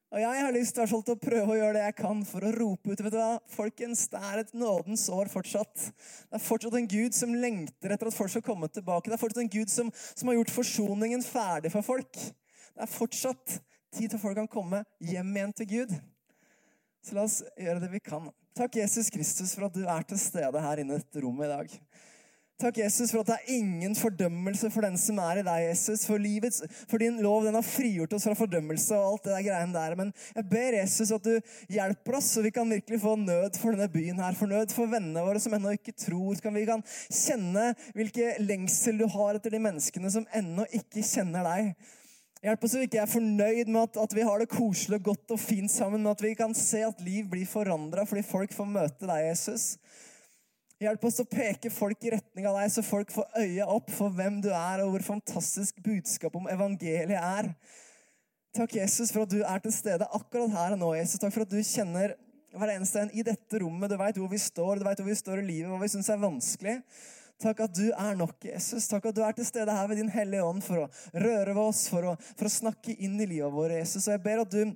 Og 0.09 0.23
jeg 0.23 0.41
har 0.41 0.55
lyst 0.57 0.79
til 0.79 1.13
å 1.13 1.17
prøve 1.21 1.53
å 1.53 1.57
gjøre 1.59 1.75
det 1.77 1.83
jeg 1.83 1.97
kan 1.99 2.23
for 2.25 2.47
å 2.49 2.53
rope 2.55 2.95
ut 2.95 3.03
vet 3.05 3.13
du 3.13 3.19
hva? 3.19 3.43
Folkens, 3.53 4.07
det 4.09 4.23
er 4.25 4.41
et 4.41 4.55
nådens 4.57 5.05
år 5.13 5.29
fortsatt. 5.29 5.91
Det 6.31 6.39
er 6.39 6.45
fortsatt 6.47 6.79
en 6.81 6.89
Gud 6.89 7.17
som 7.17 7.35
lengter 7.37 7.93
etter 7.93 8.09
at 8.09 8.17
folk 8.17 8.33
skal 8.33 8.47
komme 8.47 8.71
tilbake. 8.73 9.11
Det 9.11 9.19
er 9.19 9.21
fortsatt 9.21 9.43
en 9.45 9.53
Gud 9.53 9.69
som, 9.73 9.93
som 9.93 10.31
har 10.31 10.39
gjort 10.39 10.55
forsoningen 10.55 11.27
ferdig 11.27 11.75
for 11.77 11.85
folk. 11.85 12.17
Det 12.17 12.87
er 12.87 12.95
fortsatt 12.95 13.59
tid 13.99 14.15
til 14.15 14.23
folk 14.23 14.41
kan 14.41 14.49
komme 14.49 14.81
hjem 15.05 15.37
igjen 15.37 15.55
til 15.61 15.71
Gud. 15.75 15.95
Så 17.05 17.17
la 17.17 17.29
oss 17.29 17.43
gjøre 17.61 17.85
det 17.85 17.93
vi 17.93 18.01
kan. 18.09 18.33
Takk, 18.59 18.75
Jesus 18.75 19.07
Kristus, 19.15 19.53
for 19.55 19.69
at 19.69 19.75
du 19.77 19.85
er 19.87 20.03
til 20.03 20.19
stede 20.19 20.61
her 20.63 20.81
inne 20.83 20.97
i 20.97 20.99
dette 20.99 21.21
rommet 21.23 21.47
i 21.47 21.51
dag. 21.53 21.75
Takk, 22.59 22.81
Jesus, 22.81 23.13
for 23.15 23.23
at 23.23 23.29
det 23.29 23.35
er 23.37 23.53
ingen 23.55 23.93
fordømmelse 23.95 24.67
for 24.75 24.83
den 24.83 24.97
som 24.99 25.21
er 25.23 25.39
i 25.39 25.45
deg, 25.47 25.67
Jesus. 25.69 26.03
For, 26.09 26.19
livets, 26.19 26.65
for 26.91 26.99
din 26.99 27.21
lov 27.23 27.45
den 27.47 27.55
har 27.55 27.63
frigjort 27.63 28.17
oss 28.17 28.27
fra 28.27 28.35
fordømmelse 28.35 28.99
og 28.99 29.13
alt 29.13 29.29
det 29.29 29.37
der 29.37 29.45
greiene 29.47 29.77
der. 29.77 29.95
Men 30.01 30.11
jeg 30.35 30.49
ber 30.51 30.79
Jesus 30.81 31.13
at 31.15 31.29
du 31.29 31.53
hjelper 31.71 32.19
oss, 32.19 32.33
så 32.35 32.43
vi 32.43 32.51
kan 32.57 32.75
virkelig 32.75 32.99
få 33.05 33.15
nød 33.21 33.61
for 33.63 33.79
denne 33.79 33.87
byen 33.93 34.19
her. 34.19 34.35
For 34.35 34.51
nød 34.51 34.75
for 34.75 34.91
vennene 34.91 35.23
våre 35.23 35.45
som 35.45 35.55
ennå 35.55 35.77
ikke 35.79 35.95
tror. 35.95 36.35
Så 36.35 36.49
kan 36.49 36.59
vi 36.59 36.67
kan 36.67 36.83
kjenne 37.07 37.69
hvilke 37.95 38.35
lengsel 38.43 38.99
du 38.99 39.07
har 39.15 39.39
etter 39.39 39.55
de 39.55 39.63
menneskene 39.69 40.11
som 40.17 40.27
ennå 40.35 40.67
ikke 40.81 41.07
kjenner 41.07 41.47
deg. 41.47 41.71
Hjelp 42.39 42.65
oss 42.65 42.75
så 42.77 42.83
ikke 42.85 43.01
er 43.03 43.11
fornøyd 43.11 43.67
med 43.67 43.81
at, 43.83 43.97
at 43.99 44.13
vi 44.15 44.27
har 44.27 44.39
det 44.39 44.51
koselig, 44.53 45.01
godt 45.03 45.35
og 45.35 45.41
fint 45.43 45.73
sammen, 45.73 46.05
men 46.05 46.13
at 46.13 46.23
vi 46.23 46.37
kan 46.39 46.55
se 46.55 46.85
at 46.87 47.01
liv 47.03 47.27
blir 47.31 47.49
forandra 47.51 48.05
fordi 48.07 48.23
folk 48.27 48.55
får 48.55 48.69
møte 48.71 49.09
deg, 49.09 49.25
Jesus. 49.33 49.73
Hjelp 50.79 51.09
oss 51.09 51.19
å 51.19 51.27
peke 51.27 51.73
folk 51.75 52.05
i 52.07 52.13
retning 52.15 52.47
av 52.47 52.61
deg, 52.61 52.71
så 52.71 52.85
folk 52.87 53.11
får 53.11 53.41
øya 53.43 53.67
opp 53.75 53.91
for 53.91 54.15
hvem 54.15 54.39
du 54.45 54.53
er, 54.53 54.85
og 54.85 54.93
hvor 54.95 55.09
fantastisk 55.09 55.81
budskap 55.83 56.37
om 56.39 56.47
evangeliet 56.53 57.19
er. 57.19 57.51
Takk, 58.55 58.77
Jesus, 58.79 59.11
for 59.11 59.27
at 59.27 59.35
du 59.35 59.43
er 59.43 59.65
til 59.65 59.75
stede 59.75 60.07
akkurat 60.15 60.55
her 60.55 60.77
og 60.77 60.81
nå. 60.85 60.93
Jesus. 60.95 61.19
Takk 61.19 61.35
for 61.35 61.43
at 61.43 61.51
du 61.51 61.59
kjenner 61.59 62.15
hver 62.55 62.73
eneste 62.77 63.03
en 63.03 63.11
i 63.11 63.27
dette 63.27 63.61
rommet. 63.61 63.91
Du 63.91 63.99
veit 63.99 64.23
hvor 64.23 64.31
vi 64.31 64.39
står, 64.41 64.79
du 64.79 64.87
vet 64.87 65.03
hvor 65.03 65.11
vi 65.11 65.19
står 65.19 65.43
i 65.43 65.49
livet, 65.51 65.73
hva 65.73 65.83
vi 65.83 65.91
syns 65.91 66.09
er 66.15 66.23
vanskelig. 66.23 66.79
Takk 67.39 67.61
at 67.69 67.75
du 67.77 67.87
er 67.93 68.17
nok, 68.19 68.35
Jesus. 68.43 68.89
Takk 68.91 69.05
at 69.11 69.15
du 69.15 69.23
er 69.23 69.37
til 69.37 69.47
stede 69.47 69.75
her 69.75 69.87
ved 69.87 70.01
Din 70.01 70.11
Hellige 70.11 70.43
Ånd 70.43 70.65
for 70.67 70.83
å 70.83 70.89
røre 71.15 71.55
ved 71.55 71.63
oss, 71.63 71.85
for 71.91 72.11
å, 72.11 72.17
for 72.35 72.49
å 72.49 72.51
snakke 72.51 72.97
inn 72.99 73.15
i 73.23 73.29
livet 73.31 73.55
vårt, 73.55 73.77
Jesus. 73.79 74.09
Og 74.09 74.17
jeg 74.17 74.25
ber 74.25 74.43
at 74.43 74.55
du 74.55 74.75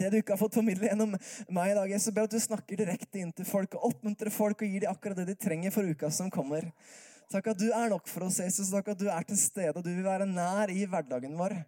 det 0.00 0.08
du 0.08 0.16
ikke 0.22 0.32
har 0.32 0.40
fått 0.40 0.56
formidlet 0.56 0.88
gjennom 0.88 1.10
meg 1.52 1.70
i 1.70 1.76
dag, 1.76 1.90
jeg 1.92 2.14
ber 2.16 2.24
at 2.24 2.32
du 2.32 2.40
snakker 2.40 2.78
direkte 2.80 3.20
inn 3.20 3.32
til 3.36 3.44
folk 3.44 3.74
og 3.76 3.90
oppmuntrer 3.90 4.32
folk 4.32 4.64
og 4.64 4.72
gir 4.72 4.86
dem 4.86 4.92
akkurat 4.92 5.20
det 5.20 5.26
de 5.28 5.36
trenger 5.36 5.74
for 5.74 5.84
uka 5.84 6.08
som 6.08 6.30
kommer. 6.32 6.70
Takk 7.32 7.52
at 7.52 7.60
du 7.60 7.68
er 7.68 7.92
nok 7.92 8.08
for 8.08 8.24
oss, 8.24 8.40
Jesus. 8.40 8.72
Takk 8.72 8.88
at 8.94 9.00
du 9.00 9.10
er 9.12 9.28
til 9.28 9.36
stede, 9.40 9.74
og 9.76 9.84
du 9.84 9.92
vil 9.92 10.04
være 10.06 10.28
nær 10.28 10.72
i 10.72 10.86
hverdagen 10.88 11.36
vår. 11.36 11.58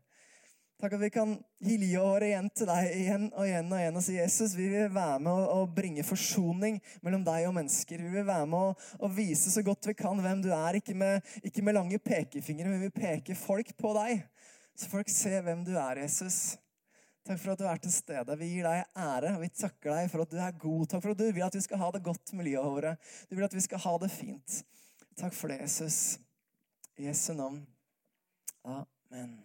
Takk 0.84 0.98
at 0.98 1.00
vi 1.00 1.08
kan 1.08 1.30
gi 1.64 1.78
livet 1.80 2.02
vårt 2.04 2.26
igjen 2.26 2.48
til 2.52 2.68
deg 2.68 2.90
igjen 2.92 3.22
og 3.30 3.46
igjen 3.46 3.70
og 3.72 3.78
igjen 3.78 3.94
og 3.96 4.02
si 4.04 4.16
Jesus, 4.18 4.52
vi 4.52 4.66
vil 4.68 4.90
være 4.92 5.22
med 5.24 5.46
å, 5.54 5.62
bringe 5.64 6.02
forsoning 6.04 6.74
mellom 7.00 7.22
deg 7.24 7.46
og 7.48 7.54
mennesker. 7.56 8.02
Vi 8.04 8.10
vil 8.12 8.26
være 8.28 8.44
med 8.52 8.82
å, 9.00 9.08
vise 9.16 9.48
så 9.48 9.62
godt 9.64 9.88
vi 9.88 9.94
kan 9.96 10.20
hvem 10.20 10.42
du 10.44 10.50
er, 10.52 10.76
ikke 10.76 10.92
med, 11.00 11.24
ikke 11.40 11.64
med 11.64 11.78
lange 11.78 11.96
pekefingre, 12.04 12.68
men 12.68 12.82
vi 12.82 12.90
vil 12.90 12.98
peke 12.98 13.36
folk 13.38 13.70
på 13.80 13.94
deg. 13.96 14.26
Så 14.76 14.90
folk 14.92 15.08
ser 15.08 15.38
hvem 15.46 15.62
du 15.64 15.72
er, 15.72 16.02
Jesus. 16.02 16.58
Takk 17.24 17.40
for 17.40 17.54
at 17.54 17.64
du 17.64 17.64
er 17.70 17.80
til 17.80 17.96
stede. 17.96 18.36
Vi 18.42 18.50
gir 18.50 18.68
deg 18.68 19.00
ære, 19.06 19.32
vi 19.40 19.50
takker 19.56 19.94
deg 19.94 20.12
for 20.12 20.26
at 20.26 20.36
du 20.36 20.36
er 20.36 20.60
god. 20.66 20.84
Takk 20.92 21.06
for 21.06 21.14
at 21.16 21.22
du 21.22 21.24
vil 21.30 21.46
at 21.48 21.56
vi 21.56 21.64
skal 21.64 21.80
ha 21.80 21.90
det 21.96 22.04
godt 22.10 22.36
med 22.36 22.50
livet 22.50 22.76
vårt. 22.76 23.08
Du 23.32 23.38
vil 23.38 23.48
at 23.48 23.56
vi 23.56 23.64
skal 23.64 23.80
ha 23.86 23.96
det 24.04 24.12
fint. 24.12 24.60
Takk 25.16 25.32
for 25.32 25.48
det, 25.48 25.62
Jesus. 25.64 26.20
I 27.00 27.08
Jesu 27.08 27.32
navn. 27.40 27.64
Amen. 28.68 29.43